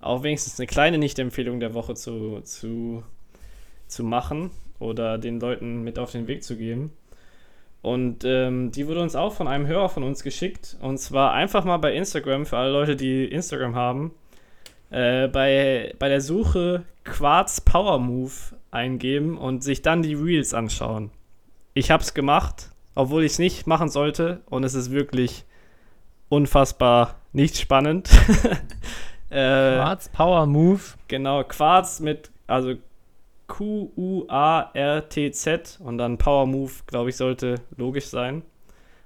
auch 0.00 0.22
wenigstens 0.22 0.58
eine 0.58 0.66
kleine 0.66 0.98
Nicht-Empfehlung 0.98 1.60
der 1.60 1.74
Woche 1.74 1.94
zu, 1.94 2.40
zu, 2.40 3.04
zu 3.86 4.04
machen 4.04 4.50
oder 4.78 5.16
den 5.16 5.38
Leuten 5.38 5.82
mit 5.82 5.98
auf 5.98 6.10
den 6.10 6.26
Weg 6.26 6.42
zu 6.42 6.56
geben. 6.56 6.90
Und 7.82 8.24
ähm, 8.24 8.70
die 8.70 8.86
wurde 8.86 9.02
uns 9.02 9.16
auch 9.16 9.32
von 9.32 9.48
einem 9.48 9.66
Hörer 9.66 9.88
von 9.88 10.04
uns 10.04 10.22
geschickt. 10.22 10.76
Und 10.80 10.98
zwar 10.98 11.32
einfach 11.32 11.64
mal 11.64 11.78
bei 11.78 11.92
Instagram, 11.92 12.46
für 12.46 12.56
alle 12.56 12.70
Leute, 12.70 12.94
die 12.94 13.24
Instagram 13.24 13.74
haben, 13.74 14.12
äh, 14.90 15.26
bei, 15.26 15.92
bei 15.98 16.08
der 16.08 16.20
Suche 16.20 16.84
Quarz 17.02 17.60
Power 17.60 17.98
Move 17.98 18.32
eingeben 18.70 19.36
und 19.36 19.64
sich 19.64 19.82
dann 19.82 20.02
die 20.02 20.14
Reels 20.14 20.54
anschauen. 20.54 21.10
Ich 21.74 21.90
habe 21.90 22.02
es 22.04 22.14
gemacht, 22.14 22.70
obwohl 22.94 23.24
ich 23.24 23.32
es 23.32 23.38
nicht 23.40 23.66
machen 23.66 23.88
sollte. 23.88 24.42
Und 24.48 24.62
es 24.62 24.74
ist 24.74 24.92
wirklich 24.92 25.44
unfassbar 26.28 27.16
nicht 27.32 27.58
spannend. 27.58 28.10
äh, 29.30 29.74
Quartz 29.74 30.08
Power 30.08 30.46
Move. 30.46 30.80
Genau, 31.08 31.42
Quarz 31.42 31.98
mit, 31.98 32.30
also 32.46 32.74
Q-U-A-R-T-Z 33.52 35.44
und 35.84 35.98
dann 35.98 36.16
Power 36.16 36.46
Move, 36.46 36.72
glaube 36.86 37.10
ich, 37.10 37.16
sollte 37.16 37.56
logisch 37.76 38.06
sein. 38.06 38.42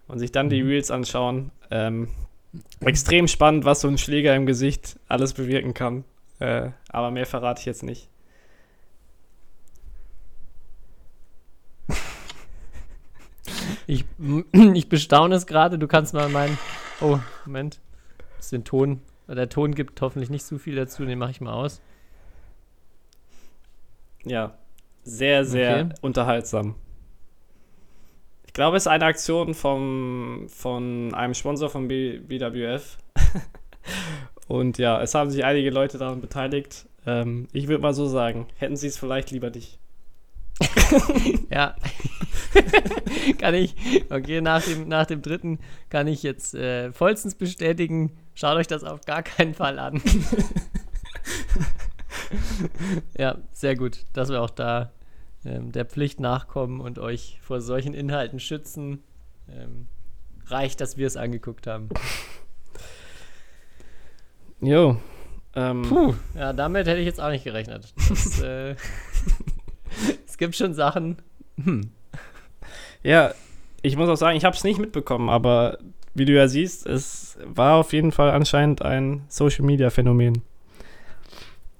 Und 0.06 0.20
sich 0.20 0.30
dann 0.30 0.48
die 0.48 0.62
Mhm. 0.62 0.68
Reels 0.68 0.92
anschauen. 0.92 1.50
Ähm, 1.68 2.06
extrem 2.78 3.26
spannend, 3.26 3.64
was 3.64 3.80
so 3.80 3.88
ein 3.88 3.98
Schläger 3.98 4.36
im 4.36 4.46
Gesicht 4.46 5.00
alles 5.08 5.32
bewirken 5.34 5.74
kann. 5.74 6.04
Äh, 6.38 6.70
aber 6.88 7.10
mehr 7.10 7.26
verrate 7.26 7.58
ich 7.58 7.66
jetzt 7.66 7.82
nicht. 7.82 8.08
Ich, 13.88 14.04
ich 14.74 14.88
bestaune 14.88 15.34
es 15.34 15.46
gerade. 15.46 15.76
Du 15.78 15.88
kannst 15.88 16.14
mal 16.14 16.28
meinen. 16.28 16.56
Oh, 17.00 17.18
Moment. 17.46 17.80
Ist 18.38 18.52
den 18.52 18.64
Ton. 18.64 19.00
Der 19.28 19.48
Ton 19.48 19.74
gibt 19.74 20.00
hoffentlich 20.00 20.30
nicht 20.30 20.44
so 20.44 20.58
viel 20.58 20.76
dazu. 20.76 21.04
Den 21.04 21.18
mache 21.18 21.32
ich 21.32 21.40
mal 21.40 21.52
aus. 21.52 21.80
Ja, 24.26 24.58
sehr, 25.04 25.44
sehr 25.44 25.84
Okay. 25.84 25.94
unterhaltsam. 26.02 26.74
Ich 28.46 28.52
glaube, 28.52 28.76
es 28.76 28.84
ist 28.84 28.88
eine 28.88 29.04
Aktion 29.04 29.54
vom, 29.54 30.46
von 30.48 31.14
einem 31.14 31.34
Sponsor 31.34 31.68
von 31.70 31.88
B 31.88 32.18
BWF. 32.18 32.98
Und 34.48 34.78
ja, 34.78 35.00
es 35.02 35.14
haben 35.14 35.30
sich 35.30 35.44
einige 35.44 35.70
Leute 35.70 35.98
daran 35.98 36.20
beteiligt. 36.20 36.86
Ähm, 37.06 37.48
ich 37.52 37.68
würde 37.68 37.82
mal 37.82 37.94
so 37.94 38.06
sagen, 38.06 38.46
hätten 38.56 38.76
sie 38.76 38.86
es 38.88 38.98
vielleicht 38.98 39.30
lieber 39.30 39.50
nicht. 39.50 39.78
Ja. 41.50 41.74
kann 43.38 43.54
ich. 43.54 43.74
Okay, 44.10 44.40
nach 44.40 44.62
dem, 44.62 44.88
nach 44.88 45.06
dem 45.06 45.20
dritten 45.22 45.58
kann 45.90 46.06
ich 46.06 46.22
jetzt 46.22 46.54
äh, 46.54 46.92
vollstens 46.92 47.34
bestätigen. 47.34 48.12
Schaut 48.34 48.56
euch 48.56 48.66
das 48.66 48.84
auf 48.84 49.02
gar 49.02 49.22
keinen 49.22 49.54
Fall 49.54 49.78
an. 49.78 50.00
ja, 53.18 53.38
sehr 53.52 53.76
gut, 53.76 54.04
dass 54.12 54.28
wir 54.28 54.42
auch 54.42 54.50
da 54.50 54.92
ähm, 55.44 55.72
der 55.72 55.84
Pflicht 55.84 56.20
nachkommen 56.20 56.80
und 56.80 56.98
euch 56.98 57.38
vor 57.42 57.60
solchen 57.60 57.94
Inhalten 57.94 58.40
schützen. 58.40 59.02
Ähm, 59.48 59.86
reicht, 60.46 60.80
dass 60.80 60.96
wir 60.96 61.06
es 61.06 61.16
angeguckt 61.16 61.66
haben. 61.66 61.88
Jo. 64.60 64.96
Ähm, 65.54 65.82
Puh, 65.82 66.14
ja, 66.34 66.54
damit 66.54 66.86
hätte 66.86 66.98
ich 66.98 67.06
jetzt 67.06 67.20
auch 67.20 67.28
nicht 67.28 67.44
gerechnet. 67.44 67.92
Das, 68.08 68.40
äh, 68.42 68.74
es 70.26 70.38
gibt 70.38 70.56
schon 70.56 70.72
Sachen. 70.72 71.18
Hm. 71.62 71.90
Ja, 73.02 73.34
ich 73.82 73.96
muss 73.96 74.08
auch 74.08 74.16
sagen, 74.16 74.36
ich 74.36 74.44
habe 74.44 74.56
es 74.56 74.64
nicht 74.64 74.78
mitbekommen, 74.78 75.28
aber 75.28 75.78
wie 76.14 76.24
du 76.24 76.32
ja 76.32 76.48
siehst, 76.48 76.86
es 76.86 77.38
war 77.44 77.76
auf 77.76 77.92
jeden 77.92 78.12
Fall 78.12 78.30
anscheinend 78.30 78.82
ein 78.82 79.24
Social 79.28 79.64
Media 79.64 79.90
Phänomen. 79.90 80.42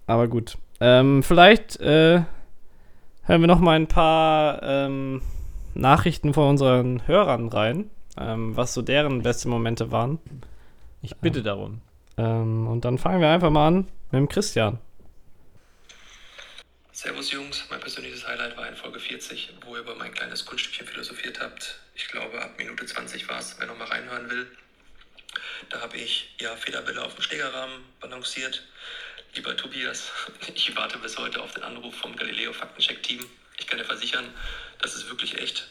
Aber 0.07 0.29
gut. 0.29 0.57
Ähm, 0.81 1.23
vielleicht 1.23 1.81
äh, 1.81 2.23
hören 3.23 3.41
wir 3.41 3.47
noch 3.47 3.61
mal 3.61 3.77
ein 3.77 3.89
paar 3.89 4.63
ähm, 4.63 5.23
Nachrichten 5.75 6.35
von 6.35 6.51
unseren 6.51 7.07
Hörern 7.07 7.49
rein, 7.49 7.91
ähm, 8.19 8.57
was 8.57 8.75
so 8.75 8.83
deren 8.83 9.23
beste 9.23 9.49
Momente 9.49 9.91
waren. 9.91 10.19
Ich 11.03 11.17
bitte 11.17 11.43
darum. 11.43 11.81
Ähm, 12.19 12.67
und 12.67 12.85
dann 12.85 12.99
fangen 12.99 13.21
wir 13.21 13.29
einfach 13.29 13.51
mal 13.51 13.69
an 13.69 13.77
mit 14.11 14.21
dem 14.21 14.29
Christian. 14.29 14.79
Servus 16.93 17.31
Jungs, 17.31 17.67
mein 17.69 17.81
persönliches 17.81 18.27
Highlight 18.27 18.57
war 18.57 18.67
in 18.69 18.75
Folge 18.75 18.99
40, 18.99 19.53
wo 19.67 19.75
ihr 19.75 19.83
über 19.83 19.95
mein 19.97 20.15
kleines 20.15 20.47
Kunststückchen 20.47 20.87
philosophiert 20.87 21.41
habt. 21.41 21.79
Ich 21.95 22.09
glaube, 22.09 22.41
ab 22.41 22.55
Minute 22.57 22.87
20 22.87 23.29
war 23.29 23.39
es, 23.39 23.57
wer 23.59 23.67
noch 23.67 23.77
mal 23.77 23.89
reinhören 23.89 24.31
will. 24.31 24.47
Da 25.69 25.81
habe 25.83 25.97
ich 25.99 26.35
ja 26.41 26.57
Federbälle 26.57 27.05
auf 27.05 27.15
dem 27.15 27.23
Schlägerrahmen 27.23 27.85
balanciert. 28.01 28.67
Lieber 29.37 29.55
Tobias, 29.55 30.11
ich 30.55 30.75
warte 30.77 30.97
bis 30.99 31.19
heute 31.19 31.43
auf 31.43 31.53
den 31.53 31.63
Anruf 31.63 31.95
vom 31.95 32.17
Galileo 32.17 32.55
Faktencheck-Team. 32.55 33.23
Ich 33.59 33.67
kann 33.67 33.79
dir 33.79 33.85
versichern, 33.85 34.25
das 34.81 34.95
ist 34.95 35.11
wirklich 35.11 35.37
echt. 35.39 35.69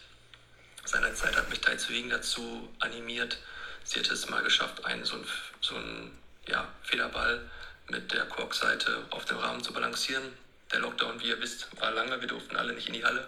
Seinerzeit 0.84 1.36
hat 1.36 1.50
mich 1.50 1.62
Tai 1.62 1.76
Wing 1.90 2.12
dazu 2.12 2.72
animiert. 2.80 3.40
Sie 3.84 3.98
hätte 3.98 4.14
es 4.14 4.30
mal 4.30 4.44
geschafft, 4.44 4.86
einen 4.86 5.04
so 5.04 5.16
einen, 5.16 5.28
so 5.62 5.76
einen 5.76 6.16
ja, 6.48 6.68
Federball 6.84 7.42
mit 7.90 8.14
der 8.14 8.26
Korkseite 8.26 9.04
auf 9.10 9.26
dem 9.26 9.38
Rahmen 9.38 9.64
zu 9.64 9.74
balancieren. 9.74 10.32
Der 10.72 10.82
Lockdown, 10.82 11.20
wie 11.22 11.30
ihr 11.30 11.42
wisst, 11.42 11.68
war 11.80 11.90
lange. 11.90 12.22
Wir 12.22 12.28
durften 12.28 12.56
alle 12.58 12.74
nicht 12.74 12.88
in 12.88 12.94
die 12.94 13.04
Halle. 13.04 13.28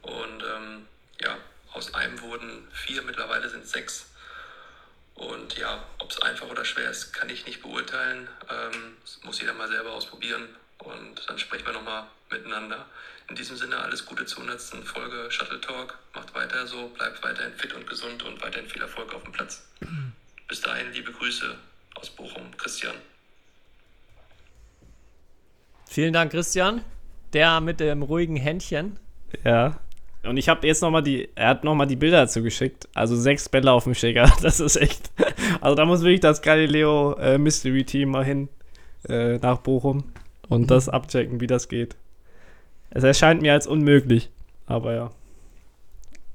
Und 0.00 0.42
ähm, 0.44 0.88
ja, 1.20 1.36
aus 1.72 1.92
einem 1.92 2.18
wurden 2.22 2.66
vier, 2.72 3.02
mittlerweile 3.02 3.50
sind 3.50 3.68
sechs. 3.68 4.07
Und 5.18 5.58
ja, 5.58 5.82
ob 5.98 6.10
es 6.10 6.22
einfach 6.22 6.48
oder 6.48 6.64
schwer 6.64 6.90
ist, 6.90 7.12
kann 7.12 7.28
ich 7.28 7.44
nicht 7.44 7.60
beurteilen. 7.60 8.28
Ähm, 8.48 8.96
das 9.02 9.18
muss 9.24 9.40
jeder 9.40 9.52
mal 9.52 9.68
selber 9.68 9.92
ausprobieren. 9.92 10.48
Und 10.78 11.28
dann 11.28 11.38
sprechen 11.38 11.66
wir 11.66 11.72
nochmal 11.72 12.04
miteinander. 12.30 12.86
In 13.28 13.34
diesem 13.34 13.56
Sinne 13.56 13.78
alles 13.78 14.06
Gute 14.06 14.24
zur 14.26 14.44
100. 14.44 14.86
Folge 14.86 15.30
Shuttle 15.30 15.60
Talk. 15.60 15.98
Macht 16.14 16.34
weiter 16.34 16.66
so, 16.68 16.88
bleibt 16.88 17.22
weiterhin 17.24 17.52
fit 17.54 17.74
und 17.74 17.86
gesund 17.88 18.22
und 18.22 18.40
weiterhin 18.42 18.68
viel 18.70 18.80
Erfolg 18.80 19.12
auf 19.12 19.24
dem 19.24 19.32
Platz. 19.32 19.66
Bis 20.46 20.60
dahin, 20.60 20.92
liebe 20.92 21.12
Grüße 21.12 21.52
aus 21.96 22.10
Bochum, 22.10 22.56
Christian. 22.56 22.94
Vielen 25.86 26.12
Dank, 26.12 26.30
Christian. 26.30 26.84
Der 27.32 27.60
mit 27.60 27.80
dem 27.80 28.02
ruhigen 28.02 28.36
Händchen. 28.36 29.00
Ja. 29.44 29.80
Und 30.28 30.36
ich 30.36 30.48
habe 30.48 30.66
jetzt 30.66 30.82
nochmal 30.82 31.02
die, 31.02 31.28
er 31.34 31.48
hat 31.48 31.64
nochmal 31.64 31.86
die 31.86 31.96
Bilder 31.96 32.18
dazu 32.18 32.42
geschickt. 32.42 32.88
Also 32.94 33.16
sechs 33.16 33.48
Bälle 33.48 33.72
auf 33.72 33.84
dem 33.84 33.94
Schläger. 33.94 34.30
Das 34.42 34.60
ist 34.60 34.76
echt. 34.76 35.10
Also 35.60 35.74
da 35.74 35.84
muss 35.84 36.02
wirklich 36.02 36.20
das 36.20 36.42
Galileo 36.42 37.14
äh, 37.14 37.38
Mystery 37.38 37.84
Team 37.84 38.10
mal 38.10 38.24
hin 38.24 38.48
äh, 39.08 39.38
nach 39.38 39.58
Bochum 39.58 40.04
und 40.48 40.70
das 40.70 40.88
abchecken, 40.88 41.40
wie 41.40 41.46
das 41.46 41.68
geht. 41.68 41.96
Es 42.90 43.04
erscheint 43.04 43.42
mir 43.42 43.52
als 43.52 43.66
unmöglich. 43.66 44.30
Aber 44.66 44.94
ja. 44.94 45.10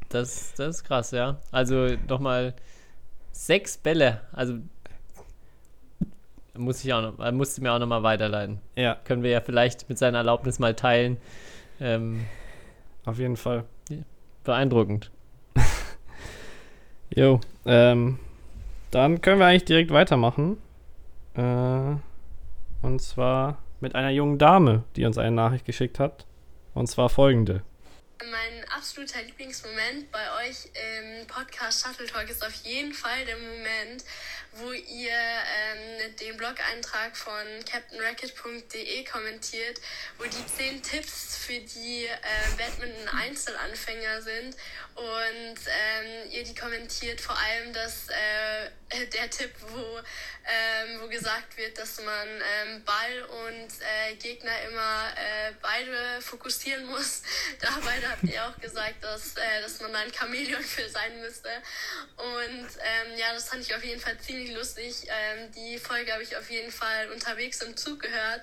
Das, 0.10 0.54
das 0.56 0.78
ist 0.78 0.84
krass, 0.84 1.12
ja. 1.12 1.40
Also 1.52 1.90
nochmal 2.08 2.54
sechs 3.32 3.78
Bälle. 3.78 4.22
Also 4.32 4.56
muss 6.56 6.84
ich 6.84 6.94
auch 6.94 7.02
noch, 7.02 7.20
er 7.20 7.32
musste 7.32 7.62
mir 7.62 7.74
auch 7.74 7.80
nochmal 7.80 8.04
weiterleiten. 8.04 8.60
Ja, 8.76 8.96
Können 9.06 9.24
wir 9.24 9.32
ja 9.32 9.42
vielleicht 9.42 9.90
mit 9.90 9.98
seiner 9.98 10.20
Erlaubnis 10.20 10.60
mal 10.60 10.76
teilen. 10.76 11.18
Ähm, 11.80 12.26
auf 13.06 13.18
jeden 13.18 13.38
Fall. 13.38 13.66
Beeindruckend. 14.44 15.12
Jo. 17.16 17.40
Ähm, 17.66 18.18
dann 18.90 19.22
können 19.22 19.40
wir 19.40 19.46
eigentlich 19.46 19.66
direkt 19.66 19.92
weitermachen. 19.92 20.58
Äh, 21.36 21.96
und 22.82 23.02
zwar 23.02 23.60
mit 23.80 23.96
einer 23.96 24.10
jungen 24.10 24.38
Dame, 24.38 24.84
die 24.96 25.06
uns 25.06 25.18
eine 25.18 25.36
Nachricht 25.36 25.66
geschickt 25.66 26.00
hat. 26.00 26.26
Und 26.74 26.88
zwar 26.88 27.10
folgende. 27.10 27.62
Mein 28.20 28.63
absoluter 28.76 29.22
Lieblingsmoment 29.22 30.12
bei 30.12 30.48
euch 30.48 30.70
im 30.74 31.28
Podcast 31.28 31.84
Shuttle 31.86 32.08
Talk 32.08 32.30
ist 32.30 32.44
auf 32.44 32.54
jeden 32.64 32.94
Fall 32.94 33.24
der 33.26 33.38
Moment, 33.38 34.04
wo 34.54 34.72
ihr 34.72 35.12
ähm, 35.12 36.16
den 36.20 36.38
Blog-Eintrag 36.38 37.16
von 37.16 37.44
captainracket.de 37.70 39.04
kommentiert, 39.06 39.80
wo 40.18 40.26
die 40.26 40.46
10 40.58 40.82
Tipps 40.82 41.38
für 41.38 41.60
die 41.60 42.06
äh, 42.06 42.18
Badminton-Einzelanfänger 42.58 44.22
sind 44.22 44.56
und 44.96 45.58
ähm, 45.68 46.32
ihr 46.32 46.44
die 46.44 46.54
kommentiert, 46.54 47.20
vor 47.20 47.38
allem 47.38 47.74
dass 47.74 48.10
äh, 48.10 49.08
der 49.14 49.30
Tipp, 49.30 49.52
wo, 49.70 49.98
ähm, 49.98 51.02
wo 51.02 51.08
gesagt 51.08 51.58
wird, 51.58 51.78
dass 51.78 52.00
man 52.02 52.28
ähm, 52.28 52.84
Ball 52.84 53.24
und 53.48 53.70
äh, 53.82 54.16
Gegner 54.16 54.62
immer 54.70 55.08
äh, 55.16 55.54
beide 55.62 56.22
fokussieren 56.22 56.86
muss. 56.86 57.24
Dabei 57.60 58.02
habt 58.08 58.24
ihr 58.24 58.46
auch 58.46 58.60
gesagt, 58.64 59.04
dass, 59.04 59.36
äh, 59.36 59.62
dass 59.62 59.80
man 59.82 59.94
da 59.94 60.00
ein 60.00 60.12
Chamäleon 60.12 60.62
für 60.76 60.90
sein 60.90 61.20
müsste. 61.22 61.50
Und 62.18 62.68
ähm, 62.80 63.18
ja, 63.18 63.34
das 63.34 63.50
fand 63.50 63.62
ich 63.62 63.76
auf 63.76 63.84
jeden 63.84 64.00
Fall 64.00 64.18
ziemlich 64.18 64.56
lustig. 64.56 65.06
Ähm, 65.08 65.52
die 65.52 65.78
Folge 65.78 66.12
habe 66.12 66.24
ich 66.24 66.36
auf 66.36 66.50
jeden 66.50 66.72
Fall 66.72 67.12
unterwegs 67.12 67.62
im 67.62 67.76
Zug 67.78 68.00
gehört 68.02 68.42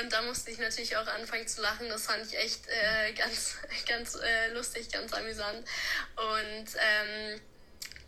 und 0.00 0.12
da 0.12 0.22
musste 0.22 0.50
ich 0.50 0.58
natürlich 0.58 0.96
auch 0.96 1.06
anfangen 1.06 1.46
zu 1.46 1.60
lachen. 1.60 1.88
Das 1.88 2.06
fand 2.06 2.24
ich 2.26 2.38
echt 2.38 2.66
äh, 2.68 3.12
ganz, 3.18 3.56
ganz 3.86 4.14
äh, 4.14 4.54
lustig, 4.54 4.90
ganz 4.90 5.12
amüsant. 5.12 5.58
Und 6.16 6.66
ähm, 6.76 7.40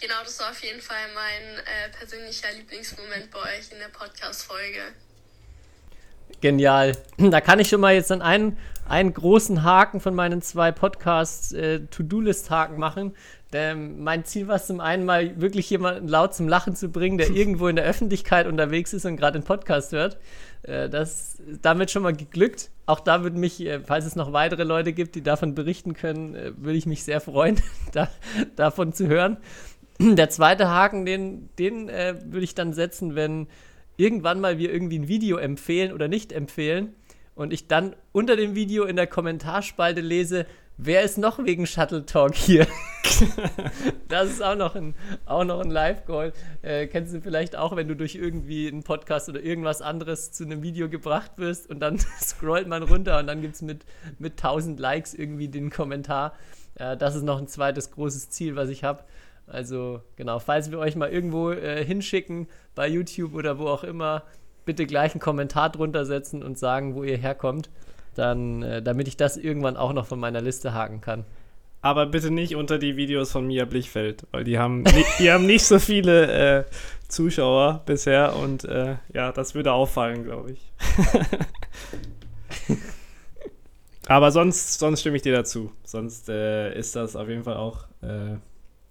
genau, 0.00 0.22
das 0.24 0.38
war 0.40 0.50
auf 0.50 0.62
jeden 0.62 0.80
Fall 0.80 1.12
mein 1.14 1.58
äh, 1.58 1.88
persönlicher 1.98 2.52
Lieblingsmoment 2.52 3.30
bei 3.30 3.58
euch 3.58 3.72
in 3.72 3.78
der 3.80 3.88
Podcast-Folge. 3.88 4.94
Genial. 6.40 6.96
Da 7.18 7.40
kann 7.40 7.58
ich 7.58 7.68
schon 7.68 7.80
mal 7.80 7.94
jetzt 7.94 8.10
dann 8.10 8.22
einen, 8.22 8.56
einen 8.90 9.14
großen 9.14 9.62
Haken 9.62 10.00
von 10.00 10.16
meinen 10.16 10.42
zwei 10.42 10.72
Podcasts 10.72 11.52
äh, 11.52 11.86
To-Do-List-Haken 11.86 12.76
machen. 12.76 13.14
Denn 13.52 14.02
mein 14.02 14.24
Ziel 14.24 14.48
war 14.48 14.56
es 14.56 14.66
zum 14.66 14.80
einen 14.80 15.04
mal 15.04 15.40
wirklich 15.40 15.70
jemanden 15.70 16.08
laut 16.08 16.34
zum 16.34 16.48
Lachen 16.48 16.74
zu 16.74 16.88
bringen, 16.88 17.16
der 17.16 17.30
irgendwo 17.34 17.68
in 17.68 17.76
der 17.76 17.84
Öffentlichkeit 17.84 18.48
unterwegs 18.48 18.92
ist 18.92 19.06
und 19.06 19.16
gerade 19.16 19.38
den 19.38 19.44
Podcast 19.44 19.92
hört. 19.92 20.18
Äh, 20.64 20.88
das 20.88 21.36
ist 21.36 21.60
damit 21.62 21.92
schon 21.92 22.02
mal 22.02 22.14
geglückt. 22.14 22.70
Auch 22.86 22.98
da 22.98 23.22
würde 23.22 23.38
mich, 23.38 23.60
äh, 23.64 23.78
falls 23.78 24.06
es 24.06 24.16
noch 24.16 24.32
weitere 24.32 24.64
Leute 24.64 24.92
gibt, 24.92 25.14
die 25.14 25.22
davon 25.22 25.54
berichten 25.54 25.94
können, 25.94 26.34
äh, 26.34 26.52
würde 26.56 26.76
ich 26.76 26.86
mich 26.86 27.04
sehr 27.04 27.20
freuen, 27.20 27.60
da, 27.92 28.08
davon 28.56 28.92
zu 28.92 29.06
hören. 29.06 29.36
Der 30.00 30.30
zweite 30.30 30.68
Haken, 30.68 31.06
den, 31.06 31.48
den 31.60 31.88
äh, 31.88 32.16
würde 32.24 32.42
ich 32.42 32.56
dann 32.56 32.72
setzen, 32.72 33.14
wenn 33.14 33.46
irgendwann 33.96 34.40
mal 34.40 34.58
wir 34.58 34.72
irgendwie 34.72 34.98
ein 34.98 35.06
Video 35.06 35.36
empfehlen 35.36 35.92
oder 35.92 36.08
nicht 36.08 36.32
empfehlen 36.32 36.94
und 37.34 37.52
ich 37.52 37.68
dann 37.68 37.96
unter 38.12 38.36
dem 38.36 38.54
Video 38.54 38.84
in 38.84 38.96
der 38.96 39.06
Kommentarspalte 39.06 40.00
lese, 40.00 40.46
wer 40.76 41.02
ist 41.02 41.18
noch 41.18 41.44
wegen 41.44 41.66
Shuttle 41.66 42.06
Talk 42.06 42.34
hier? 42.34 42.66
das 44.08 44.30
ist 44.30 44.42
auch 44.42 44.56
noch 44.56 44.74
ein, 44.74 44.94
auch 45.26 45.44
noch 45.44 45.60
ein 45.60 45.70
Live-Goal. 45.70 46.32
Äh, 46.62 46.86
kennst 46.86 47.14
du 47.14 47.20
vielleicht 47.20 47.56
auch, 47.56 47.76
wenn 47.76 47.88
du 47.88 47.96
durch 47.96 48.14
irgendwie 48.14 48.68
einen 48.68 48.82
Podcast 48.82 49.28
oder 49.28 49.42
irgendwas 49.42 49.82
anderes 49.82 50.32
zu 50.32 50.44
einem 50.44 50.62
Video 50.62 50.88
gebracht 50.88 51.32
wirst 51.36 51.68
und 51.68 51.80
dann 51.80 51.98
scrollt 52.20 52.66
man 52.66 52.82
runter 52.82 53.18
und 53.18 53.26
dann 53.26 53.42
gibt 53.42 53.56
es 53.56 53.62
mit, 53.62 53.84
mit 54.18 54.32
1000 54.32 54.80
Likes 54.80 55.14
irgendwie 55.14 55.48
den 55.48 55.70
Kommentar. 55.70 56.34
Äh, 56.74 56.96
das 56.96 57.14
ist 57.14 57.22
noch 57.22 57.38
ein 57.38 57.48
zweites 57.48 57.90
großes 57.90 58.30
Ziel, 58.30 58.56
was 58.56 58.70
ich 58.70 58.84
habe. 58.84 59.04
Also 59.46 60.02
genau, 60.16 60.38
falls 60.38 60.70
wir 60.70 60.78
euch 60.78 60.94
mal 60.94 61.10
irgendwo 61.10 61.50
äh, 61.50 61.84
hinschicken, 61.84 62.46
bei 62.74 62.86
YouTube 62.86 63.34
oder 63.34 63.58
wo 63.58 63.66
auch 63.66 63.84
immer, 63.84 64.22
bitte 64.64 64.86
gleich 64.86 65.12
einen 65.12 65.20
Kommentar 65.20 65.70
drunter 65.70 66.04
setzen 66.04 66.42
und 66.42 66.58
sagen, 66.58 66.94
wo 66.94 67.02
ihr 67.02 67.16
herkommt, 67.16 67.70
dann, 68.14 68.62
äh, 68.62 68.82
damit 68.82 69.08
ich 69.08 69.16
das 69.16 69.36
irgendwann 69.36 69.76
auch 69.76 69.92
noch 69.92 70.06
von 70.06 70.20
meiner 70.20 70.40
Liste 70.40 70.74
haken 70.74 71.00
kann. 71.00 71.24
Aber 71.82 72.06
bitte 72.06 72.30
nicht 72.30 72.56
unter 72.56 72.78
die 72.78 72.96
Videos 72.96 73.32
von 73.32 73.46
Mia 73.46 73.64
Blichfeld, 73.64 74.26
weil 74.32 74.44
die 74.44 74.58
haben, 74.58 74.84
die 75.18 75.30
haben 75.30 75.46
nicht 75.46 75.64
so 75.64 75.78
viele 75.78 76.58
äh, 76.58 76.64
Zuschauer 77.08 77.82
bisher 77.86 78.36
und 78.36 78.64
äh, 78.64 78.96
ja, 79.14 79.32
das 79.32 79.54
würde 79.54 79.72
auffallen, 79.72 80.24
glaube 80.24 80.52
ich. 80.52 80.72
Aber 84.06 84.30
sonst, 84.32 84.78
sonst 84.78 85.00
stimme 85.00 85.16
ich 85.16 85.22
dir 85.22 85.32
dazu. 85.32 85.72
Sonst 85.84 86.28
äh, 86.28 86.76
ist 86.76 86.96
das 86.96 87.16
auf 87.16 87.28
jeden 87.28 87.44
Fall 87.44 87.56
auch 87.56 87.86
äh, 88.02 88.36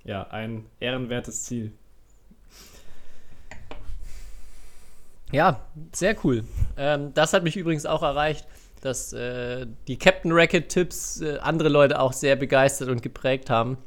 ja, 0.04 0.28
ein 0.30 0.66
ehrenwertes 0.80 1.44
Ziel. 1.44 1.74
Ja, 5.32 5.62
sehr 5.92 6.16
cool. 6.24 6.44
Ähm, 6.78 7.14
das 7.14 7.34
hat 7.34 7.44
mich 7.44 7.56
übrigens 7.56 7.86
auch 7.86 8.02
erreicht, 8.02 8.48
dass 8.82 9.14
äh, 9.14 9.68
die 9.88 9.98
Captain 9.98 10.32
Racket-Tipps 10.32 11.22
äh, 11.22 11.38
andere 11.40 11.70
Leute 11.70 12.00
auch 12.00 12.14
sehr 12.14 12.36
begeistert 12.36 12.90
und 12.90 13.02
geprägt 13.02 13.50
haben. 13.50 13.78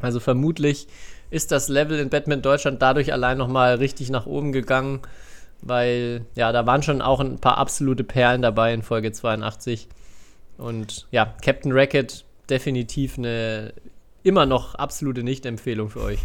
Also 0.00 0.20
vermutlich 0.20 0.88
ist 1.30 1.52
das 1.52 1.68
Level 1.68 1.98
in 1.98 2.10
Batman 2.10 2.42
Deutschland 2.42 2.82
dadurch 2.82 3.12
allein 3.12 3.38
nochmal 3.38 3.76
richtig 3.76 4.10
nach 4.10 4.26
oben 4.26 4.52
gegangen, 4.52 5.00
weil 5.62 6.26
ja, 6.34 6.52
da 6.52 6.66
waren 6.66 6.82
schon 6.82 7.00
auch 7.00 7.20
ein 7.20 7.38
paar 7.38 7.58
absolute 7.58 8.04
Perlen 8.04 8.42
dabei 8.42 8.74
in 8.74 8.82
Folge 8.82 9.12
82. 9.12 9.88
Und 10.58 11.06
ja, 11.10 11.34
Captain 11.42 11.72
Racket 11.72 12.24
definitiv 12.50 13.18
eine 13.18 13.72
immer 14.22 14.46
noch 14.46 14.74
absolute 14.74 15.22
Nicht-Empfehlung 15.22 15.90
für 15.90 16.00
euch. 16.00 16.20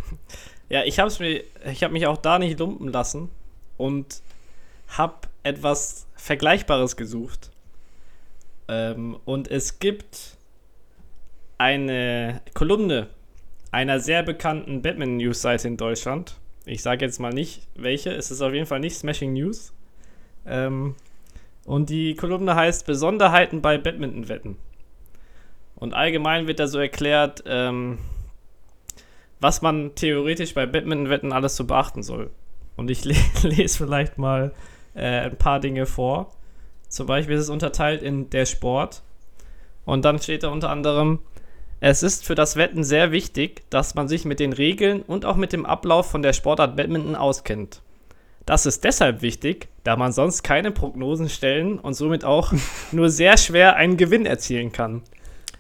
Ja, 0.72 0.84
ich 0.84 0.99
habe 0.99 1.12
mir, 1.18 1.43
ich 1.72 1.84
habe 1.84 1.93
mich 1.93 2.05
auch 2.05 2.18
da 2.18 2.38
nicht 2.38 2.60
lumpen 2.60 2.89
lassen 2.89 3.30
und 3.78 4.22
habe 4.98 5.28
etwas 5.44 6.08
Vergleichbares 6.16 6.98
gesucht. 6.98 7.52
Ähm, 8.68 9.18
und 9.26 9.50
es 9.50 9.80
gibt 9.80 10.38
eine 11.58 12.42
Kolumne 12.54 13.08
einer 13.72 14.00
sehr 14.00 14.24
bekannten 14.24 14.82
Batman-News-Seite 14.82 15.68
in 15.68 15.78
Deutschland. 15.78 16.38
Ich 16.66 16.82
sage 16.82 17.06
jetzt 17.06 17.20
mal 17.20 17.34
nicht 17.34 17.68
welche, 17.76 18.12
es 18.12 18.32
ist 18.32 18.42
auf 18.42 18.54
jeden 18.54 18.66
Fall 18.66 18.80
nicht 18.80 18.96
Smashing 18.96 19.34
News. 19.34 19.74
Ähm, 20.46 20.96
und 21.66 21.90
die 21.90 22.16
Kolumne 22.16 22.56
heißt 22.56 22.86
Besonderheiten 22.86 23.62
bei 23.62 23.78
Badminton-Wetten. 23.78 24.58
Und 25.76 25.94
allgemein 25.94 26.48
wird 26.48 26.60
da 26.60 26.68
so 26.68 26.80
erklärt, 26.80 27.44
ähm, 27.46 28.00
was 29.40 29.62
man 29.62 29.96
theoretisch 29.96 30.54
bei 30.54 30.66
Badminton-Wetten 30.66 31.32
alles 31.32 31.56
zu 31.56 31.66
beachten 31.66 32.04
soll. 32.04 32.32
Und 32.76 32.90
ich 32.90 33.06
le 33.06 33.16
lese 33.44 33.78
vielleicht 33.78 34.18
mal 34.18 34.52
äh, 35.00 35.26
ein 35.26 35.38
paar 35.38 35.60
Dinge 35.60 35.86
vor. 35.86 36.32
Zum 36.88 37.08
Beispiel 37.08 37.36
ist 37.36 37.43
es 37.43 37.50
unterteilt 37.50 38.02
in 38.02 38.30
der 38.30 38.45
Sport. 38.45 39.02
Und 39.86 40.06
dann 40.06 40.20
steht 40.20 40.43
da 40.43 40.50
unter 40.50 40.70
anderem, 40.70 41.20
es 41.80 42.04
ist 42.04 42.26
für 42.26 42.36
das 42.36 42.58
Wetten 42.58 42.84
sehr 42.84 43.12
wichtig, 43.12 43.64
dass 43.70 43.95
man 43.95 44.08
sich 44.08 44.26
mit 44.26 44.39
den 44.39 44.54
Regeln 44.54 45.02
und 45.02 45.26
auch 45.26 45.38
mit 45.38 45.54
dem 45.54 45.66
Ablauf 45.66 46.10
von 46.10 46.22
der 46.22 46.34
Sportart 46.34 46.76
Badminton 46.76 47.16
auskennt. 47.16 47.82
Das 48.45 48.66
ist 48.66 48.84
deshalb 48.84 49.22
wichtig, 49.22 49.68
da 49.84 49.95
man 49.95 50.12
sonst 50.12 50.43
keine 50.43 50.72
Prognosen 50.72 51.30
stellen 51.30 51.80
und 51.80 51.93
somit 51.93 52.26
auch 52.26 52.52
nur 52.91 53.10
sehr 53.10 53.38
schwer 53.38 53.76
einen 53.76 53.95
Gewinn 53.95 54.26
erzielen 54.26 54.72
kann. 54.72 55.04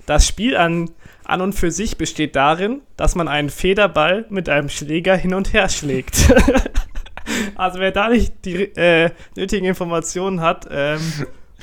Das 0.05 0.27
Spiel 0.27 0.57
an, 0.57 0.89
an 1.23 1.41
und 1.41 1.53
für 1.53 1.69
sich 1.69 1.97
besteht 1.97 2.35
darin, 2.35 2.81
dass 2.97 3.13
man 3.13 3.27
einen 3.27 3.51
Federball 3.51 4.25
mit 4.29 4.49
einem 4.49 4.67
Schläger 4.67 5.15
hin 5.15 5.35
und 5.35 5.53
her 5.53 5.69
schlägt. 5.69 6.33
also 7.55 7.79
wer 7.79 7.91
da 7.91 8.09
nicht 8.09 8.33
die 8.45 8.63
äh, 8.75 9.11
nötigen 9.35 9.65
Informationen 9.65 10.41
hat, 10.41 10.67
ähm, 10.71 11.01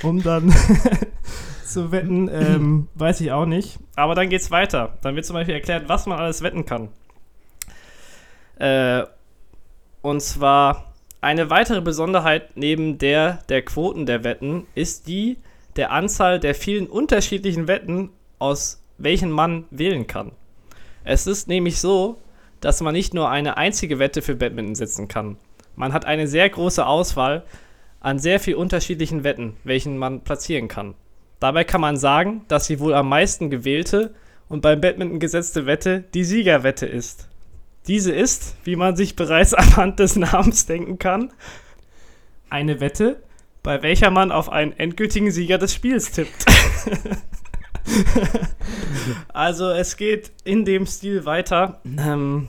um 0.03 0.23
dann 0.23 0.55
zu 1.64 1.93
wetten, 1.93 2.29
ähm, 2.33 2.89
weiß 2.95 3.21
ich 3.21 3.33
auch 3.33 3.47
nicht. 3.47 3.79
Aber 3.97 4.14
dann 4.14 4.29
geht's 4.29 4.51
weiter. 4.51 4.99
Dann 5.03 5.17
wird 5.17 5.27
zum 5.27 5.35
Beispiel 5.35 5.55
erklärt, 5.55 5.89
was 5.89 6.07
man 6.07 6.19
alles 6.19 6.43
wetten 6.43 6.64
kann. 6.64 6.89
Äh, 8.59 9.05
und 10.03 10.23
zwar 10.23 10.93
eine 11.21 11.51
weitere 11.51 11.81
Besonderheit 11.81 12.57
neben 12.57 12.99
der 12.99 13.43
der 13.49 13.62
Quoten 13.62 14.07
der 14.07 14.23
Wetten 14.23 14.67
ist 14.75 15.09
die 15.09 15.39
der 15.75 15.91
Anzahl 15.93 16.41
der 16.41 16.55
vielen 16.55 16.87
unterschiedlichen 16.87 17.69
Wetten, 17.69 18.11
aus 18.39 18.83
welchen 18.99 19.31
man 19.31 19.64
wählen 19.71 20.07
kann. 20.07 20.33
Es 21.05 21.27
ist 21.27 21.49
nämlich 21.49 21.81
so, 21.81 22.19
dass 22.61 22.81
man 22.81 22.95
nicht 22.95 23.14
nur 23.14 23.29
eine 23.29 23.57
einzige 23.57 23.99
Wette 23.99 24.23
für 24.23 24.35
Badminton 24.35 24.75
setzen 24.75 25.09
kann. 25.09 25.37
Man 25.77 25.93
hat 25.93 26.07
eine 26.07 26.27
sehr 26.27 26.49
große 26.49 26.85
Auswahl 26.87 27.45
an 28.01 28.18
sehr 28.18 28.41
viel 28.41 28.55
unterschiedlichen 28.55 29.24
Wetten, 29.24 29.57
welchen 29.62 29.99
man 29.99 30.22
platzieren 30.22 30.68
kann. 30.68 30.95
Dabei 31.39 31.64
kann 31.64 31.83
man 31.83 31.97
sagen, 31.97 32.45
dass 32.49 32.66
die 32.66 32.81
wohl 32.81 32.95
am 32.95 33.09
meisten 33.09 33.51
gewählte 33.51 34.14
und 34.49 34.62
beim 34.62 34.81
Badminton 34.81 35.20
gesetzte 35.20 35.66
Wette 35.66 36.05
die 36.14 36.24
Siegerwette 36.24 36.87
ist. 36.87 37.29
Diese 37.87 38.12
ist, 38.12 38.57
wie 38.64 38.77
man 38.77 38.97
sich 38.97 39.16
bereits 39.16 39.55
anhand 39.55 39.99
des 39.99 40.16
Namens 40.16 40.66
denken 40.66 40.99
kann, 40.99 41.33
eine 42.49 42.81
Wette, 42.81 43.22
bei 43.62 43.83
welcher 43.83 44.11
man 44.11 44.33
auf 44.33 44.49
einen 44.49 44.72
endgültigen 44.72 45.31
Sieger 45.31 45.59
des 45.59 45.74
Spiels 45.74 46.12
tippt. 46.12 46.47
also 49.33 49.70
es 49.70 49.97
geht 49.97 50.31
in 50.45 50.64
dem 50.64 50.87
Stil 50.87 51.27
weiter. 51.27 51.81
Ähm, 51.99 52.49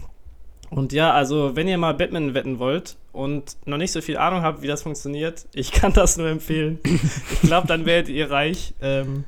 und 0.70 0.94
ja, 0.94 1.12
also 1.14 1.56
wenn 1.56 1.68
ihr 1.68 1.78
mal 1.78 1.94
Batman 1.94 2.34
wetten 2.34 2.60
wollt 2.60 2.98
und 3.18 3.58
noch 3.66 3.78
nicht 3.78 3.92
so 3.92 4.02
viel 4.02 4.18
Ahnung 4.18 4.44
habt, 4.44 4.62
wie 4.62 4.68
das 4.68 4.84
funktioniert, 4.84 5.48
ich 5.54 5.72
kann 5.72 5.92
das 5.92 6.18
nur 6.18 6.28
empfehlen. 6.28 6.80
ich 6.84 7.42
glaube, 7.42 7.68
dann 7.68 7.86
werdet 7.88 8.10
ihr 8.10 8.30
reich. 8.30 8.76
Ähm, 8.80 9.26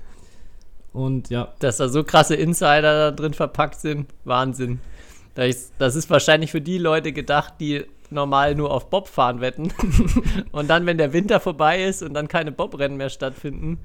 und 0.94 1.30
ja. 1.30 1.54
Dass 1.60 1.78
da 1.78 1.90
so 1.90 2.04
krasse 2.04 2.36
Insider 2.36 3.10
da 3.10 3.12
drin 3.12 3.34
verpackt 3.34 3.80
sind, 3.80 4.08
Wahnsinn. 4.26 4.80
Das 5.34 5.96
ist 5.96 6.10
wahrscheinlich 6.10 6.52
für 6.52 6.62
die 6.62 6.78
Leute 6.78 7.14
gedacht, 7.14 7.56
die 7.60 7.86
normal 8.12 8.54
nur 8.56 8.72
auf 8.72 8.90
Bobfahren 8.90 9.42
wetten. 9.42 9.74
und 10.52 10.70
dann, 10.70 10.86
wenn 10.86 10.98
der 10.98 11.14
Winter 11.14 11.40
vorbei 11.40 11.84
ist 11.84 12.04
und 12.04 12.14
dann 12.14 12.28
keine 12.28 12.52
Bobrennen 12.52 12.98
mehr 12.98 13.10
stattfinden, 13.10 13.80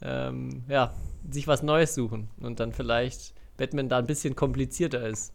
ähm, 0.00 0.62
ja, 0.68 0.94
sich 1.30 1.46
was 1.46 1.62
Neues 1.62 1.94
suchen 1.94 2.30
und 2.40 2.58
dann 2.58 2.72
vielleicht 2.72 3.34
Batman 3.58 3.88
da 3.88 3.98
ein 3.98 4.06
bisschen 4.06 4.34
komplizierter 4.34 5.06
ist. 5.06 5.34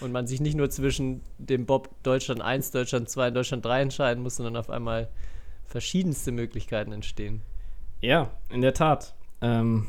Und 0.00 0.12
man 0.12 0.26
sich 0.26 0.40
nicht 0.40 0.56
nur 0.56 0.70
zwischen 0.70 1.22
dem 1.38 1.66
Bob 1.66 1.90
Deutschland 2.02 2.42
1, 2.42 2.70
Deutschland 2.70 3.08
2 3.08 3.28
und 3.28 3.34
Deutschland 3.34 3.64
3 3.64 3.82
entscheiden 3.82 4.22
muss, 4.22 4.36
sondern 4.36 4.56
auf 4.56 4.70
einmal 4.70 5.08
verschiedenste 5.66 6.32
Möglichkeiten 6.32 6.92
entstehen. 6.92 7.42
Ja, 8.00 8.30
in 8.50 8.60
der 8.60 8.74
Tat. 8.74 9.14
Ähm, 9.40 9.86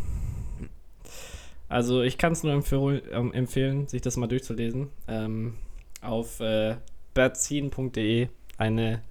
also 1.70 2.02
ich 2.02 2.18
kann 2.18 2.34
es 2.34 2.44
nur 2.44 2.64
ähm, 3.12 3.34
empfehlen, 3.34 3.88
sich 3.88 4.02
das 4.02 4.18
mal 4.18 4.28
durchzulesen. 4.28 4.90
Ähm, 5.08 5.56
auf 6.02 6.40
äh, 6.40 6.78
batzin.de 7.14 8.30
eine 8.58 9.02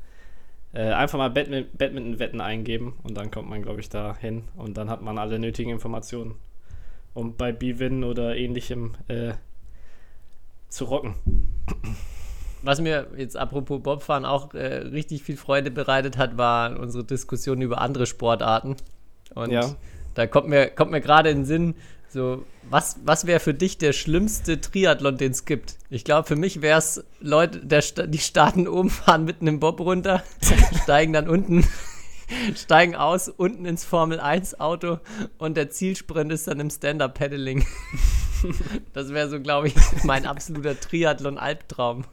äh, 0.73 0.93
einfach 0.93 1.19
mal 1.19 1.31
Badminton-Wetten 1.31 2.41
eingeben 2.41 2.95
und 3.03 3.17
dann 3.17 3.31
kommt 3.31 3.49
man, 3.49 3.63
glaube 3.63 3.81
ich, 3.81 3.89
da 3.89 4.17
hin 4.17 4.45
und 4.57 4.77
dann 4.77 4.91
hat 4.91 5.03
man 5.03 5.19
alle 5.19 5.39
nötigen 5.39 5.71
Informationen, 5.71 6.35
um 7.15 7.37
bei 7.37 7.53
Bwin 7.53 8.05
oder 8.05 8.37
ähnlichem 8.37 8.95
äh, 9.09 9.35
zu 10.69 10.85
rocken. 10.85 11.15
Was 12.63 12.81
mir 12.81 13.07
jetzt 13.17 13.37
apropos 13.37 13.81
Bobfahren 13.83 14.25
auch 14.25 14.53
äh, 14.55 14.67
richtig 14.67 15.23
viel 15.23 15.37
Freude 15.37 15.71
bereitet 15.71 16.19
hat, 16.19 16.37
war 16.37 16.79
unsere 16.79 17.05
Diskussion 17.05 17.63
über 17.63 17.81
andere 17.81 18.07
Sportarten. 18.07 18.77
Und 19.35 19.51
ja. 19.51 19.75
da 20.15 20.27
kommt 20.27 20.49
mir, 20.49 20.69
kommt 20.71 20.91
mir 20.91 21.01
gerade 21.01 21.31
in 21.31 21.39
den 21.39 21.45
Sinn, 21.45 21.75
so, 22.09 22.45
was, 22.71 22.97
was 23.05 23.27
wäre 23.27 23.41
für 23.41 23.55
dich 23.55 23.79
der 23.79 23.93
schlimmste 23.93 24.61
Triathlon, 24.61 25.17
den 25.17 25.33
es 25.33 25.45
gibt? 25.45 25.77
Ich 25.91 26.03
glaube, 26.05 26.27
für 26.27 26.37
mich 26.37 26.63
wäre 26.63 26.79
es 26.79 27.05
Leute, 27.21 27.65
der, 27.65 27.83
die 27.83 28.19
starten 28.19 28.67
oben, 28.69 28.91
fahren 28.91 29.25
mitten 29.25 29.47
im 29.47 29.61
Bob 29.61 29.81
runter, 29.81 30.23
steigen 30.83 31.13
dann 31.13 31.29
unten, 31.29 31.67
steigen 32.57 32.95
aus, 32.95 33.29
unten 33.29 33.67
ins 33.67 33.85
Formel 33.85 34.19
1 34.19 34.61
Auto 34.61 34.99
und 35.39 35.57
der 35.57 35.71
Zielsprint 35.71 36.33
ist 36.33 36.49
dann 36.49 36.59
im 36.59 36.71
Stand-Up-Paddling. 36.71 37.67
das 38.93 39.11
wäre 39.11 39.29
so, 39.29 39.41
glaube 39.41 39.69
ich, 39.69 39.75
mein 40.05 40.27
absoluter 40.27 40.79
Triathlon-Albtraum. 40.79 42.05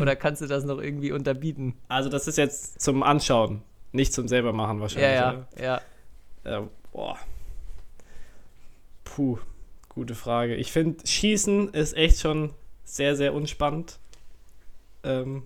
Oder 0.00 0.16
kannst 0.16 0.42
du 0.42 0.46
das 0.46 0.64
noch 0.64 0.80
irgendwie 0.80 1.12
unterbieten? 1.12 1.74
Also, 1.88 2.08
das 2.08 2.26
ist 2.26 2.36
jetzt 2.36 2.80
zum 2.80 3.02
Anschauen, 3.02 3.62
nicht 3.92 4.12
zum 4.12 4.26
selber 4.26 4.52
machen 4.52 4.80
wahrscheinlich. 4.80 5.12
Ja, 5.12 5.46
ja, 5.56 5.80
ja. 6.44 6.58
Äh, 6.58 6.62
boah. 6.92 7.16
Puh, 9.04 9.38
gute 9.88 10.14
Frage. 10.14 10.56
Ich 10.56 10.72
finde, 10.72 11.06
Schießen 11.06 11.68
ist 11.70 11.96
echt 11.96 12.20
schon 12.20 12.54
sehr, 12.84 13.14
sehr 13.14 13.34
unspannend. 13.34 13.98
Ähm, 15.04 15.44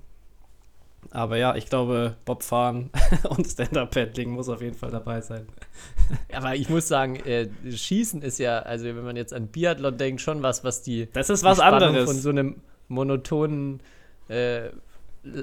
aber 1.11 1.37
ja, 1.37 1.55
ich 1.57 1.67
glaube, 1.67 2.17
Bobfahren 2.25 2.91
und 3.29 3.47
Stand-Up-Paddling 3.47 4.31
muss 4.31 4.49
auf 4.49 4.61
jeden 4.61 4.77
Fall 4.77 4.91
dabei 4.91 5.21
sein. 5.21 5.47
Aber 6.33 6.55
ich 6.55 6.69
muss 6.69 6.89
sagen, 6.89 7.17
äh, 7.17 7.49
Schießen 7.71 8.23
ist 8.23 8.39
ja, 8.39 8.61
also 8.61 8.87
wenn 8.87 9.05
man 9.05 9.17
jetzt 9.17 9.35
an 9.35 9.49
Biathlon 9.49 9.97
denkt, 9.97 10.21
schon 10.21 10.43
was, 10.43 10.65
was 10.65 10.83
die, 10.83 11.09
Das 11.13 11.31
ist 11.31 11.45
was 11.45 11.61
anderes. 11.61 12.05
von 12.05 12.17
so 12.17 12.31
einem 12.31 12.61
monotonen, 12.89 13.81
äh, 14.29 14.71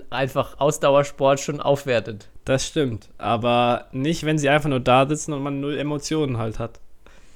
einfach 0.09 0.59
Ausdauersport 0.59 1.39
schon 1.39 1.59
aufwertet. 1.59 2.29
Das 2.45 2.65
stimmt. 2.65 3.09
Aber 3.17 3.87
nicht, 3.91 4.23
wenn 4.25 4.37
sie 4.37 4.49
einfach 4.49 4.69
nur 4.69 4.79
da 4.79 5.07
sitzen 5.07 5.33
und 5.33 5.43
man 5.43 5.59
null 5.59 5.77
Emotionen 5.77 6.37
halt 6.37 6.59
hat. 6.59 6.79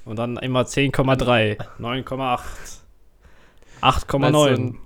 Und 0.05 0.17
dann 0.17 0.38
immer 0.38 0.61
10,3, 0.61 1.57
9,8, 1.80 2.39
8,9. 3.82 4.32
So 4.32 4.43
ein, 4.43 4.78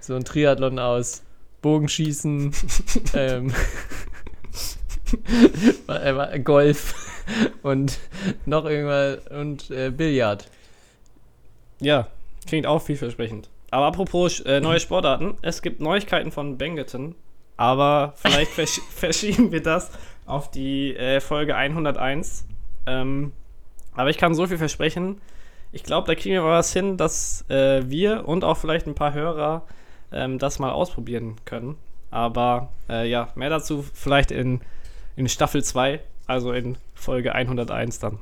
so 0.00 0.14
ein 0.14 0.24
Triathlon 0.24 0.78
aus 0.78 1.22
Bogenschießen, 1.62 2.52
ähm, 3.14 3.52
äh, 5.88 6.40
Golf 6.40 6.94
und 7.62 7.98
noch 8.46 8.64
irgendwas 8.64 9.26
und 9.28 9.70
äh, 9.70 9.90
Billard. 9.90 10.48
Ja, 11.80 12.08
klingt 12.46 12.66
auch 12.66 12.82
vielversprechend. 12.82 13.48
Aber 13.70 13.86
apropos 13.86 14.40
äh, 14.40 14.60
neue 14.60 14.80
Sportarten, 14.80 15.36
es 15.42 15.62
gibt 15.62 15.80
Neuigkeiten 15.80 16.32
von 16.32 16.58
Bengetton, 16.58 17.14
aber 17.56 18.14
vielleicht 18.16 18.50
versch 18.50 18.80
verschieben 18.94 19.52
wir 19.52 19.62
das 19.62 19.90
auf 20.26 20.50
die 20.50 20.96
äh, 20.96 21.20
Folge 21.20 21.54
101. 21.54 22.46
Ähm, 22.86 23.32
aber 23.94 24.10
ich 24.10 24.18
kann 24.18 24.34
so 24.34 24.46
viel 24.46 24.58
versprechen. 24.58 25.20
Ich 25.72 25.84
glaube, 25.84 26.06
da 26.06 26.14
kriegen 26.14 26.34
wir 26.34 26.44
was 26.44 26.72
hin, 26.72 26.96
dass 26.96 27.48
äh, 27.48 27.88
wir 27.88 28.26
und 28.26 28.44
auch 28.44 28.56
vielleicht 28.56 28.86
ein 28.86 28.94
paar 28.94 29.14
Hörer 29.14 29.66
ähm, 30.12 30.38
das 30.38 30.58
mal 30.58 30.70
ausprobieren 30.70 31.36
können. 31.44 31.76
Aber 32.10 32.70
äh, 32.88 33.08
ja, 33.08 33.28
mehr 33.34 33.50
dazu 33.50 33.84
vielleicht 33.94 34.30
in, 34.30 34.60
in 35.16 35.28
Staffel 35.28 35.62
2, 35.62 36.00
also 36.26 36.52
in 36.52 36.76
Folge 36.94 37.34
101 37.34 37.98
dann. 38.00 38.18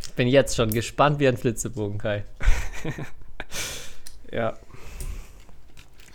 Ich 0.00 0.12
bin 0.14 0.28
jetzt 0.28 0.56
schon 0.56 0.70
gespannt 0.70 1.20
wie 1.20 1.28
ein 1.28 1.36
Flitzebogen, 1.36 1.98
Kai. 1.98 2.24
Ja. 4.32 4.54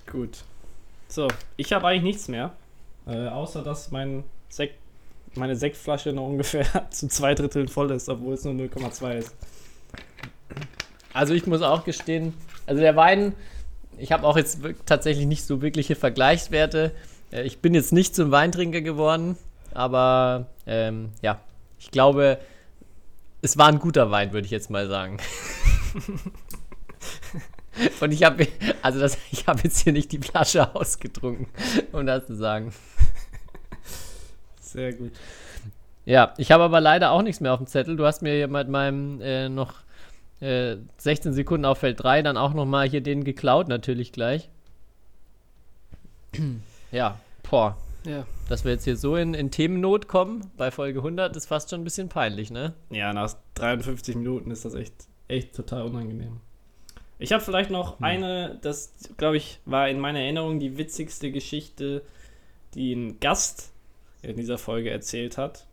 Gut. 0.06 0.43
So, 1.08 1.28
ich 1.58 1.74
habe 1.74 1.88
eigentlich 1.88 2.04
nichts 2.04 2.28
mehr. 2.28 2.52
Äh, 3.08 3.28
außer 3.28 3.64
dass 3.64 3.91
mein 3.91 4.24
Sekt, 4.49 4.76
meine 5.36 5.56
Sektflasche 5.56 6.14
noch 6.14 6.28
ungefähr 6.28 6.66
zu 6.91 7.08
zwei 7.08 7.34
Dritteln 7.34 7.68
voll 7.68 7.91
ist, 7.91 8.10
obwohl 8.10 8.34
es 8.34 8.43
nur 8.43 8.54
0,2 8.54 9.18
ist. 9.18 9.36
Also 11.14 11.34
ich 11.34 11.45
muss 11.47 11.62
auch 11.62 11.84
gestehen, 11.84 12.34
also 12.66 12.82
der 12.82 12.95
Wein, 12.95 13.34
ich 14.02 14.12
habe 14.12 14.26
auch 14.26 14.36
jetzt 14.38 14.60
tatsächlich 14.86 15.26
nicht 15.26 15.45
so 15.45 15.62
wirkliche 15.62 15.95
Vergleichswerte. 15.95 16.91
Äh, 17.32 17.43
Ich 17.43 17.60
bin 17.60 17.74
jetzt 17.74 17.93
nicht 17.93 18.16
zum 18.16 18.32
Weintrinker 18.32 18.82
geworden, 18.82 19.38
aber 19.74 20.47
ähm, 20.66 21.10
ja, 21.22 21.39
ich 21.80 21.91
glaube, 21.91 22.39
es 23.41 23.58
war 23.58 23.68
ein 23.68 23.80
guter 23.80 24.12
Wein, 24.12 24.34
würde 24.34 24.45
ich 24.45 24.52
jetzt 24.52 24.70
mal 24.70 24.88
sagen. 24.88 25.18
Und 28.02 28.12
ich 28.12 28.24
habe, 28.24 28.47
also 28.82 28.99
das, 28.99 29.18
ich 29.32 29.47
habe 29.47 29.62
jetzt 29.64 29.80
hier 29.80 29.93
nicht 29.93 30.12
die 30.12 30.20
Flasche 30.20 30.76
ausgetrunken, 30.76 31.47
um 31.91 32.06
das 32.06 32.28
zu 32.28 32.36
sagen. 32.36 32.74
Sehr 34.60 34.93
gut. 34.93 35.12
Ja, 36.06 36.34
ich 36.38 36.52
habe 36.52 36.64
aber 36.64 36.82
leider 36.82 37.12
auch 37.12 37.22
nichts 37.22 37.39
mehr 37.41 37.54
auf 37.54 37.60
dem 37.60 37.68
Zettel. 37.68 37.95
Du 37.95 38.06
hast 38.06 38.22
mir 38.22 38.47
mit 38.47 38.68
meinem 38.68 39.22
äh, 39.22 39.49
noch 39.49 39.81
äh, 40.42 40.78
16 40.98 41.34
Sekunden 41.34 41.66
auf 41.66 41.80
Feld 41.80 42.04
3 42.04 42.22
dann 42.24 42.38
auch 42.38 42.54
nochmal 42.54 42.89
hier 42.89 43.02
den 43.02 43.24
geklaut, 43.24 43.68
natürlich 43.68 44.12
gleich. 44.12 44.50
ja, 46.92 47.20
boah. 47.50 47.78
Ja. 48.06 48.26
Dass 48.50 48.66
wir 48.66 48.72
jetzt 48.72 48.86
hier 48.86 48.98
so 48.98 49.16
in, 49.16 49.36
in 49.36 49.52
Themennot 49.52 50.08
kommen 50.08 50.50
bei 50.58 50.72
Folge 50.72 51.00
100 51.00 51.36
ist 51.36 51.46
fast 51.46 51.70
schon 51.70 51.82
ein 51.82 51.84
bisschen 51.84 52.10
peinlich, 52.10 52.50
ne? 52.50 52.74
Ja, 52.89 53.14
nach 53.14 53.36
53 53.56 54.16
Minuten 54.16 54.50
ist 54.50 54.66
das 54.66 54.74
echt, 54.74 54.96
echt 55.28 55.56
total 55.56 55.84
unangenehm. 55.84 56.42
Ich 57.20 57.32
habe 57.32 57.44
vielleicht 57.44 57.70
noch 57.70 58.02
eine, 58.02 58.58
das 58.64 58.94
glaube 59.18 59.38
ich 59.38 59.60
war 59.66 59.88
in 59.88 60.00
meiner 60.00 60.22
Erinnerung 60.22 60.60
die 60.60 60.78
witzigste 60.78 61.32
Geschichte, 61.32 62.02
die 62.74 62.94
ein 62.94 63.20
Gast 63.20 63.72
in 64.24 64.38
dieser 64.38 64.58
Folge 64.58 64.89
erzählt 64.89 65.38
hat. 65.38 65.68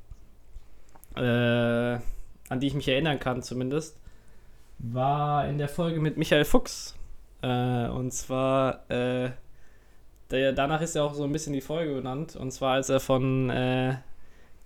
Äh, 1.16 2.00
an 2.50 2.60
die 2.60 2.66
ich 2.66 2.74
mich 2.74 2.88
erinnern 2.88 3.18
kann 3.18 3.42
zumindest, 3.42 3.97
war 4.78 5.48
in 5.48 5.58
der 5.58 5.68
Folge 5.68 6.00
mit 6.00 6.16
Michael 6.16 6.44
Fuchs. 6.44 6.96
Äh, 7.42 7.88
und 7.88 8.12
zwar, 8.12 8.90
äh, 8.90 9.30
der, 10.30 10.52
danach 10.52 10.80
ist 10.80 10.94
ja 10.94 11.02
auch 11.02 11.14
so 11.14 11.24
ein 11.24 11.32
bisschen 11.32 11.52
die 11.52 11.60
Folge 11.60 11.94
benannt. 11.94 12.36
Und 12.36 12.50
zwar, 12.52 12.74
als 12.74 12.88
er 12.88 13.00
von 13.00 13.50
äh, 13.50 13.96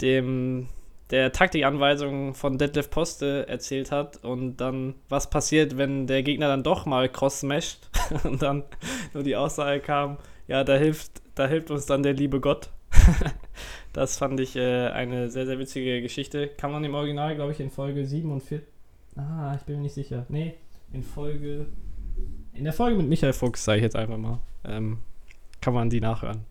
dem 0.01 0.69
der 1.11 1.31
Taktikanweisung 1.31 2.35
von 2.35 2.57
Detlef 2.57 2.89
Poste 2.91 3.47
erzählt 3.47 3.93
hat 3.93 4.25
und 4.25 4.57
dann, 4.57 4.95
was 5.11 5.29
passiert, 5.29 5.77
wenn 5.77 6.07
der 6.07 6.23
Gegner 6.23 6.49
dann 6.49 6.63
doch 6.63 6.87
mal 6.87 7.09
cross-smasht 7.09 7.91
und 8.25 8.41
dann 8.41 8.65
nur 9.13 9.23
die 9.23 9.37
Aussage 9.37 9.81
kam, 9.81 10.17
ja, 10.49 10.65
da 10.65 10.75
hilft, 10.75 11.21
da 11.35 11.47
hilft 11.47 11.71
uns 11.71 11.85
dann 11.85 12.03
der 12.03 12.15
liebe 12.15 12.41
Gott. 12.41 12.71
das 13.93 14.17
fand 14.17 14.41
ich 14.41 14.57
äh, 14.57 14.89
eine 14.89 15.31
sehr, 15.31 15.45
sehr 15.45 15.59
witzige 15.59 16.01
Geschichte. 16.01 16.49
Kann 16.49 16.73
man 16.73 16.83
im 16.83 16.95
Original, 16.95 17.35
glaube 17.35 17.53
ich, 17.53 17.61
in 17.61 17.71
Folge 17.71 18.07
47. 18.07 18.63
Ah, 19.17 19.55
ich 19.57 19.63
bin 19.63 19.77
mir 19.77 19.83
nicht 19.83 19.95
sicher. 19.95 20.27
Nee, 20.29 20.55
in 20.93 21.03
Folge. 21.03 21.67
In 22.55 22.65
der 22.65 22.73
Folge 22.73 22.97
mit 22.97 23.09
Michael 23.09 23.33
Fuchs, 23.33 23.65
sage 23.65 23.79
ich 23.79 23.83
jetzt 23.83 23.97
einfach 23.97 24.17
mal. 24.17 24.41
Ähm, 24.65 24.99
kann 25.61 25.75
man 25.75 25.91
die 25.91 26.01
nachhören. 26.01 26.45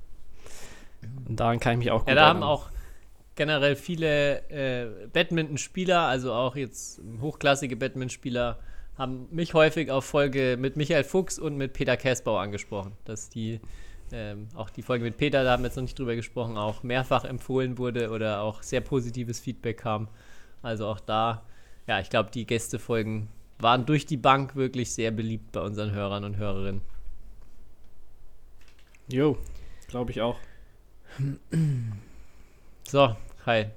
Und 1.27 1.39
daran 1.39 1.59
kann 1.59 1.73
ich 1.73 1.79
mich 1.79 1.91
auch 1.91 1.99
gut 1.99 2.09
Ja, 2.09 2.15
da 2.15 2.27
haben 2.27 2.43
auch 2.43 2.69
generell 3.35 3.75
viele 3.75 4.49
äh, 4.49 5.07
Badminton-Spieler, 5.11 6.01
also 6.01 6.33
auch 6.33 6.55
jetzt 6.55 7.01
hochklassige 7.21 7.75
Badminton-Spieler, 7.75 8.59
haben 8.97 9.27
mich 9.31 9.53
häufig 9.53 9.89
auf 9.89 10.05
Folge 10.05 10.57
mit 10.59 10.75
Michael 10.75 11.03
Fuchs 11.03 11.39
und 11.39 11.57
mit 11.57 11.73
Peter 11.73 11.97
Käsbau 11.97 12.37
angesprochen. 12.37 12.91
Dass 13.05 13.29
die, 13.29 13.59
ähm, 14.11 14.47
auch 14.55 14.69
die 14.69 14.81
Folge 14.83 15.03
mit 15.03 15.17
Peter, 15.17 15.43
da 15.43 15.51
haben 15.51 15.63
wir 15.63 15.67
jetzt 15.67 15.75
noch 15.75 15.83
nicht 15.83 15.97
drüber 15.97 16.15
gesprochen, 16.15 16.57
auch 16.57 16.83
mehrfach 16.83 17.23
empfohlen 17.23 17.77
wurde 17.77 18.11
oder 18.11 18.41
auch 18.41 18.61
sehr 18.61 18.81
positives 18.81 19.39
Feedback 19.39 19.77
kam. 19.77 20.07
Also 20.61 20.85
auch 20.87 20.99
da, 20.99 21.43
ja, 21.87 21.99
ich 21.99 22.09
glaube, 22.09 22.31
die 22.31 22.45
Gästefolgen 22.45 23.27
waren 23.59 23.85
durch 23.85 24.05
die 24.05 24.17
Bank 24.17 24.55
wirklich 24.55 24.91
sehr 24.91 25.11
beliebt 25.11 25.51
bei 25.51 25.61
unseren 25.61 25.91
Hörern 25.91 26.23
und 26.23 26.37
Hörerinnen. 26.37 26.81
Jo, 29.07 29.37
glaube 29.87 30.11
ich 30.11 30.21
auch. 30.21 30.37
So, 32.87 33.15
Kai, 33.45 33.71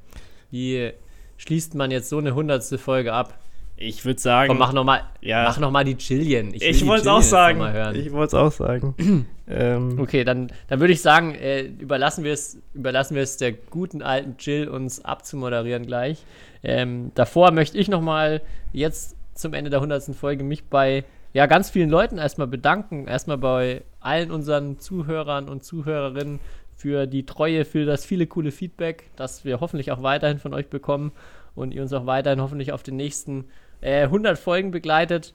wie 0.50 0.92
schließt 1.36 1.74
man 1.74 1.90
jetzt 1.90 2.09
so 2.09 2.18
eine 2.18 2.34
hundertste 2.34 2.78
Folge 2.78 3.12
ab? 3.12 3.38
Ich 3.77 4.05
würde 4.05 4.20
sagen. 4.20 4.49
Komm, 4.49 4.59
mach 4.59 4.72
nochmal 4.72 5.03
Ja. 5.20 5.45
mach 5.45 5.59
noch 5.59 5.70
mal 5.70 5.85
die 5.85 5.97
will 5.97 6.53
ich 6.53 6.79
die 6.79 6.87
wollte 6.87 7.03
es 7.03 7.09
auch 7.09 7.22
sagen. 7.22 7.59
Mal 7.59 7.72
hören. 7.72 7.97
Ich 7.97 8.12
wollte 8.12 8.29
es 8.29 8.35
auch 8.35 8.53
sagen. 8.53 9.27
ähm, 9.49 9.99
Okay, 9.99 10.25
dann, 10.25 10.53
dann 10.68 10.81
würde 10.81 10.93
ich 10.93 11.03
sagen, 11.03 11.35
äh, 11.35 11.62
überlassen 11.62 12.25
wir 12.25 12.33
es 12.33 12.59
überlassen 12.72 13.14
wir 13.14 13.22
es 13.22 13.37
der 13.37 13.53
guten 13.53 14.03
alten 14.03 14.37
Jill, 14.39 14.68
uns 14.68 15.05
abzumoderieren 15.05 15.87
gleich. 15.87 16.25
Ähm, 16.62 17.11
davor 17.14 17.51
möchte 17.51 17.77
ich 17.77 17.89
nochmal 17.89 18.43
jetzt 18.72 19.16
zum 19.35 19.55
Ende 19.55 19.70
der 19.70 19.81
100. 19.81 20.14
Folge 20.14 20.45
mich 20.45 20.64
bei 20.64 21.05
ja, 21.33 21.47
ganz 21.47 21.68
vielen 21.68 21.91
Leuten 21.91 22.16
erstmal 22.16 22.47
bedanken. 22.47 23.09
Erstmal 23.09 23.39
bei 23.39 23.83
allen 23.99 24.31
unseren 24.31 24.79
Zuhörern 24.79 25.49
und 25.49 25.64
Zuhörerinnen 25.64 26.39
für 26.77 27.07
die 27.07 27.27
Treue, 27.27 27.64
für 27.64 27.85
das 27.85 28.05
viele 28.05 28.27
coole 28.29 28.53
Feedback, 28.53 29.11
das 29.16 29.45
wir 29.45 29.61
hoffentlich 29.61 29.91
auch 29.91 30.03
weiterhin 30.03 30.39
von 30.39 30.55
euch 30.55 30.68
bekommen 30.68 31.12
und 31.57 31.75
ihr 31.75 31.83
uns 31.83 31.93
auch 31.93 32.07
weiterhin 32.07 32.41
hoffentlich 32.41 32.72
auf 32.72 32.83
den 32.83 32.97
nächsten 32.97 33.47
äh, 33.85 34.03
100 34.05 34.39
Folgen 34.39 34.70
begleitet. 34.70 35.35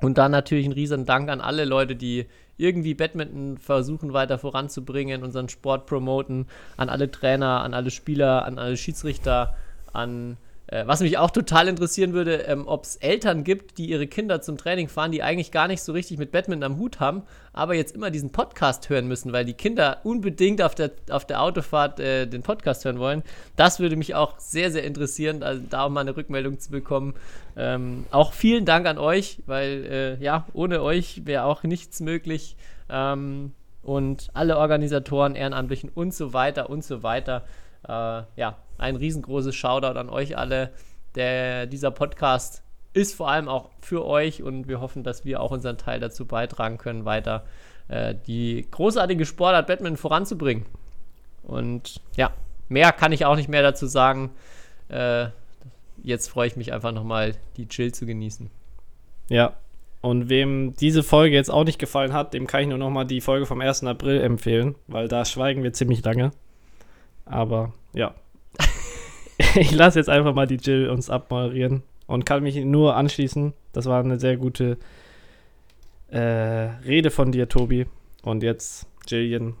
Und 0.00 0.18
dann 0.18 0.32
natürlich 0.32 0.66
ein 0.66 0.72
riesen 0.72 1.04
Dank 1.04 1.28
an 1.28 1.40
alle 1.40 1.64
Leute, 1.64 1.94
die 1.94 2.26
irgendwie 2.56 2.94
Badminton 2.94 3.58
versuchen 3.58 4.12
weiter 4.12 4.38
voranzubringen, 4.38 5.22
unseren 5.22 5.48
Sport 5.48 5.86
promoten, 5.86 6.46
an 6.76 6.88
alle 6.88 7.10
Trainer, 7.10 7.62
an 7.62 7.74
alle 7.74 7.90
Spieler, 7.90 8.44
an 8.44 8.58
alle 8.58 8.76
Schiedsrichter, 8.76 9.54
an 9.92 10.32
äh, 10.32 10.49
was 10.86 11.00
mich 11.00 11.18
auch 11.18 11.30
total 11.30 11.66
interessieren 11.66 12.12
würde, 12.12 12.42
ähm, 12.42 12.68
ob 12.68 12.84
es 12.84 12.96
Eltern 12.96 13.42
gibt, 13.42 13.78
die 13.78 13.86
ihre 13.86 14.06
Kinder 14.06 14.40
zum 14.40 14.56
Training 14.56 14.88
fahren, 14.88 15.10
die 15.10 15.22
eigentlich 15.22 15.50
gar 15.50 15.66
nicht 15.66 15.82
so 15.82 15.92
richtig 15.92 16.18
mit 16.18 16.30
Badminton 16.30 16.72
am 16.72 16.78
Hut 16.78 17.00
haben, 17.00 17.22
aber 17.52 17.74
jetzt 17.74 17.94
immer 17.94 18.10
diesen 18.10 18.30
Podcast 18.30 18.88
hören 18.88 19.08
müssen, 19.08 19.32
weil 19.32 19.44
die 19.44 19.54
Kinder 19.54 19.98
unbedingt 20.04 20.62
auf 20.62 20.76
der, 20.76 20.92
auf 21.10 21.24
der 21.24 21.42
Autofahrt 21.42 21.98
äh, 21.98 22.26
den 22.26 22.42
Podcast 22.42 22.84
hören 22.84 23.00
wollen. 23.00 23.24
Das 23.56 23.80
würde 23.80 23.96
mich 23.96 24.14
auch 24.14 24.38
sehr, 24.38 24.70
sehr 24.70 24.84
interessieren, 24.84 25.42
also 25.42 25.60
da 25.68 25.84
auch 25.84 25.90
mal 25.90 26.02
eine 26.02 26.16
Rückmeldung 26.16 26.60
zu 26.60 26.70
bekommen. 26.70 27.14
Ähm, 27.56 28.06
auch 28.12 28.32
vielen 28.32 28.64
Dank 28.64 28.86
an 28.86 28.98
euch, 28.98 29.40
weil 29.46 29.84
äh, 30.20 30.24
ja, 30.24 30.46
ohne 30.52 30.82
euch 30.82 31.26
wäre 31.26 31.44
auch 31.44 31.64
nichts 31.64 32.00
möglich. 32.00 32.56
Ähm, 32.88 33.52
und 33.82 34.28
alle 34.34 34.58
Organisatoren, 34.58 35.34
Ehrenamtlichen 35.34 35.90
und 35.94 36.14
so 36.14 36.32
weiter 36.32 36.70
und 36.70 36.84
so 36.84 37.02
weiter. 37.02 37.44
Äh, 37.88 38.22
ja, 38.36 38.56
ein 38.78 38.96
riesengroßes 38.96 39.54
Shoutout 39.54 39.98
an 39.98 40.08
euch 40.08 40.36
alle. 40.36 40.72
Der, 41.14 41.66
dieser 41.66 41.90
Podcast 41.90 42.62
ist 42.92 43.14
vor 43.14 43.30
allem 43.30 43.48
auch 43.48 43.70
für 43.80 44.04
euch 44.04 44.42
und 44.42 44.68
wir 44.68 44.80
hoffen, 44.80 45.02
dass 45.02 45.24
wir 45.24 45.40
auch 45.40 45.50
unseren 45.50 45.78
Teil 45.78 46.00
dazu 46.00 46.26
beitragen 46.26 46.78
können, 46.78 47.04
weiter 47.04 47.44
äh, 47.88 48.14
die 48.26 48.66
großartige 48.70 49.26
Sportart 49.26 49.66
Batman 49.66 49.96
voranzubringen. 49.96 50.66
Und 51.42 52.00
ja, 52.16 52.32
mehr 52.68 52.92
kann 52.92 53.12
ich 53.12 53.24
auch 53.24 53.36
nicht 53.36 53.48
mehr 53.48 53.62
dazu 53.62 53.86
sagen. 53.86 54.30
Äh, 54.88 55.26
jetzt 56.02 56.28
freue 56.28 56.46
ich 56.46 56.56
mich 56.56 56.72
einfach 56.72 56.92
nochmal, 56.92 57.34
die 57.56 57.68
Chill 57.68 57.92
zu 57.92 58.06
genießen. 58.06 58.50
Ja. 59.28 59.54
Und 60.02 60.30
wem 60.30 60.74
diese 60.76 61.02
Folge 61.02 61.36
jetzt 61.36 61.50
auch 61.50 61.64
nicht 61.64 61.78
gefallen 61.78 62.14
hat, 62.14 62.32
dem 62.32 62.46
kann 62.46 62.62
ich 62.62 62.68
nur 62.68 62.78
nochmal 62.78 63.04
die 63.04 63.20
Folge 63.20 63.44
vom 63.44 63.60
1. 63.60 63.84
April 63.84 64.20
empfehlen, 64.22 64.74
weil 64.86 65.08
da 65.08 65.26
schweigen 65.26 65.62
wir 65.62 65.74
ziemlich 65.74 66.02
lange. 66.02 66.30
Aber 67.30 67.72
ja. 67.94 68.14
ich 69.54 69.70
lasse 69.72 69.98
jetzt 69.98 70.08
einfach 70.08 70.34
mal 70.34 70.46
die 70.46 70.56
Jill 70.56 70.90
uns 70.90 71.08
abmoderieren 71.08 71.82
und 72.06 72.26
kann 72.26 72.42
mich 72.42 72.56
nur 72.56 72.96
anschließen. 72.96 73.54
Das 73.72 73.86
war 73.86 74.02
eine 74.02 74.18
sehr 74.18 74.36
gute 74.36 74.78
äh, 76.08 76.18
Rede 76.18 77.10
von 77.10 77.32
dir, 77.32 77.48
Tobi. 77.48 77.86
Und 78.22 78.42
jetzt 78.42 78.86
Jillian. 79.06 79.56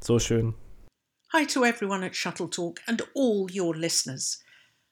So 0.00 0.18
schön. 0.18 0.54
Hi 1.32 1.44
to 1.44 1.64
everyone 1.64 2.06
at 2.06 2.16
Shuttle 2.16 2.48
Talk 2.48 2.80
and 2.86 3.02
all 3.14 3.46
your 3.52 3.76
listeners. 3.76 4.42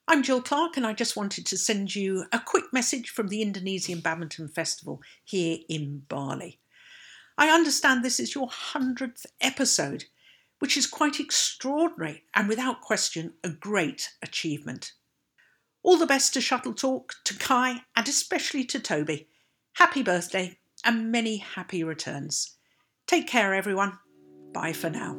I'm 0.09 0.23
Jill 0.23 0.41
Clark, 0.41 0.77
and 0.77 0.85
I 0.85 0.93
just 0.93 1.17
wanted 1.17 1.45
to 1.47 1.57
send 1.57 1.95
you 1.95 2.25
a 2.31 2.39
quick 2.39 2.71
message 2.71 3.09
from 3.09 3.27
the 3.27 3.41
Indonesian 3.41 3.99
Badminton 3.99 4.47
Festival 4.47 5.01
here 5.25 5.57
in 5.67 6.03
Bali. 6.07 6.59
I 7.37 7.49
understand 7.49 8.03
this 8.03 8.19
is 8.19 8.33
your 8.35 8.47
100th 8.47 9.25
episode, 9.41 10.05
which 10.59 10.77
is 10.77 10.87
quite 10.87 11.19
extraordinary 11.19 12.23
and 12.35 12.47
without 12.47 12.81
question 12.81 13.33
a 13.43 13.49
great 13.49 14.13
achievement. 14.21 14.93
All 15.83 15.97
the 15.97 16.05
best 16.05 16.33
to 16.33 16.41
Shuttle 16.41 16.73
Talk, 16.73 17.13
to 17.25 17.37
Kai, 17.37 17.83
and 17.95 18.07
especially 18.07 18.65
to 18.65 18.79
Toby. 18.79 19.27
Happy 19.73 20.03
birthday 20.03 20.57
and 20.83 21.11
many 21.11 21.37
happy 21.37 21.83
returns. 21.83 22.57
Take 23.05 23.27
care, 23.27 23.53
everyone. 23.53 23.99
Bye 24.53 24.73
for 24.73 24.89
now. 24.89 25.13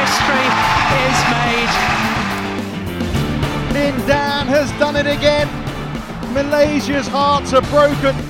History 0.00 0.48
is 1.06 1.18
made. 1.30 2.00
Lin 3.74 4.06
Dan 4.06 4.46
has 4.46 4.70
done 4.78 4.96
it 4.96 5.06
again. 5.06 5.48
Malaysia's 6.32 7.06
hearts 7.06 7.52
are 7.52 7.62
broken. 7.62 8.29